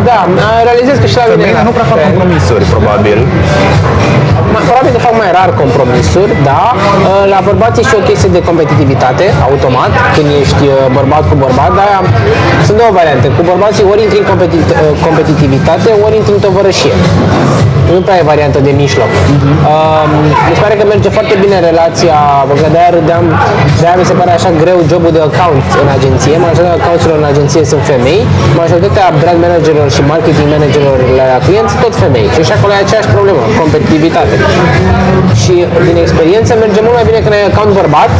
[0.10, 0.20] Da,
[0.70, 2.08] realizez că și la mine Femeile la nu prea fac fel.
[2.10, 3.18] compromisuri, probabil.
[4.54, 6.62] Ma- Probabil că fac mai rar compromisuri, da.
[6.74, 11.36] Uh, La bărbați e și o chestie de competitivitate, automat, când ești uh, bărbat cu
[11.44, 11.90] bărbat, dar
[12.68, 13.28] sunt două variante.
[13.38, 14.78] Cu bărbații ori intri în competi- uh,
[15.08, 16.96] competitivitate, ori intri în tovărășie.
[17.94, 19.12] Nu prea e variantă de mijloc.
[19.72, 20.12] Um,
[20.50, 22.18] mi se pare că merge foarte bine relația,
[22.62, 23.24] că de-aia râdeam,
[23.82, 26.36] de-aia mi se pare așa greu jobul de account în agenție.
[26.48, 28.22] Majoritatea accounturilor în agenție sunt femei,
[28.62, 32.28] majoritatea brand managerilor și marketing managerilor la clienți tot femei.
[32.36, 34.36] Și și acolo e aceeași problemă, competitivitate.
[35.42, 35.54] Și
[35.88, 38.14] din experiență merge mult mai bine când ai account bărbat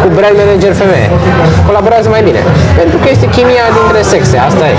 [0.00, 1.08] cu brand manager femeie.
[1.68, 2.40] Colaborează mai bine.
[2.80, 4.74] Pentru că este chimia dintre sexe, asta e.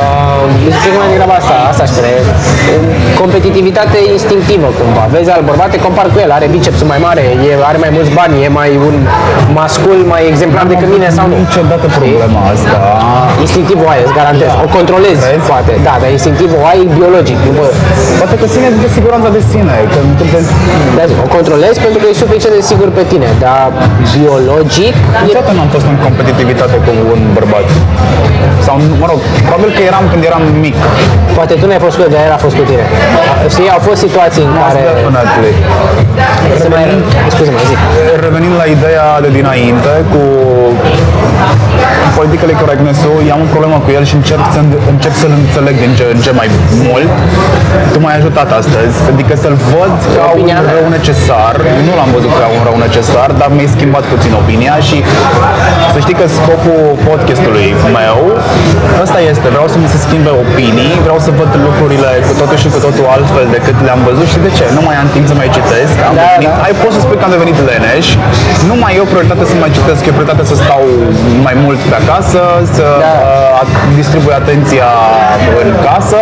[0.00, 2.10] Uh, deci cred că mai degrabă asta, asta aș spune.
[3.22, 5.04] Competitivitate instinctivă cumva.
[5.14, 8.12] Vezi al bărbat, te compar cu el, are bicepsul mai mare, e, are mai mulți
[8.18, 8.96] bani, e mai un
[9.58, 11.34] mascul mai exemplar decât mine sau nu.
[11.46, 12.76] Niciodată problema asta.
[13.44, 14.50] Instinctiv o ai, îți garantez.
[14.64, 15.46] O controlezi, Vezi?
[15.50, 15.72] poate.
[15.86, 17.38] Da, dar instinctiv o ai biologic.
[17.46, 17.66] Nu vă...
[18.20, 19.74] Poate că ține de siguranța de sine.
[19.94, 20.38] Când, când te...
[20.96, 23.64] Da, zic, o controlezi pentru că e suficient de sigur pe tine, dar
[24.16, 27.66] biologic e Niciodată n-am fost în competitivitate cu un bărbat.
[28.66, 30.78] Sau, mă rog, probabil că eram când eram mic.
[31.38, 32.84] Poate tu n-ai fost cu el, dar el a fost cu tine.
[33.54, 34.82] Știi, au fost situații în care...
[34.88, 35.54] Definitely.
[36.62, 36.84] Se mai...
[37.34, 37.80] Scuze-mă, zic.
[38.26, 40.22] Revenind la ideea de dinainte cu
[42.18, 44.60] politically correctness-ul, eu am o problemă cu el și încerc, să,
[44.94, 46.48] încerc să-l înțeleg din ce în ce mai
[46.86, 47.10] mult.
[47.92, 50.72] Tu m-ai ajutat astăzi, adică să-l văd ca un Opinia mea.
[50.76, 51.54] rău necesar.
[51.88, 54.96] Nu l-am văzut ca un rău necesar, dar mi-ai schimbat puțin opinia și
[55.92, 57.68] să știi că scopul podcastului
[57.98, 58.18] meu
[59.04, 62.68] ăsta este, vreau să mi se schimbe opinii, vreau să văd lucrurile cu totul și
[62.74, 64.64] cu totul altfel decât le-am văzut și de ce?
[64.76, 66.64] Nu mai am timp să mai citesc, am Da, devenit, da.
[66.66, 68.06] ai poți să spui că am devenit leneș,
[68.70, 70.82] nu mai e o prioritate să mai citesc, e o prioritate să stau
[71.46, 72.40] mai mult pe acasă,
[72.76, 73.12] să Da.
[73.60, 74.88] uh, distribui atenția
[75.62, 76.20] în casă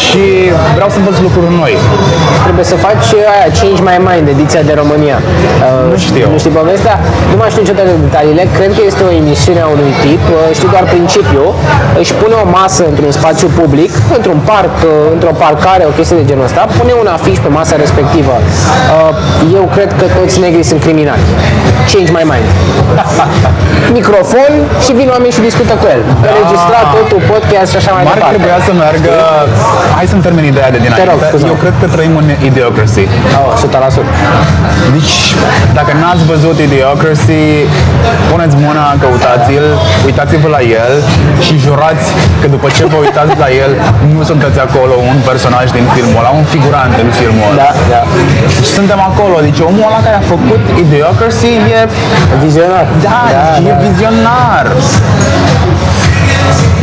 [0.00, 0.24] și
[0.76, 1.74] vreau să învăț lucruri noi.
[2.46, 5.16] Trebuie să faci aia 5 mai mind, ediția de România.
[5.24, 5.26] Uh,
[5.92, 6.26] Nu știu.
[6.34, 6.94] Nu știi povestea?
[7.32, 8.42] Nu mai știu niciodată detaliile.
[8.58, 10.22] Cred că este o emisiune a unui tip.
[10.30, 11.50] uh, Știu doar principiul.
[12.02, 16.24] Își pune o masă într-un spațiu public, într-un parc, uh, într-o parcare, o chestie de
[16.30, 16.60] genul ăsta.
[16.78, 18.34] Pune un afiș pe masa respectivă.
[18.40, 21.22] Uh, Eu cred că toți negrii sunt criminali.
[21.92, 22.48] Change my mind.
[23.98, 24.52] Microfon
[24.84, 26.00] și vin oameni și discută cu el.
[26.30, 28.34] Înregistrat totul, podcast și așa mai Marc departe.
[28.36, 29.14] trebuia să meargă,
[29.96, 31.08] hai să-mi termin ideea de dinainte.
[31.10, 31.50] rog, scuze-mă.
[31.52, 33.04] Eu cred că trăim în idiocracy.
[33.40, 34.06] Oh, 100%.
[34.96, 35.14] Deci,
[35.78, 37.44] dacă n-ați văzut Idiocracy,
[38.30, 39.66] puneți mâna, căutați-l,
[40.08, 40.92] uitați-vă la el
[41.46, 42.06] și jurați
[42.40, 43.72] că după ce vă uitați la el,
[44.14, 47.56] nu sunteți acolo un personaj din filmul ăla, un figurant în filmul ăla.
[47.62, 48.00] Da, da.
[48.58, 51.80] Deci suntem acolo, deci omul ăla care a făcut Idiocracy e,
[52.42, 52.86] Vizionar.
[53.06, 53.20] da,
[53.70, 54.66] e vizionar.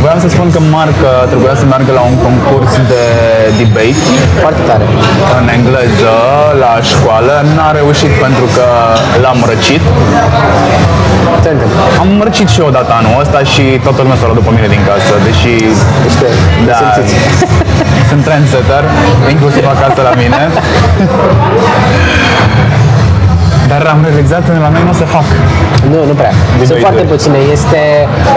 [0.03, 3.03] Voiam să spun că Marc uh, trebuia să meargă la un concurs de
[3.59, 3.95] debate
[4.45, 4.85] Foarte tare.
[5.41, 6.13] în engleză
[6.63, 7.33] la școală.
[7.55, 8.65] N-a reușit pentru că
[9.23, 9.83] l-am răcit.
[11.43, 11.79] Se întâmplă.
[12.03, 14.81] Am răcit și eu odată anul ăsta și toată lumea s-a luat după mine din
[14.89, 15.53] casă, deși
[16.07, 16.27] Niște
[16.67, 17.13] da, simțiți.
[18.09, 18.83] sunt trendsetter,
[19.33, 20.41] inclusiv acasă la mine.
[23.71, 25.27] Dar am realizat că la noi nu se fac.
[25.93, 26.33] Nu, nu prea.
[26.35, 26.83] Sunt Debate-uri.
[26.85, 27.39] foarte puține.
[27.57, 27.81] Este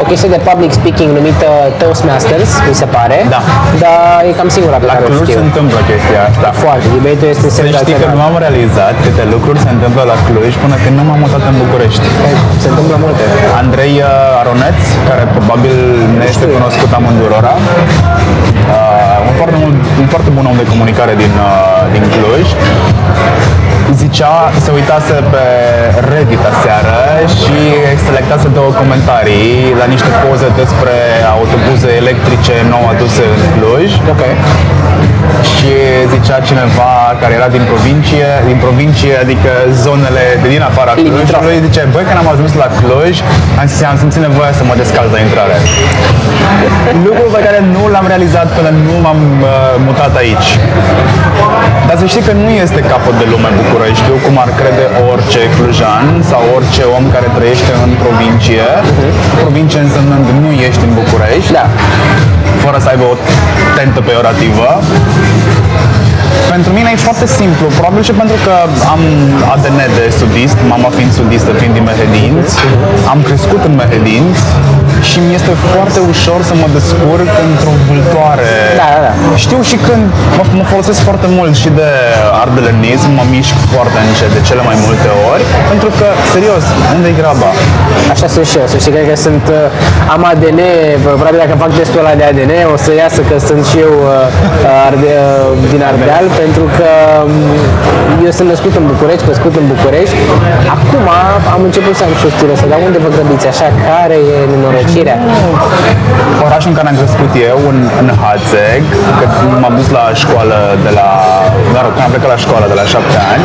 [0.03, 1.49] o chestie de public speaking numită
[1.81, 3.17] Toastmasters, mi se pare.
[3.35, 3.41] Da.
[3.85, 5.39] Dar e cam singura pe La care o Cluj știu.
[5.39, 6.49] se întâmplă chestia asta.
[6.65, 6.87] Foarte.
[6.97, 8.17] Debate-ul este Să știi că senzațional.
[8.19, 11.57] nu am realizat câte lucruri se întâmplă la Cluj până când nu m-am mutat în
[11.65, 12.05] București.
[12.63, 13.23] Se întâmplă multe.
[13.63, 14.79] Andrei uh, Aroneț,
[15.09, 15.77] care probabil
[16.19, 16.57] ne este Știu.
[16.59, 22.05] cunoscut amândurora, uh, un, foarte, mult, un foarte bun om de comunicare din, uh, din
[22.15, 22.47] Cluj,
[23.94, 25.44] zicea, se uitase pe
[26.12, 26.98] Reddit aseară
[27.40, 27.56] și
[28.06, 30.94] selectase două comentarii la niște poze despre
[31.36, 34.23] autobuze electrice nou aduse în Cluj Ok.
[35.52, 35.73] și
[36.12, 39.51] zicea cineva care era din provincie, din provincie, adică
[39.85, 41.24] zonele de din afara Limitrofe.
[41.30, 43.14] Clujului, zice, băi, când am ajuns la Cluj,
[43.60, 45.56] am, am simțit nevoia să mă descalz la intrare.
[47.06, 49.48] Lucru pe care nu l-am realizat până nu m-am uh,
[49.86, 50.48] mutat aici.
[51.89, 56.06] Dar să știi că nu este capăt de lume Bucureștiu, cum ar crede orice clujan
[56.30, 58.68] sau orice om care trăiește în provincie.
[59.44, 61.66] Provincie însemnând nu ești în București Da.
[62.64, 63.14] fără să aibă o
[63.76, 64.68] tentă peorativă.
[66.55, 68.55] Pentru mine e foarte simplu, probabil și pentru că
[68.94, 69.01] am
[69.52, 72.55] ADN de sudist, mama fiind sudistă, fiind din Mehedinți,
[73.12, 74.44] am crescut în Mehedinți
[75.11, 78.51] și mi este foarte ușor să mă descurc într-o vâltoare.
[78.83, 79.12] Da, da, da.
[79.45, 80.05] Știu și când
[80.37, 81.91] mă, mă folosesc foarte mult și de
[82.43, 85.43] ardelenism, mă mișc foarte încet de cele mai multe ori,
[85.73, 86.65] pentru că, serios,
[86.95, 87.51] unde-i graba?
[88.15, 90.61] Așa sunt și eu, să știi, cred că sunt, uh, am ADN,
[91.07, 94.87] probabil dacă fac testul ăla de ADN o să iasă că sunt și eu uh,
[94.89, 96.89] arde, uh, din Ardeal, pentru că
[97.25, 97.33] um,
[98.27, 100.16] eu sunt născut în București, crescut în București.
[100.77, 101.05] Acum
[101.55, 103.69] am început să am și o stilă ăsta, dar unde vă grăbiți așa?
[103.89, 104.37] Care e
[104.89, 105.19] nenorocirea?
[106.47, 108.82] Orașul în care am crescut eu, în, în Hațeg,
[109.19, 109.24] că
[109.62, 111.09] m-am dus la școală de la,
[111.74, 113.44] mă rog, când am plecat la școală de la șapte ani,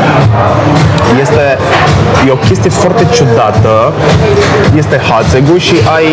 [1.26, 1.45] este
[2.28, 3.74] e o chestie foarte ciudată,
[4.82, 6.07] este Hațegul și ai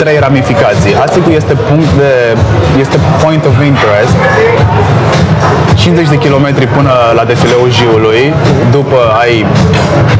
[0.00, 0.92] trei ramificații.
[1.02, 2.12] Hațegul este punct de,
[2.84, 4.16] este point of interest,
[5.74, 8.34] 50 de kilometri până la defileul Jiului,
[8.70, 9.46] după ai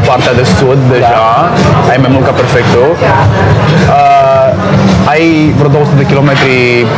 [0.07, 1.25] partea de sud deja,
[1.91, 2.89] ai mai mult ca perfectul.
[2.93, 4.22] Uh,
[4.55, 5.02] Thank you.
[5.13, 5.25] Ai
[5.59, 6.53] vreo 200 de kilometri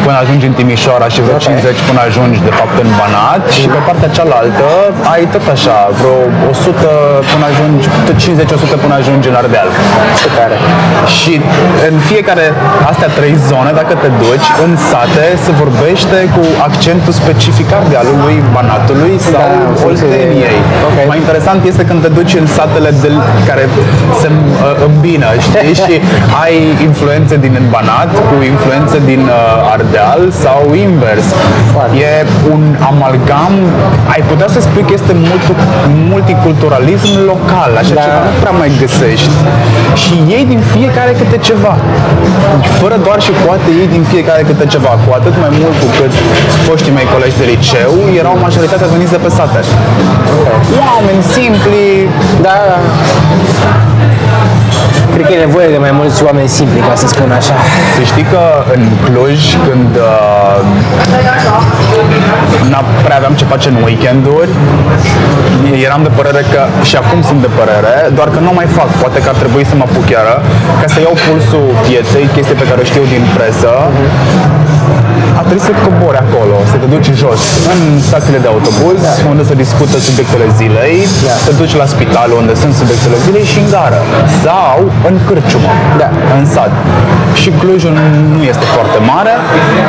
[0.05, 3.81] până ajungi în Timișoara și vreo 50 până ajungi de fapt în Banat și pe
[3.89, 4.68] partea cealaltă
[5.14, 6.16] ai tot așa, vreo
[6.51, 6.89] 100
[7.32, 7.85] până ajungi,
[8.76, 9.68] 50-100 până ajungi în Ardeal.
[10.20, 10.56] Ce tare.
[11.18, 11.32] Și
[11.89, 12.47] în fiecare
[12.90, 19.14] astea trei zone, dacă te duci, în sate se vorbește cu accentul specific ardealului, banatului
[19.32, 20.59] sau Da, în funcție de- Olteniei.
[20.89, 20.97] Ok.
[21.12, 23.09] Mai interesant este când te duci în satele de,
[23.48, 23.64] care
[24.20, 25.74] se uh, îmbină, știi?
[25.85, 25.94] și
[26.44, 26.55] ai
[26.89, 27.93] influențe din Banat
[28.31, 31.27] cu influențe din uh, Ardeal sau invers.
[31.75, 31.95] Foarte.
[32.07, 32.11] E
[32.55, 33.55] un amalgam,
[34.15, 35.51] ai putea să spui că este multi,
[36.12, 38.03] multiculturalism local, așa Da.
[38.05, 39.35] ceva nu prea mai găsești.
[40.03, 41.73] Și ei din fiecare câte ceva.
[42.81, 44.93] Fără doar și poate ei din fiecare câte ceva.
[45.05, 46.12] Cu atât mai mult cu cât
[46.66, 49.61] foștii mei colegi de liceu erau majoritatea veniți de pe sate.
[50.85, 51.85] Oameni simpli,
[52.47, 52.79] Da, da.
[55.24, 57.56] Cred că e nevoie de mai mulți oameni simpli, ca să spun așa.
[57.96, 58.42] Să știi că
[58.74, 60.59] în Cluj, când uh,
[62.70, 62.74] n
[63.05, 64.51] prea aveam ce face în weekenduri,
[65.86, 69.18] eram de părere că, și acum sunt de părere, doar că nu mai fac, poate
[69.22, 70.36] că ar trebui să mă apuc iară,
[70.80, 73.70] ca să iau pulsul pieței, chestie pe care o știu din presă,
[75.38, 77.42] a trebuit să cobori acolo, să te duci jos,
[77.74, 79.01] în stațiile de autobuz,
[79.32, 80.96] unde se discută subiectele zilei,
[81.26, 81.34] Da.
[81.46, 84.01] te duci la spital unde sunt subiectele zilei și în gară.
[84.44, 84.76] Sau
[85.09, 85.73] în cârciumă,
[86.03, 86.09] Da.
[86.36, 86.73] în sat.
[87.41, 87.95] Și Clujul
[88.36, 89.35] nu este foarte mare,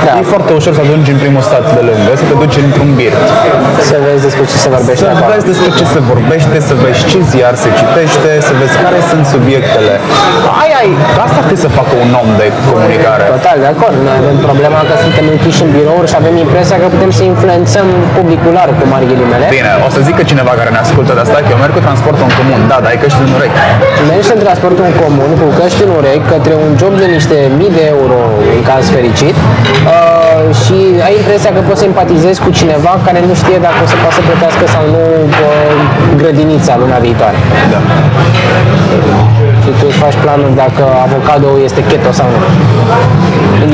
[0.05, 0.11] Da.
[0.21, 3.23] e foarte ușor să ajungi în primul stat de lângă, să te duci într-un birt.
[3.89, 5.31] Să vezi despre ce se vorbește Să acolo.
[5.33, 9.23] vezi despre ce se vorbește, să vezi ce ziar se citește, să vezi care sunt
[9.35, 9.93] subiectele.
[10.61, 10.89] Ai, ai,
[11.25, 13.23] asta trebuie să facă un om de comunicare.
[13.37, 13.97] Total, de acord.
[14.07, 17.87] Noi avem problema că suntem închiși în birouri și avem impresia că putem să influențăm
[18.17, 19.45] publicul larg, cu mari ghilimele.
[19.59, 22.23] Bine, o să zică cineva care ne ascultă de asta că eu merg cu transportul
[22.29, 22.59] în comun.
[22.71, 23.59] Da, dar ai căști în urechi.
[24.13, 27.73] Mergi în transportul în comun cu căști în urechi către un job de niște mii
[27.77, 28.19] de euro
[28.55, 30.77] în caz fericit uh, și
[31.07, 34.15] ai impresia că poți să empatizezi cu cineva care nu știe dacă o să poată
[34.17, 35.03] să plătească sau nu
[35.49, 35.71] uh,
[36.21, 37.37] grădinița luna viitoare.
[37.73, 37.79] Da.
[39.63, 42.39] Și tu îți faci planul dacă avocado este keto sau nu.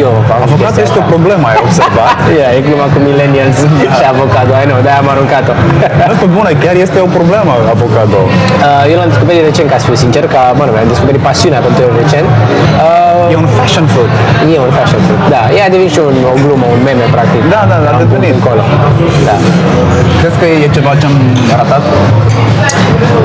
[0.05, 1.13] Eu am Avocatul chestia este o asta.
[1.13, 2.17] problemă, ai observat?
[2.39, 3.57] Ia, e gluma cu millennials
[3.97, 5.53] și avocado, ai nu, de-aia am aruncat-o.
[6.09, 8.19] Nu, pe bune, chiar este o problemă avocado.
[8.27, 11.61] Uh, eu l-am descoperit recent, ca să fiu sincer, că, mă, nu, am descoperit pasiunea
[11.67, 12.27] pentru el recent.
[12.31, 14.11] Uh, E un fashion fruit.
[14.55, 15.19] e un fashion food.
[15.35, 17.41] Da, ea a devenit și un, o glumă, un meme, practic.
[17.53, 18.35] Da, da, da, Am a pus devenit.
[18.39, 18.63] Încolo.
[19.27, 19.35] Da.
[20.19, 21.15] Crezi că e ceva ce am
[21.61, 21.83] ratat?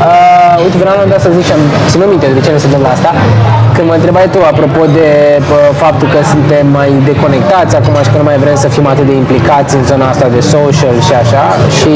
[0.04, 1.62] Uh, uite, vreau la un dat să zic și am
[1.92, 3.10] ținut minte de ce ne se întâmplă asta.
[3.76, 5.08] Când mă întrebai tu apropo de
[5.48, 9.06] pă, faptul că suntem mai deconectați acum și că nu mai vrem să fim atât
[9.10, 11.44] de implicați în zona asta de social și așa
[11.78, 11.92] și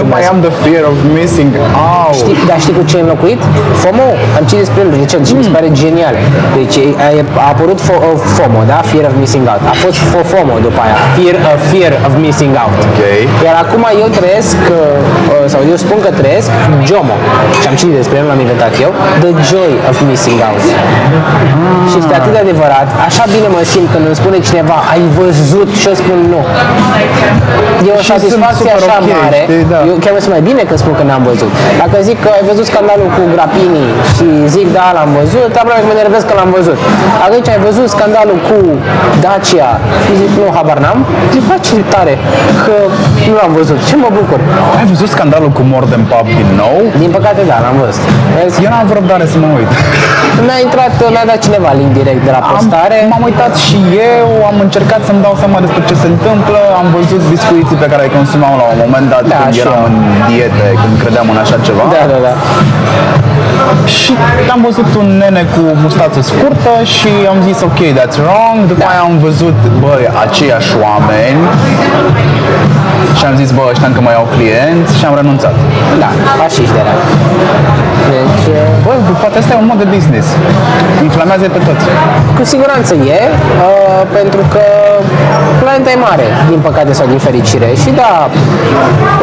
[0.00, 1.52] Nu mai am the fear of missing
[1.88, 2.14] out.
[2.22, 3.40] Știi, dar știi cu ce e înlocuit?
[3.82, 4.08] FOMO.
[4.38, 6.16] Am citit despre el recent și mi se pare genial.
[6.58, 6.76] Deci
[7.06, 7.08] a,
[7.44, 8.78] a apărut fo, uh, FOMO, da?
[8.90, 9.62] Fear of missing out.
[9.72, 9.98] A fost
[10.32, 10.96] FOMO după aia.
[11.16, 12.76] Fear of, fear of missing out.
[12.90, 13.00] Ok.
[13.46, 14.78] Iar acum eu trăiesc, uh,
[15.32, 16.48] uh, sau eu spun că trăiesc
[16.88, 17.16] JOMO.
[17.62, 18.90] Și am citit despre el, l-am inventat eu.
[19.24, 20.62] The joy of missing out.
[21.90, 22.88] Și este atât de adevărat.
[23.08, 26.40] Așa bine mă simt când îmi spune cineva, ai văzut și eu spun nu.
[27.86, 29.40] E o Și sunt satisfacție super așa ok, mare.
[29.46, 29.78] știi, da.
[29.90, 31.50] Eu chiar mă simt mai bine când spun că n-am văzut.
[31.82, 33.84] Dacă zic că ai văzut scandalul cu Grapini
[34.14, 36.78] și zic da, l-am văzut, aproape că mă nervez că l-am văzut.
[37.20, 38.58] Dacă zici ai văzut scandalul cu
[39.24, 39.70] Dacia
[40.04, 40.98] și zic nu, habar n-am,
[41.32, 42.14] zic bă, ce tare
[42.64, 42.74] că
[43.28, 43.78] nu l-am văzut.
[43.88, 44.38] Ce mă bucur.
[44.78, 46.76] Ai văzut scandalul cu Morden Pub din nou?
[47.02, 48.04] Din păcate da, l-am văzut.
[48.36, 48.56] Vezi?
[48.64, 49.70] Eu n-am vreo răbdare să mă uit.
[50.48, 52.96] Mi-a intrat, mi-a dat cineva link direct de la postare.
[53.02, 53.78] Am, m-am uitat și
[54.12, 58.02] eu, am încercat să-mi dau seama despre ce se întâmplă, am văzut biscuiții pe care
[58.06, 59.86] îi consumau la un moment dat Da, când și eram eu.
[59.88, 59.94] în
[60.30, 61.82] diete, când credeam în așa ceva.
[61.96, 62.34] Da, da, da.
[63.96, 64.12] Și
[64.54, 68.56] am văzut un nene cu mustață scurtă și am zis ok, that's wrong.
[68.70, 68.90] După Da.
[68.92, 71.40] aia am văzut, băi, aceiași oameni
[73.18, 75.54] și am zis, bă, ăștia încă mai au clienți și am renunțat.
[76.02, 76.92] Da, fașiști de la.
[78.94, 80.26] Deci, uh, Bă, poate asta e un mod de business.
[81.08, 81.86] Inflamează pe toți.
[82.36, 84.64] cu siguranță e, uh, pentru că
[85.62, 87.68] planeta e mare, din păcate sau din fericire.
[87.82, 88.12] Și da,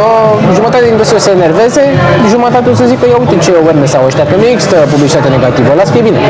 [0.05, 1.83] uh, jumătate din industrie o să se enerveze,
[2.33, 5.71] jumătate o să zică, ia uite ce awareness au ăștia, că nu există publicitate negativă,
[5.79, 6.21] las că e bine.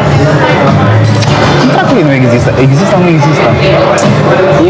[1.73, 2.49] Dracului nu există.
[2.65, 3.47] Există sau nu există?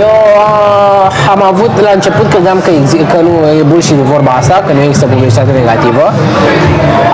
[0.05, 1.00] Eu uh,
[1.35, 4.81] am avut la început credeam că, exi- că nu e bullshit vorba asta, că nu
[4.87, 6.05] există publicitate negativă.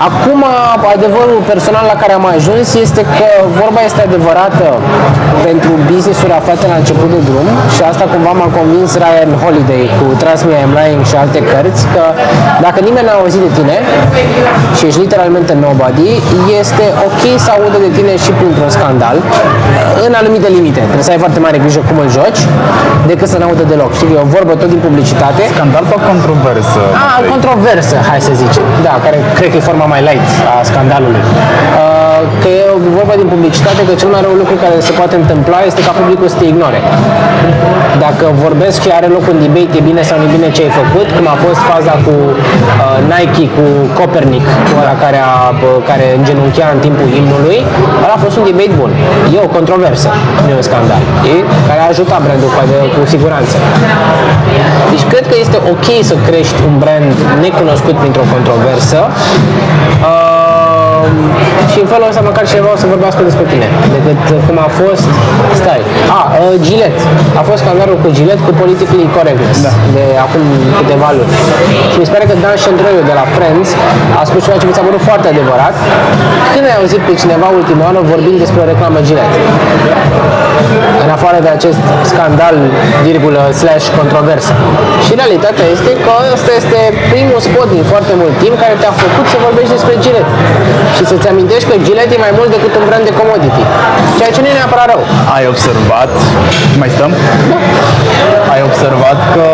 [0.08, 0.40] Acum,
[0.96, 3.28] adevărul personal la care am ajuns este că
[3.60, 4.66] vorba este adevărată
[5.46, 10.04] pentru business-uri aflate la început de drum și asta cumva m-a convins Ryan Holiday cu
[10.20, 12.02] Trust Me I'm Lying și alte cărți că
[12.66, 13.76] dacă nimeni n-a auzit de tine
[14.76, 16.10] și ești literalmente nobody,
[16.62, 19.16] este ok să audă de tine și printr-un scandal
[20.06, 20.80] în anumite limite.
[20.90, 22.40] Trebuie să ai foarte mare grijă cum îl joci
[23.10, 23.90] decât să n-audă deloc.
[23.98, 25.42] Știi, e o vorbă tot din publicitate.
[25.56, 26.80] Scandal sau controversă?
[27.04, 28.64] A, controversă, hai să zicem.
[28.86, 31.22] Da, care cred că e forma mai light a scandalului.
[31.28, 31.96] Uh,
[32.42, 32.62] Că e
[32.98, 36.28] vorba din publicitate că cel mai rău lucru care se poate întâmpla este ca publicul
[36.32, 36.80] să te ignore.
[38.04, 40.72] Dacă vorbesc și are loc un debate, e bine sau nu e bine ce ai
[40.82, 43.64] făcut, cum a fost faza cu uh, Nike, cu
[43.98, 47.58] Copernic, cu ăla care, a, p- care îngenunchea în timpul imnului,
[48.04, 48.90] ăla a fost un debate bun.
[49.34, 50.10] E o controversă,
[50.42, 51.02] nu e un scandal.
[51.32, 51.36] E?
[51.68, 52.62] Care a ajutat brandul cu,
[52.94, 53.56] cu siguranță.
[54.92, 57.12] Deci cred că este ok să crești un brand
[57.44, 60.27] necunoscut printr-o controversă uh,
[61.72, 63.66] și în felul ăsta măcar cineva o să vorbească despre tine
[63.96, 65.08] decât uh, cum a fost
[65.60, 65.82] stai,
[66.18, 67.02] a, uh, Gillette
[67.40, 69.72] a fost scandalul cu Gillette cu politically correctness Da.
[69.96, 70.42] de acum
[70.80, 71.32] câteva luni
[71.92, 73.68] și mi se pare că Dan Șendroiu de la Friends
[74.20, 75.74] a spus ceva ce mi s-a părut foarte adevărat
[76.52, 79.38] când ai auzit pe cineva ultima oară vorbind despre o reclamă Gillette
[81.04, 82.56] în afară de acest scandal,
[83.08, 84.52] virgulă, slash controversă.
[85.04, 86.78] Și realitatea este că ăsta este
[87.12, 90.32] primul spot din foarte mult timp care te-a făcut să vorbești despre Gillette.
[90.96, 93.62] Și să-ți amintești că Gillette e mai mult decât un brand de commodity.
[94.18, 95.02] Ceea ce nu e neapărat rău.
[95.36, 96.10] Ai observat,
[96.82, 97.12] mai stăm?
[98.52, 99.46] Ai observat că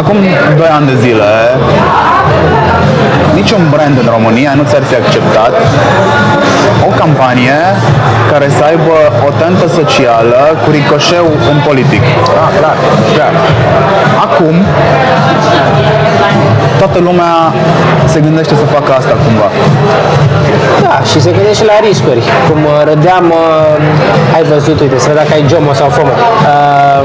[0.00, 0.16] acum
[0.56, 1.30] 2 ani de zile
[3.34, 5.52] niciun brand în România nu ți-ar fi acceptat
[6.88, 7.60] o campanie
[8.32, 8.96] care să aibă
[9.26, 12.04] o tentă socială cu ricoșeu în politic.
[12.36, 12.76] Da, clar.
[13.14, 13.34] Clar.
[14.26, 14.54] Acum,
[16.82, 17.34] toată lumea
[18.12, 19.48] se gândește să facă asta cumva.
[20.86, 22.22] Da, și se gândește și la riscuri.
[22.48, 26.14] Cum uh, rădeam, uh, ai văzut, uite, să văd dacă ai Jomo sau FOMO.
[26.18, 27.00] Uh,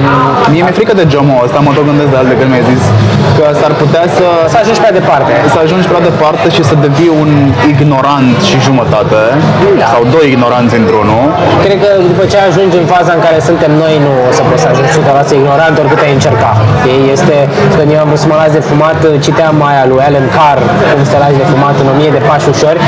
[0.52, 2.84] Mie mi-e frică de Jomo ăsta, mă tot gândesc de alt de când mi-ai zis
[3.38, 5.32] că s-ar putea să, să ajungi prea departe.
[5.54, 7.32] să ajungi prea departe și să devii un
[7.74, 9.22] ignorant și jumătate
[9.82, 9.88] Da.
[9.94, 11.24] sau doi ignoranți într-unul.
[11.66, 14.62] Cred că după ce ajungi în faza în care suntem noi, nu o să poți
[14.64, 16.52] să ajungi 100% ignorant oricât ai încerca.
[16.82, 17.02] Știi?
[17.16, 17.36] Este,
[17.78, 20.60] când eu am vrut să mă las de fumat, citeam aia lui Alan Carr,
[20.92, 22.80] cum să te lași de fumat în 1000 de pași ușori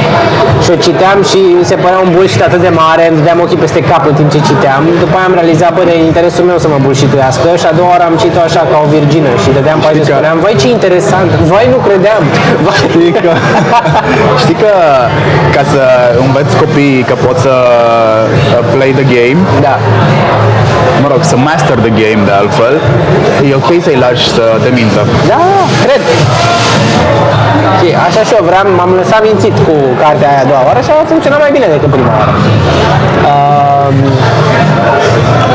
[0.64, 3.60] și o citeam și mi se părea un bullshit atât de mare, îmi dădeam ochii
[3.66, 4.82] peste cap în timp ce citeam.
[5.04, 8.04] După aia am realizat, bă, de interesul meu să mă bullshituiască și a doua oară
[8.10, 11.30] am citit așa ca o virgină și dădeam pagini și că- spuneam, vai ce interesant,
[11.52, 12.22] vai nu credeam,
[12.66, 12.82] vai.
[12.96, 13.32] Știi că,
[14.44, 14.72] știi că
[15.56, 15.82] ca să
[16.26, 17.56] înveți copiii că poți să
[18.60, 19.76] uh, play the game, Da.
[21.04, 22.76] mă rog, să master the game de altfel,
[23.50, 25.02] e ok să-i lași să te mintă.
[25.32, 25.42] Da,
[25.84, 26.02] cred.
[27.80, 30.92] Și așa și eu vreau, m-am lăsat mințit cu cartea aia a doua oară și
[30.92, 32.34] a funcționat mai bine decât prima oară.
[33.30, 33.88] Uh,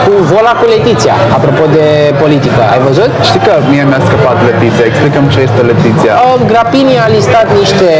[0.05, 1.87] cu Vola cu Letiția, apropo de
[2.23, 3.11] politică, ai văzut?
[3.29, 6.13] Știi că mie mi-a scăpat Letiția, explicăm ce este Letiția.
[6.25, 7.91] Uh, Grapini a listat niște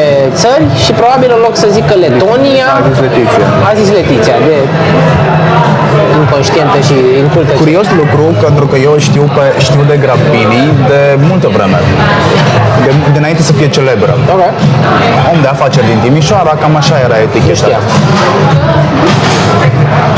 [0.41, 3.45] țări și probabil în loc să zică Letonia, A zis Letiția.
[3.71, 4.57] a zis Letiția, de
[6.35, 6.95] inconștientă și
[7.25, 7.51] incultă.
[7.53, 11.01] și- Curios lucru, pentru că eu știu, pe, știu de Grappini de
[11.31, 11.79] multă vreme.
[12.85, 14.13] De, de înainte să fie celebră.
[14.35, 14.43] Ok,
[15.33, 17.55] Om de afaceri din Timișoara, cam așa era eticheta.
[17.61, 17.83] știam.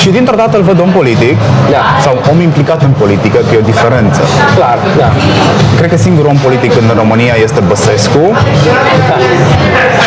[0.03, 1.37] Și dintr-o dată îl văd om politic,
[1.71, 1.83] Da.
[2.05, 4.21] sau om implicat în politică, că e o diferență.
[4.57, 5.09] Clar, da.
[5.79, 8.25] Cred că singurul om politic în România este Băsescu
[9.09, 9.17] da.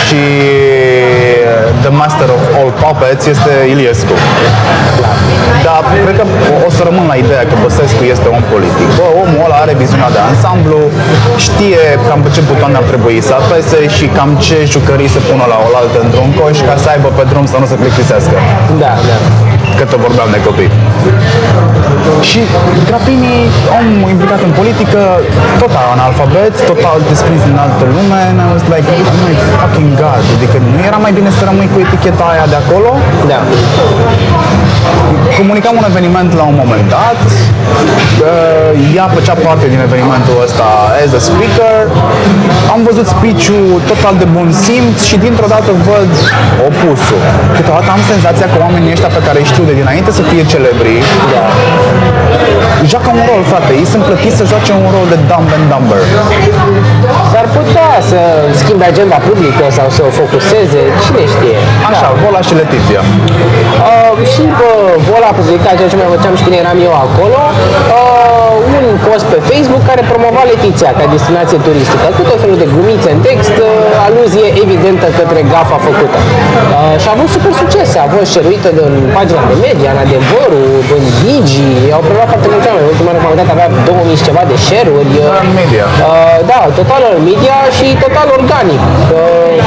[0.05, 0.21] și
[1.51, 4.13] uh, The Master of All Puppets este Iliescu.
[5.67, 6.25] Dar cred că
[6.67, 8.87] o să rămân la ideea că Băsescu este om politic.
[8.97, 10.79] Bă, omul ăla are viziunea de ansamblu,
[11.47, 15.45] știe cam pe ce butoane ar trebui să apese și cam ce jucării să pună
[15.53, 18.35] la oaltă într-un coș ca să aibă pe drum să nu se plictisească.
[18.83, 19.17] Da, da.
[19.79, 20.71] Cât vorbeam de copii.
[22.29, 22.39] Și
[22.89, 23.35] Grapini,
[23.77, 25.01] om implicat în politică,
[25.63, 30.23] total analfabet, total desprins din altă lume, and I was like, oh my fucking god,
[30.35, 32.89] adică nu era mai bine să rămâi cu eticheta aia de acolo?
[33.31, 33.39] Da.
[35.37, 40.67] Comunicam un eveniment la un moment dat, uh, ea făcea parte din evenimentul ăsta
[41.03, 41.79] as a speaker,
[42.73, 46.11] am văzut speech-ul total de bun simț și dintr-o dată văd
[46.69, 47.23] opusul.
[47.55, 50.95] Câteodată am senzația că oamenii ăștia pe care îi știu de dinainte să fie celebri,
[51.33, 51.45] Da.
[52.91, 56.01] joacă un rol, frate, ei sunt plătiți să joace un rol de dumb and dumber.
[57.39, 58.19] S-ar putea să
[58.61, 61.57] schimbe agenda publică sau să o focuseze, cine știe.
[61.91, 63.01] Așa, Vola și Letizia.
[63.89, 64.71] Uh, și bă,
[65.07, 68.08] Vola a publicat ceea ce mai făceam și când eram eu acolo, uh,
[68.69, 73.09] un post pe Facebook care promova Letiția ca destinație turistică, cu tot felul de glumițe
[73.15, 76.17] în text, uh, aluzie evidentă către gafa făcută.
[76.21, 80.67] Uh, și a avut super succes, a fost șeruită în pagina de media, în adevărul,
[80.95, 81.67] în Digi,
[81.97, 82.87] au preluat foarte mulți oameni.
[82.93, 85.11] Ultima oară m-am uitat avea 2000 și ceva de share-uri.
[85.25, 85.85] uh, În media.
[86.07, 88.81] Uh, da, total în media și total organic.
[89.17, 89.57] Uh,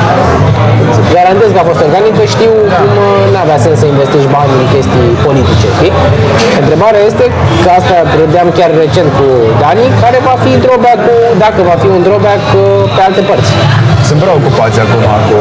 [1.01, 4.53] îți garantez că a fost organic, că știu cum uh, n-avea sens să investești bani
[4.63, 5.93] în chestii politice, știi?
[6.63, 7.25] Întrebarea este,
[7.63, 9.27] că asta vedeam chiar recent cu
[9.63, 12.63] Dani, care va fi drawback-ul, dacă va fi un drawback uh,
[12.95, 13.51] pe alte părți.
[14.09, 15.39] Sunt preocupați acum cu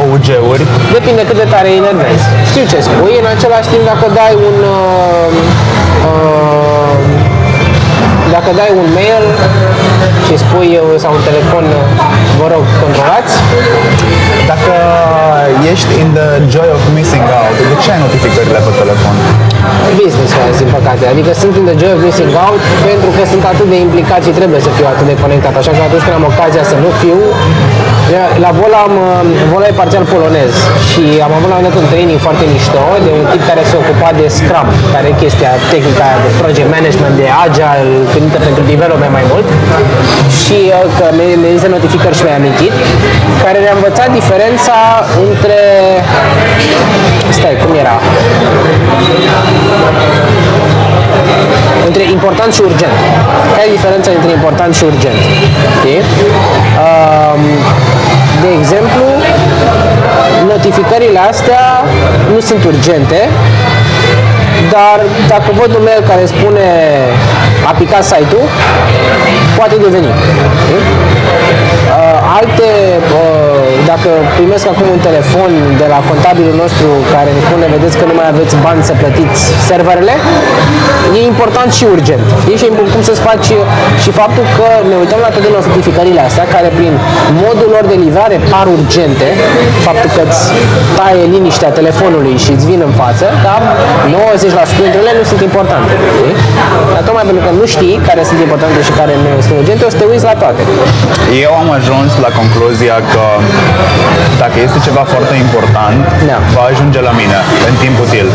[0.00, 0.64] OUG-uri.
[0.96, 2.24] Depinde cât de tare îi enervezi.
[2.50, 4.56] Știu ce spui, în același timp dacă dai un...
[4.76, 5.28] Uh,
[6.10, 7.25] uh,
[8.36, 9.24] dacă dai un mail
[10.26, 11.84] și spui uh, sau un telefon, uh,
[12.40, 13.34] vă rog, controlați,
[14.52, 14.74] Dacă
[15.72, 19.14] ești in the joy of missing out, de ce ai notificările pe telefon?
[20.02, 21.04] business wise, din păcate.
[21.12, 24.32] Adică sunt in the joy of missing out pentru că sunt atât de implicat și
[24.38, 25.54] trebuie să fiu atât de conectat.
[25.60, 27.18] Așa că atunci când am ocazia să nu fiu,
[28.44, 30.52] la Vola am, uh, Vola e parțial polonez
[30.88, 33.62] și am avut la un moment dat un training foarte mișto de un tip care
[33.70, 38.38] se ocupa de Scrum, care e chestia tehnica aia de project management, de agile, gândită
[38.48, 39.46] pentru development mai mult
[40.40, 42.74] și uh, că mi mi zise notificări și mi-a amintit,
[43.44, 44.78] care ne-a învățat diferența
[45.28, 45.60] între
[47.36, 47.96] stai, cum era?
[51.88, 52.96] între important și urgent.
[53.54, 55.18] Care e diferența între important și urgent?
[55.78, 56.00] Știi?
[56.84, 57.15] Um,
[61.16, 61.64] notificările astea
[62.32, 63.20] nu sunt urgente,
[64.70, 64.98] dar
[65.28, 66.68] dacă văd un mail care spune
[67.70, 68.46] a picat site-ul,
[69.56, 70.10] poate deveni.
[70.62, 70.82] știi?
[71.96, 72.70] Uh, alte,
[73.20, 75.50] uh, dacă primesc acum un telefon
[75.82, 79.40] de la contabilul nostru care îmi spune, vedeți că nu mai aveți bani să plătiți
[79.70, 80.14] serverele,
[81.18, 82.26] e important și urgent.
[82.42, 82.56] Știi?
[82.60, 83.48] Și e cum să-ți faci
[84.02, 86.92] și faptul că ne uităm la toate notificările astea, care prin
[87.44, 89.28] modul lor de livrare par urgente,
[89.86, 90.42] faptul că îți
[90.98, 93.60] taie liniștea telefonului și îți vin în față, dar
[94.78, 95.92] 90% dintre ele nu sunt importante.
[96.16, 96.34] Știi?
[96.92, 99.90] Dar tocmai pentru că nu știi care sunt importante și care nu sunt urgente, o
[99.94, 100.62] să te uiți la toate.
[101.46, 103.24] Eu am ajuns la concluzia că
[104.42, 106.00] dacă este ceva foarte important,
[106.30, 106.38] Da.
[106.56, 107.38] va ajunge la mine
[107.68, 108.26] în timp util.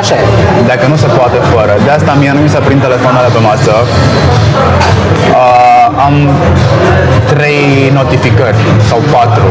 [0.00, 0.24] Așa e.
[0.70, 1.72] Dacă nu se poate fără.
[1.86, 3.74] De asta mie nu mi se prind telefoanele pe masă.
[5.40, 6.14] Uh, am
[7.32, 7.66] trei
[7.98, 9.48] notificări sau patru.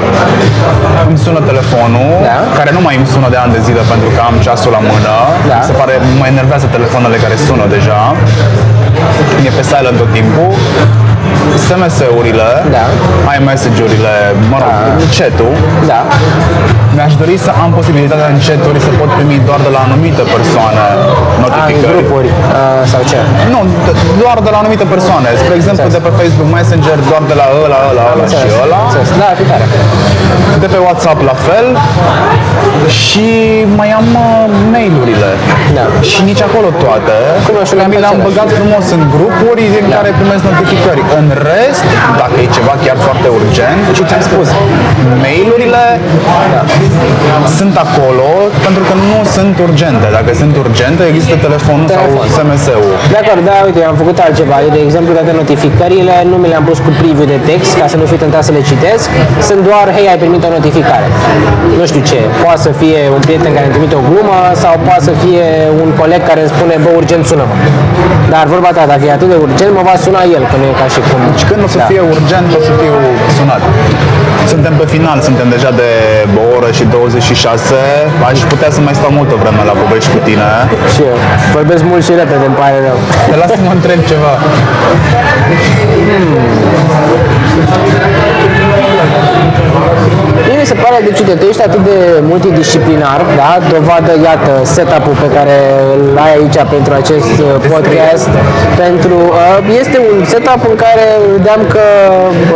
[1.08, 2.38] Îmi sună telefonul, Da.
[2.58, 5.14] care nu mai îmi sună de ani de zile pentru că am ceasul la mână.
[5.50, 5.56] Da.
[5.60, 8.00] Mi se pare, mă enervează telefoanele care sună deja.
[9.48, 10.50] E pe silent tot timpul.
[11.68, 12.86] SMS-urile, Da.
[13.38, 14.14] iMessage-urile,
[14.52, 14.76] mă rog,
[15.18, 15.54] chat-ul.
[15.92, 16.02] Da.
[16.96, 20.84] Mi-aș dori să am posibilitatea în chat-uri să pot primi doar de la anumite persoane
[20.88, 20.94] A,
[21.36, 21.92] în notificări.
[21.94, 23.20] grupuri uh, sau ce?
[23.54, 25.28] Nu, d- doar de la anumite persoane.
[25.44, 28.80] Spre exemplu, de pe Facebook Messenger, doar de la ăla, ăla, ăla și Înțeles, ăla.
[28.88, 29.10] înțeles.
[29.22, 29.66] Da, fi tare.
[30.64, 31.66] De pe WhatsApp la fel.
[33.02, 33.28] Și
[33.80, 34.46] mai am uh,
[34.76, 35.30] mail-urile.
[35.78, 35.86] Da.
[36.10, 37.16] Și nici acolo toate.
[37.46, 41.02] Cum eu și le-am Mi le-am pe băgat frumos în grupuri din care primesc notificări.
[41.20, 41.84] În rest,
[42.22, 44.48] dacă e ceva chiar foarte urgent, și ți-am spus,
[45.24, 45.84] mail-urile
[47.60, 48.30] sunt acolo
[48.66, 50.08] pentru că nu sunt urgente.
[50.18, 52.28] Dacă sunt urgente, există telefonul sau Telefon.
[52.36, 52.92] SMS-ul.
[53.14, 54.56] De acord, da, uite, eu am făcut altceva.
[54.66, 57.96] Eu, de exemplu, toate notificările nu mi le-am pus cu preview de text ca să
[58.02, 59.08] nu fiu tentat să le citesc.
[59.50, 61.08] Sunt doar, hei, ai primit o notificare.
[61.80, 62.20] Nu știu ce.
[62.44, 65.48] Poate să fie un prieten care îmi trimite o glumă sau poate să fie
[65.84, 67.56] un coleg care îmi spune, bă, urgent sună-mă.
[68.34, 70.74] Dar vorba ta, dacă e atât de urgent, mă va suna el, că nu e
[70.82, 71.22] ca și cum...
[71.40, 71.86] Și când o să Da.
[71.92, 72.96] fie urgent, o să fiu
[73.38, 73.62] sunat.
[74.54, 75.90] Suntem pe final, suntem deja de
[76.42, 77.76] o oră și 26.
[78.30, 80.48] Aș putea să mai stau multă vreme la povești cu tine.
[80.94, 81.16] Și eu.
[81.58, 82.98] Vorbesc mult și repede, îmi pare rău.
[83.30, 84.34] Te las să mă întreb ceva.
[85.50, 85.64] Mie
[90.66, 91.98] mi se pare de ciudat, tu ești atât de
[92.32, 93.52] multidisciplinar, da?
[93.74, 95.56] Dovadă, iată, setup-ul pe care
[95.94, 98.30] îl ai aici pentru acest uh, podcast.
[98.84, 101.06] Pentru, uh, este un setup în care
[101.36, 101.86] vedeam că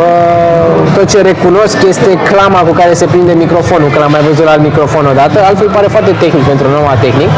[0.06, 0.50] uh,
[0.96, 4.52] tot ce recunosc este clama cu care se prinde microfonul, că l-am mai văzut la
[4.54, 7.30] alt microfon odată, altfel pare foarte tehnic pentru noua tehnic.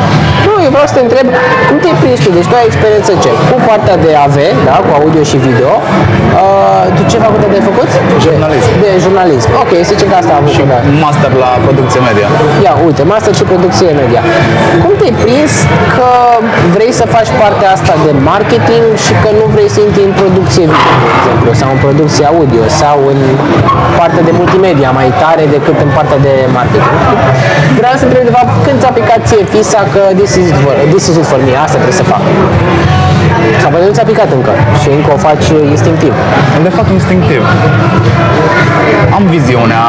[0.46, 1.26] Nu, eu vreau să te întreb,
[1.68, 2.30] cum te-ai prins tu?
[2.38, 3.30] Deci tu ai experiență ce?
[3.50, 4.36] Cu partea de AV,
[4.68, 4.76] da?
[4.86, 5.72] Cu audio și video.
[6.40, 7.90] Uh, tu ce facultate ai făcut?
[8.24, 8.70] Jurnalism.
[8.84, 9.48] De jurnalism.
[9.62, 10.78] Ok, să zicem că asta am făcut, da.
[11.06, 12.28] Master la producție media.
[12.66, 14.22] Ia, uite, master și producție media.
[14.82, 15.52] Cum te-ai prins
[15.94, 16.08] că
[16.74, 20.64] vrei să faci partea asta de marketing și că nu vrei să intri în producție
[20.72, 23.18] video, de exemplu, sau în producție audio, sau în
[24.00, 26.96] partea de multimedia mai tare decât în partea de marketing?
[27.80, 30.74] Vreau să întreb, de fapt, când ți-a picat ție fisa că this is, it for,
[30.94, 32.22] this is it for me, asta trebuie să fac?
[33.60, 36.12] Sau poate nu ți-a picat încă și încă o faci instinctiv.
[36.66, 37.42] De fapt, instinctiv.
[39.14, 39.84] Am viziunea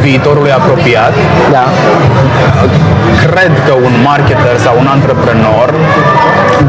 [0.00, 1.14] viitorului apropiat.
[1.50, 1.66] Da.
[3.26, 5.74] Cred că un marketer sau un antreprenor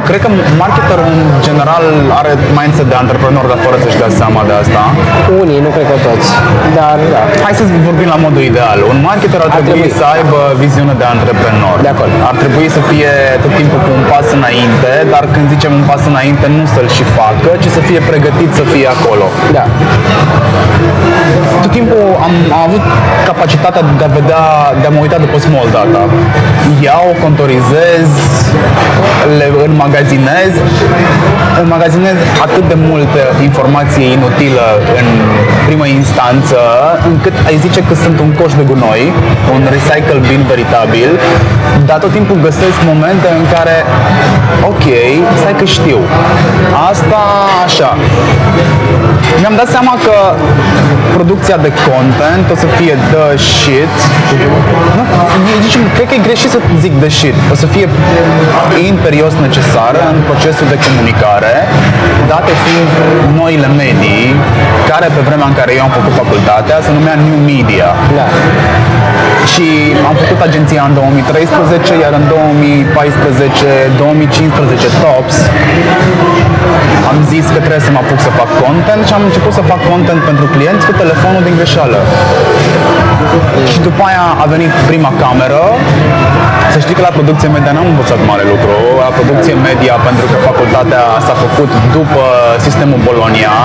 [0.09, 0.29] Cred că
[0.63, 1.85] marketerul în general
[2.19, 4.81] are mindset de antreprenor, dar fără să-și dea seama de asta.
[5.41, 6.27] Unii, nu cred că toți.
[6.79, 7.21] Dar, da.
[7.45, 8.77] Hai să vorbim la modul ideal.
[8.91, 9.99] Un marketer ar, trebui, trebui.
[9.99, 11.75] să aibă viziune de antreprenor.
[11.85, 12.11] De acord.
[12.31, 13.11] Ar trebui să fie
[13.43, 17.03] tot timpul cu un pas înainte, dar când zicem un pas înainte, nu să-l și
[17.19, 19.25] facă, ci să fie pregătit să fie acolo.
[19.57, 19.65] Da.
[21.65, 22.85] Tot timpul am, am avut
[23.29, 24.43] capacitatea de a vedea,
[24.81, 26.01] de a mă uita după small data.
[26.85, 28.09] Iau, contorizez,
[29.39, 30.53] le înmagazinez,
[31.63, 34.67] înmagazinez atât de multă informație inutilă
[34.99, 35.07] în
[35.67, 36.59] primă instanță,
[37.11, 39.03] încât ai zice că sunt un coș de gunoi,
[39.55, 41.09] un recycle bin veritabil,
[41.87, 43.75] dar tot timpul găsesc momente în care,
[44.71, 44.85] ok,
[45.41, 45.99] stai că știu.
[46.91, 47.19] Asta
[47.65, 47.89] așa.
[49.41, 50.15] Mi-am dat seama că
[51.17, 53.95] producția de content o să fie the shit.
[54.97, 55.03] Nu,
[55.63, 57.35] nici, cred că e greșit să zic the shit.
[57.53, 57.85] O să fie
[58.93, 61.53] imperios necesară în procesul de comunicare,
[62.31, 62.91] date fiind
[63.39, 64.25] noile medii,
[64.91, 67.89] care pe vremea în care eu am făcut facultatea se numea New Media.
[68.17, 68.27] Da.
[69.51, 69.67] Și
[70.09, 72.35] am făcut agenția în 2013, iar în 2014-2015
[75.03, 75.35] tops
[77.11, 79.81] am zis că trebuie să mă apuc să fac content și am început să fac
[79.91, 81.99] content pentru clienți cu telefonul din greșeală.
[83.71, 85.63] Și după aia a venit prima cameră.
[86.75, 88.71] Să știi că la producție media n-am învățat mare lucru.
[89.05, 92.23] La producție media, pentru că facultatea s-a făcut după
[92.65, 93.55] sistemul Bologna,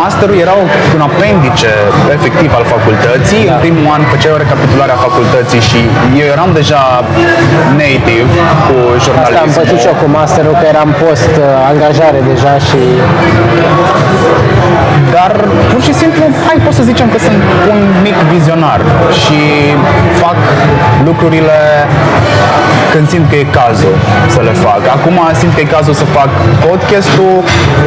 [0.00, 0.54] masterul era
[0.96, 1.72] un apendice
[2.16, 3.42] efectiv al facultății.
[3.52, 5.80] În primul an făceai o recapitulare a facultății și
[6.20, 6.82] eu eram deja
[7.80, 8.34] native
[8.66, 9.56] cu Asta am jurnalismul.
[9.58, 12.80] pățit și eu cu masterul, că eram post uh, angajare deja și
[15.16, 15.32] Dar
[15.72, 17.42] pur și simplu, hai pot să zicem că sunt
[17.72, 18.80] un mic vizionar
[19.22, 19.40] și
[20.22, 20.40] fac
[21.08, 21.58] lucrurile
[22.92, 23.94] când simt că e cazul
[24.34, 24.82] să le fac.
[24.96, 26.30] Acum simt că e cazul să fac
[26.66, 27.36] podcastul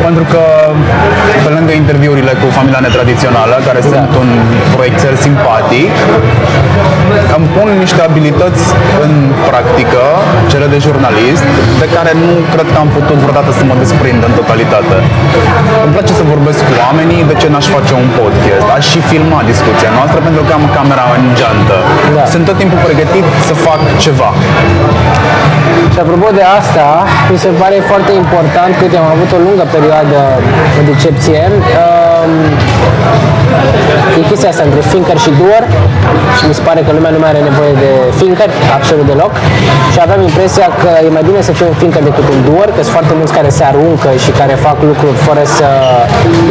[0.06, 0.44] pentru că
[1.44, 4.30] pe lângă interviurile cu familia netradițională, care sunt un
[4.76, 5.94] proiectel simpatic,
[7.38, 8.64] îmi pun niște abilități
[9.06, 9.12] în
[9.50, 10.04] practică,
[10.52, 11.46] cele de jurnalist,
[11.82, 14.96] de care nu cred că am putut vreodată să mă desprind în totalitate.
[15.86, 18.68] Îmi place să vorbesc cu oamenii, de ce n-aș face un podcast?
[18.78, 21.78] Aș și filma discuția noastră pentru că am camera în geantă.
[22.18, 22.24] Da.
[22.34, 24.30] Sunt tot timpul pregătit să fac ceva.
[25.94, 26.88] Și apropo de asta,
[27.32, 30.20] mi se pare foarte important că uite, am avut o lungă perioadă
[30.76, 31.42] de decepție.
[31.82, 32.32] Um,
[33.36, 33.37] e
[34.30, 35.64] chestia asta între thinker și doer
[36.38, 39.34] și mi se pare că lumea nu mai are nevoie de thinker, absolut deloc.
[39.94, 42.82] Și aveam impresia că e mai bine să fii un thinker decât un doer, că
[42.86, 45.68] sunt foarte mulți care se aruncă și care fac lucruri fără să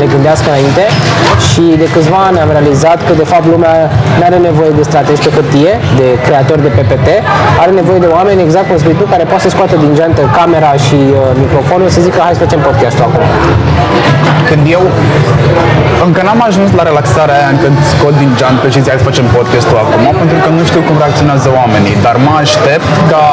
[0.01, 0.85] le gândească înainte.
[1.49, 3.77] Și de câțiva ani am realizat că de fapt lumea
[4.19, 7.09] nu are nevoie de strategi pe hârtie, de creatori de PPT,
[7.63, 10.73] are nevoie de oameni, exact cum spui tu, care poate să scoată din geantă camera
[10.87, 13.25] și uh, microfonul să zică hai să facem podcastul acum.
[14.49, 14.83] Când eu
[16.07, 19.27] încă n-am ajuns la relaxarea aia încât scot din geantă și zic hai să facem
[19.37, 23.25] podcastul acum, pentru că nu știu cum reacționează oamenii, dar mă aștept ca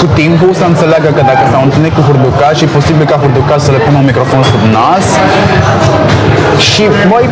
[0.00, 3.60] cu timpul să înțeleagă că dacă s-au întâlnit cu hurducaș și e posibil ca hurducaș
[3.66, 5.06] să le pună un microfon sub nas
[6.68, 7.28] și băi,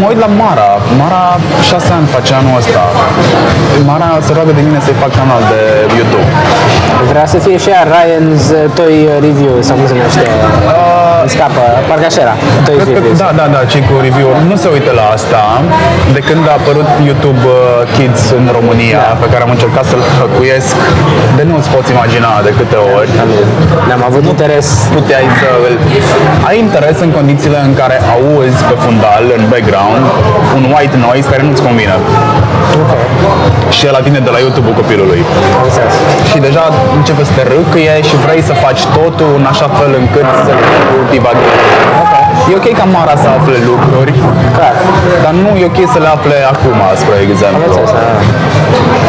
[0.00, 0.70] mă uit la Mara.
[1.00, 1.24] Mara
[1.62, 2.84] 6 ani face anul ăsta.
[3.90, 5.60] Mara se roagă de mine să-i fac canal de
[5.98, 6.30] YouTube.
[7.10, 10.26] Vrea să fie și ea Ryan's uh, Toy Review sau cum se numește.
[10.72, 12.34] Uh, îmi scapă, parcă așa era.
[12.66, 13.18] Toy Cred că, Reviews.
[13.24, 15.42] da, da, da, cei cu review nu se uită la asta
[16.16, 17.58] de când a apărut YouTube uh,
[17.94, 19.14] Kids în România, Da.
[19.22, 20.76] pe care am încercat să-l hăcuiesc,
[21.38, 23.10] de nu-ți poți imagina de câte ori
[23.88, 24.66] N-am avut interes.
[24.98, 25.74] puteai să îl...
[26.48, 30.04] Ai interes în condițiile în care auzi pe fundal, în background,
[30.58, 31.94] un white noise care nu-ți convine.
[33.76, 35.20] Și e la tine de la YouTube-ul copilului.
[35.58, 35.94] Am înțeles.
[36.30, 36.64] Și deja
[36.98, 40.52] începe să te râcâie și vrei să faci totul în așa fel încât să
[41.14, 41.62] divaghezi.
[42.50, 44.12] E ok ca Mara să afle lucruri,
[44.56, 44.74] Clar.
[45.24, 47.62] dar nu e ok să le afle acum, spre Am exemplu.
[47.68, 48.04] înțeles, da.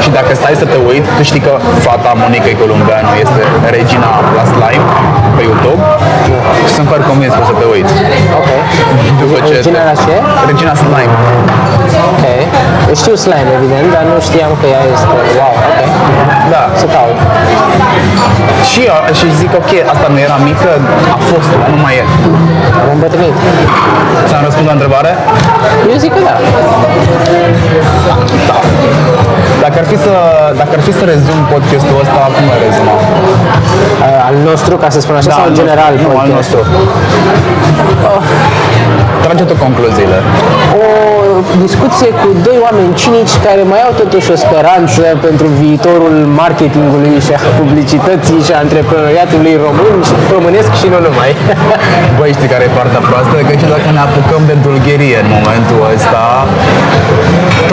[0.04, 1.54] Și dacă stai să te uiți, tu știi că
[1.88, 3.42] fata Monica Columbeanu este
[3.78, 4.86] regina la slime
[5.36, 5.82] pe YouTube
[6.68, 7.94] și sunt foarte convins că o să te uiți.
[8.40, 8.50] Ok.
[9.22, 10.16] După ce Regina la ce?
[10.52, 11.14] Regina Slime.
[12.12, 12.24] Ok.
[13.02, 15.08] Știu slime, evident, dar nu știam că ea este...
[15.40, 15.80] Wow, ok.
[16.54, 16.62] Da.
[16.82, 17.18] Să caut.
[18.70, 20.72] Și, eu, și zic, ok, asta nu era mică,
[21.16, 22.04] a fost, dar nu mai e.
[22.82, 23.36] Am îmbătrânit.
[24.28, 25.12] Ți-am răspuns la întrebare?
[25.92, 26.36] Eu zic că da.
[28.50, 28.58] Da.
[29.64, 30.14] Dacă ar fi să,
[30.62, 32.96] dacă ar fi să rezum podcastul ăsta, cum ai rezuma?
[32.98, 36.36] Uh, Al nostru, ca să spun așa, sau al în general nostru, nu, al podcast?
[36.38, 36.60] nostru.
[39.24, 40.18] Trage tu concluziile.
[40.82, 40.95] o
[41.66, 47.32] discuție cu doi oameni cinici care mai au totuși o speranță pentru viitorul marketingului și
[47.38, 51.32] a publicității și a antreprenoriatului român și românesc și nu numai.
[52.18, 53.36] Băi, știi care e partea proastă?
[53.48, 56.24] Că și dacă ne apucăm de dulgherie în momentul ăsta,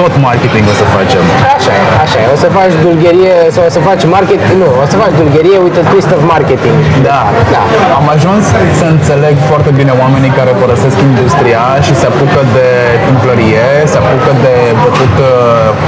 [0.00, 1.22] tot marketing o să facem.
[1.56, 2.24] Așa e, așa e.
[2.34, 5.80] O să faci dulgherie, sau o să faci marketing, nu, o să faci dulgherie, uite,
[5.90, 6.76] twist of marketing.
[7.08, 7.20] Da.
[7.54, 7.62] Da.
[7.98, 8.44] Am ajuns
[8.80, 12.66] să înțeleg foarte bine oamenii care părăsesc industria și se apucă de
[13.06, 13.51] tâmplărie,
[13.90, 15.32] se apucă de bătut uh,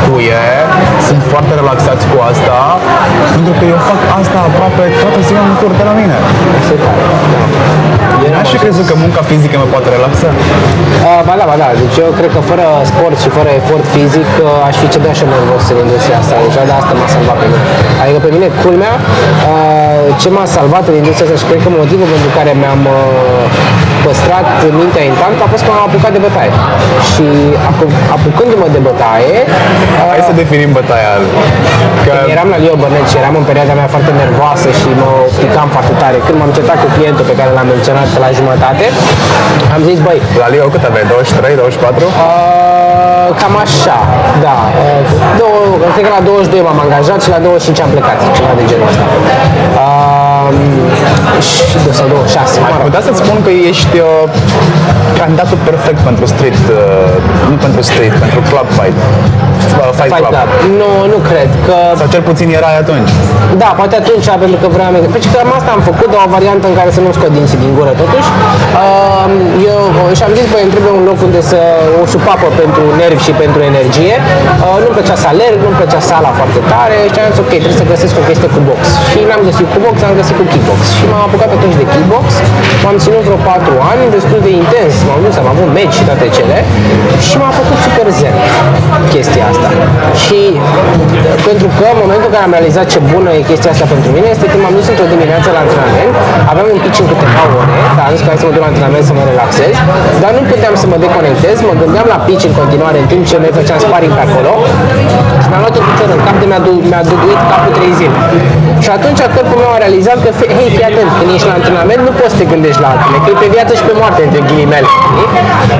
[0.02, 0.44] cuie,
[1.06, 2.56] sunt foarte relaxați cu asta,
[3.34, 6.16] pentru că eu fac asta aproape toată ziua în curte la mine.
[6.58, 7.02] Asta e tare.
[8.22, 8.28] Da.
[8.34, 10.28] N-aș fi crezut că munca fizică mă poate relaxa.
[10.36, 14.30] Uh, ba da, ba da, deci eu cred că fără sport și fără efort fizic
[14.44, 17.46] uh, aș fi cedat și nervos în industria asta, deja de asta m-a salvat pe
[17.52, 17.64] mine.
[18.02, 18.94] Adică pe mine, culmea,
[19.50, 22.82] uh, ce m-a salvat în industria asta și cred că motivul pentru care mi-am
[24.04, 24.46] uh, păstrat
[24.80, 26.52] mintea intactă a fost că m-am apucat de bătaie.
[27.10, 27.26] Și
[27.70, 31.12] apu- apucându-mă de bătaie, uh, Hai să definim bătaia.
[32.06, 35.68] Că eram la Leo Burnett și eram în perioada mea foarte nervoasă și mă ofticam
[35.76, 36.16] foarte tare.
[36.26, 38.84] Când m-am certat cu clientul pe care l-am menționat la jumătate,
[39.74, 41.06] am zis, băi, la Leo cât aveai?
[41.12, 42.04] 23, 24?
[42.06, 43.98] Uh, cam așa,
[44.46, 44.56] da.
[44.82, 45.00] Uh,
[45.40, 45.58] două,
[45.94, 49.04] cred că la 22 m-am angajat și la 25 am plecat, ceva de genul ăsta.
[49.82, 50.03] Uh,
[51.46, 51.58] și,
[51.98, 52.84] sau 26, mă Aș rog.
[52.88, 54.08] putea să-ți spun că ești uh,
[55.20, 57.12] candidatul perfect pentru street, uh,
[57.50, 58.98] nu pentru street, pentru club fight.
[59.02, 60.32] Uh, fight, Fight club.
[60.34, 60.48] Club.
[60.80, 61.76] Nu, nu cred că...
[62.00, 63.10] Sau cel puțin erai atunci.
[63.62, 64.90] Da, poate atunci, pentru că vreau...
[65.16, 67.72] Pentru că asta am făcut, dar o variantă în care să nu scot dinții din
[67.78, 68.28] gură, totuși.
[68.80, 69.26] Uh,
[69.72, 69.80] eu
[70.18, 71.58] și am zis, băi, îmi trebuie un loc unde să
[72.02, 74.14] o supapă pentru nervi și pentru energie.
[74.64, 77.80] Uh, nu-mi plăcea să alerg, nu-mi plăcea sala foarte tare și am zis, ok, trebuie
[77.82, 78.80] să găsesc o chestie cu box.
[79.10, 80.80] Și n-am găsit cu box, am găsit cu kickbox.
[80.98, 82.26] Și m-am apucat atunci de kickbox.
[82.84, 84.92] M-am ținut vreo 4 ani, destul de intens.
[85.06, 86.56] M-am dus, am avut meci și toate cele.
[87.26, 88.36] Și m-a făcut super zen
[89.14, 89.68] chestia asta.
[90.22, 90.40] Și
[91.48, 94.26] pentru că în momentul în care am realizat ce bună e chestia asta pentru mine,
[94.34, 96.12] este când m-am dus într-o dimineață la antrenament,
[96.52, 98.70] aveam un pitch în câteva ore, dar am zis că hai să mă duc la
[98.72, 99.74] antrenament să mă relaxez,
[100.22, 103.36] dar nu puteam să mă deconectez, mă gândeam la pitch în continuare în timp ce
[103.44, 104.52] noi făceam sparring pe acolo
[105.42, 108.16] și mi-am luat un picior în cap de mi-a, du- mi-a duguit capul 3 zile.
[108.84, 112.00] Și atunci corpul meu a realizat că, fe- hei, fii atent, când ești la antrenament
[112.08, 114.40] nu poți să te gândești la altele, că e pe viață și pe moarte între
[114.48, 114.86] ghilimele.
[114.94, 115.26] știi?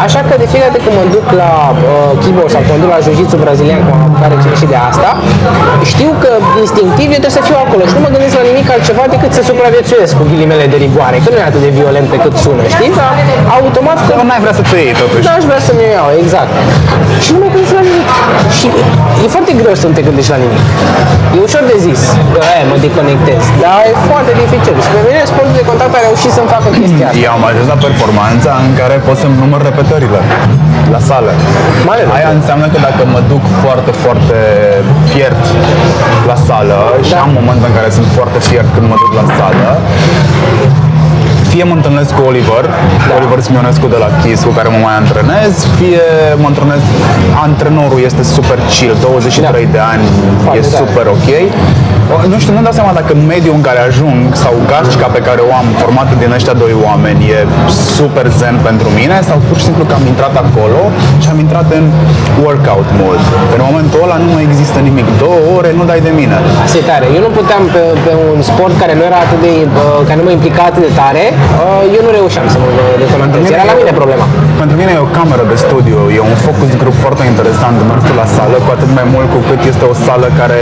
[0.06, 2.90] Așa că de fiecare dată când mă duc la uh, kickbox sau când mă duc
[2.97, 5.10] la jiu-jitsu brazilian, cum am apucat recent și de asta,
[5.93, 6.31] știu că
[6.64, 9.43] instinctiv eu trebuie să fiu acolo și nu mă gândesc la nimic altceva decât să
[9.51, 12.90] supraviețuiesc cu ghilimele de rigoare, că nu e atât de violent pe cât sună, știi?
[13.01, 13.12] Dar
[13.59, 15.22] automat că Nu ai vrea să ți iei totuși.
[15.26, 16.52] N-aș vrea să-mi iau, exact.
[17.24, 18.06] Și nu mă gândesc la nimic.
[18.59, 18.66] Și
[19.24, 20.62] e foarte greu să nu te gândești la nimic.
[21.36, 22.01] E ușor de zis,
[22.35, 24.74] că aia mă deconectez, dar e foarte dificil.
[24.84, 27.20] Și pe mine sportul de contact a reușit să-mi facă chestia asta.
[27.26, 30.20] Eu am ajuns la performanța în care pot să-mi număr repetările
[30.94, 31.32] la sală.
[31.88, 32.16] Mare lucru.
[32.18, 34.36] Aia înseamnă că dacă mă duc foarte, foarte
[35.12, 35.42] fiert
[36.30, 37.20] la sală și Da.
[37.24, 39.68] am momente în care sunt foarte fiert când mă duc la sală,
[41.52, 42.64] fie mă întâlnesc cu Oliver,
[43.18, 46.04] Oliver Simionescu de la Kiss, cu care mă mai antrenez, fie
[46.42, 46.84] mă întâlnesc,
[47.46, 50.04] antrenorul este super chill, 23 de ani,
[50.44, 50.82] Foarte e tare.
[50.82, 51.28] super ok.
[52.12, 55.40] O, Nu știu, nu-mi dau seama dacă mediul în care ajung sau gașca pe care
[55.48, 57.39] o am formată din ăștia doi oameni e
[57.97, 60.81] super zen pentru mine sau pur și simplu că am intrat acolo
[61.22, 61.85] și am intrat în
[62.44, 63.24] workout mode.
[63.56, 65.06] În momentul ăla nu mai există nimic.
[65.24, 66.36] Două ore nu dai de mine.
[66.66, 67.06] Asta e tare.
[67.16, 70.24] Eu nu puteam pe, pe un sport care nu era atât de, uh, care nu
[70.28, 72.68] mă implica atât de tare, uh, eu nu reușeam să mă
[73.02, 73.43] deconectez.
[73.56, 74.24] Era la mine problema.
[74.60, 78.26] Pentru mine e o cameră de studiu, e un focus group foarte interesant mersul la
[78.36, 80.59] sală, cu atât mai mult cu cât este o sală care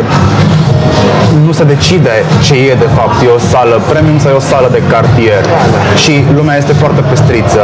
[1.46, 3.22] nu se decide ce e de fapt.
[3.22, 5.44] E o sală premium sau e o sală de cartier.
[6.02, 7.62] Și lumea este foarte pestriță.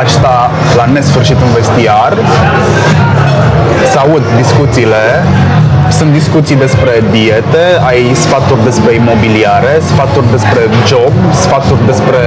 [0.00, 2.12] Aș sta la nesfârșit în vestiar,
[3.92, 5.02] să aud discuțiile,
[6.00, 11.12] sunt discuții despre diete, ai sfaturi despre imobiliare, sfaturi despre job,
[11.44, 12.20] sfaturi despre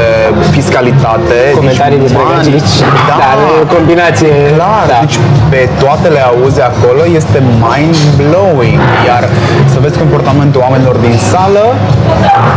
[0.55, 1.37] fiscalitate.
[1.61, 2.75] Comentarii deci, despre man, gagici.
[3.09, 4.33] Da, Dar e o combinație.
[4.59, 4.97] Clar, da.
[5.03, 5.17] deci
[5.53, 8.81] pe toate le auzi acolo, este mind-blowing.
[9.09, 9.23] Iar
[9.73, 11.65] să vezi comportamentul oamenilor din sală,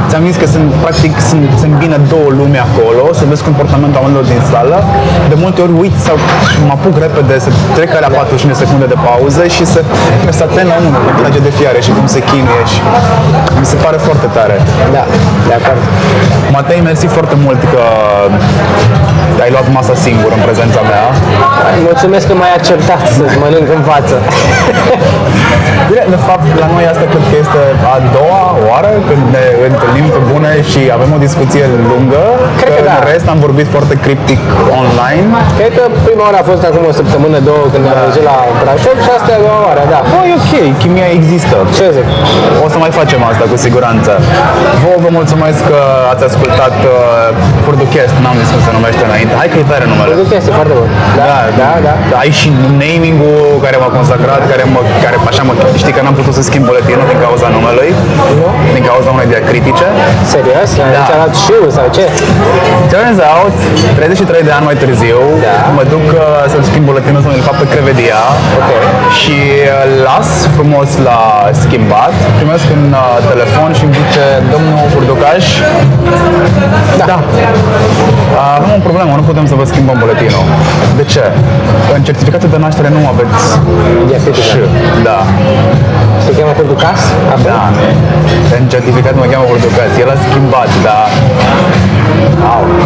[0.09, 4.27] ți-am zis că sunt, practic, sunt, sunt bine două lume acolo, să vezi comportamentul oamenilor
[4.33, 4.77] din sală,
[5.33, 6.17] de multe ori uit sau
[6.69, 9.81] mă apuc repede să trec la 45 de secunde de pauză și să,
[10.39, 12.81] să atent la omul cum trage de fiare și cum se chinuie și
[13.61, 14.57] mi se pare foarte tare.
[14.97, 15.05] Da,
[15.49, 15.83] de acord.
[16.57, 17.83] Matei, mersi foarte mult că
[19.45, 21.05] ai luat masa singur în prezența mea.
[21.91, 24.17] Mulțumesc că m-ai acceptat să-ți mănânc în față.
[25.91, 27.61] Bine, de fapt, la noi asta cred că este
[27.95, 32.25] a doua oară când ne întâlnim pe bune și avem o discuție lungă.
[32.61, 32.95] Cred că da.
[32.99, 34.41] În rest am vorbit foarte criptic
[34.81, 35.27] online.
[35.59, 38.97] Cred că prima oară a fost acum o săptămână, două, când am auzit la Brașov
[39.05, 40.01] și asta e a doua oară, da.
[40.17, 40.53] Oh, e ok,
[40.83, 41.55] chimia există.
[41.77, 42.07] Ce zic?
[42.65, 44.13] O să mai facem asta cu siguranță.
[44.83, 45.81] Vă vă mulțumesc că
[46.13, 46.95] ați ascultat uh,
[47.65, 49.30] Furducast, n-am zis cum se numește înainte.
[49.41, 50.13] Hai că e tare numele.
[50.19, 50.89] Cred că este foarte bun.
[51.21, 51.95] Da, da, da.
[52.23, 52.49] Ai și
[52.83, 55.53] naming-ul care m-a consacrat, care, mă, care așa mă,
[55.83, 57.91] știi că n-am putut să schimb buletinul din cauza numelui,
[58.77, 59.87] din cauza unei diacritice.
[60.35, 60.71] Serios?
[60.81, 60.85] Da.
[60.97, 61.03] Da.
[61.17, 62.05] arăt șiu sau ce?
[62.93, 63.55] Turns out,
[63.99, 65.55] 33 de ani mai târziu, Da.
[65.79, 68.21] mă duc uh, să-mi schimb buletinul să-mi fac pe Crevedia
[68.59, 68.71] Ok.
[69.21, 69.71] și uh,
[70.09, 71.21] las frumos la
[71.63, 75.45] schimbat, primesc un uh, telefon și îmi zice, domnul Urducaș,
[77.01, 77.05] da.
[77.13, 77.19] da.
[78.37, 80.45] Uh, avem o problemă, nu putem să vă schimbăm buletinul.
[80.99, 81.25] De ce?
[81.95, 83.41] În certificatul de naștere nu aveți
[84.09, 84.47] Diacritică.
[84.49, 84.61] și.
[85.09, 85.19] Da.
[86.25, 87.01] Se cheamă Corducas?
[87.33, 87.45] Acum?
[87.51, 87.63] Da.
[88.59, 89.91] În certificat mă cheamă Urducaș.
[90.03, 91.05] El a schimbat, dar
[91.47, 91.90] Au.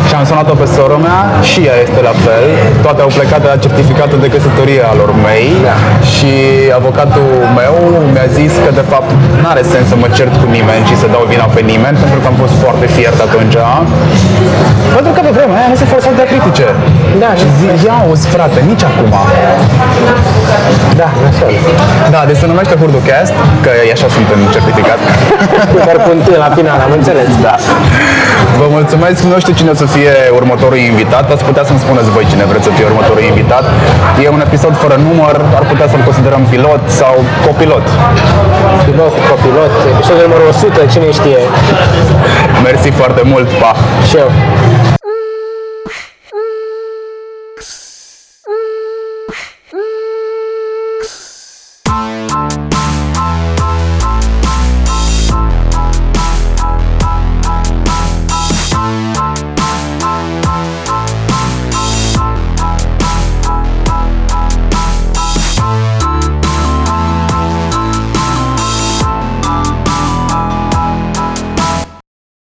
[0.08, 1.20] Și am sunat-o pe sora mea
[1.50, 2.44] și ea este la fel.
[2.84, 5.76] Toate au plecat de la certificatul de căsătorie al lor mei Da.
[6.14, 6.32] și
[6.80, 7.30] avocatul
[7.60, 7.74] meu
[8.14, 9.08] mi-a zis că de fapt
[9.42, 12.18] nu are sens să mă cert cu nimeni și să dau vina pe nimeni pentru
[12.22, 13.56] că am fost foarte fiert atunci.
[14.96, 16.66] Pentru că pe vremea aia nu se foloseau de critice.
[17.22, 19.08] Da, Și zi, ia auzi frate, nici acum.
[21.00, 21.52] Da, nasol.
[22.14, 23.34] Da, deci se numește Hurducast,
[23.64, 24.98] că e așa sunt în certificat.
[25.88, 27.30] Dar punct la final, am înțeles.
[27.46, 27.54] Da.
[28.60, 32.24] Vă mulțumesc, nu știu cine o să fie următorul invitat, ați putea să-mi spuneți voi
[32.32, 33.64] cine vreți să fie următorul invitat.
[34.24, 37.14] E un episod fără număr, ar putea să-l considerăm pilot sau
[37.46, 37.86] copilot.
[38.86, 41.40] Pilot, copilot, episodul numărul 100, cine știe.
[42.66, 43.72] Mersi foarte mult, pa!
[44.08, 44.28] Și eu.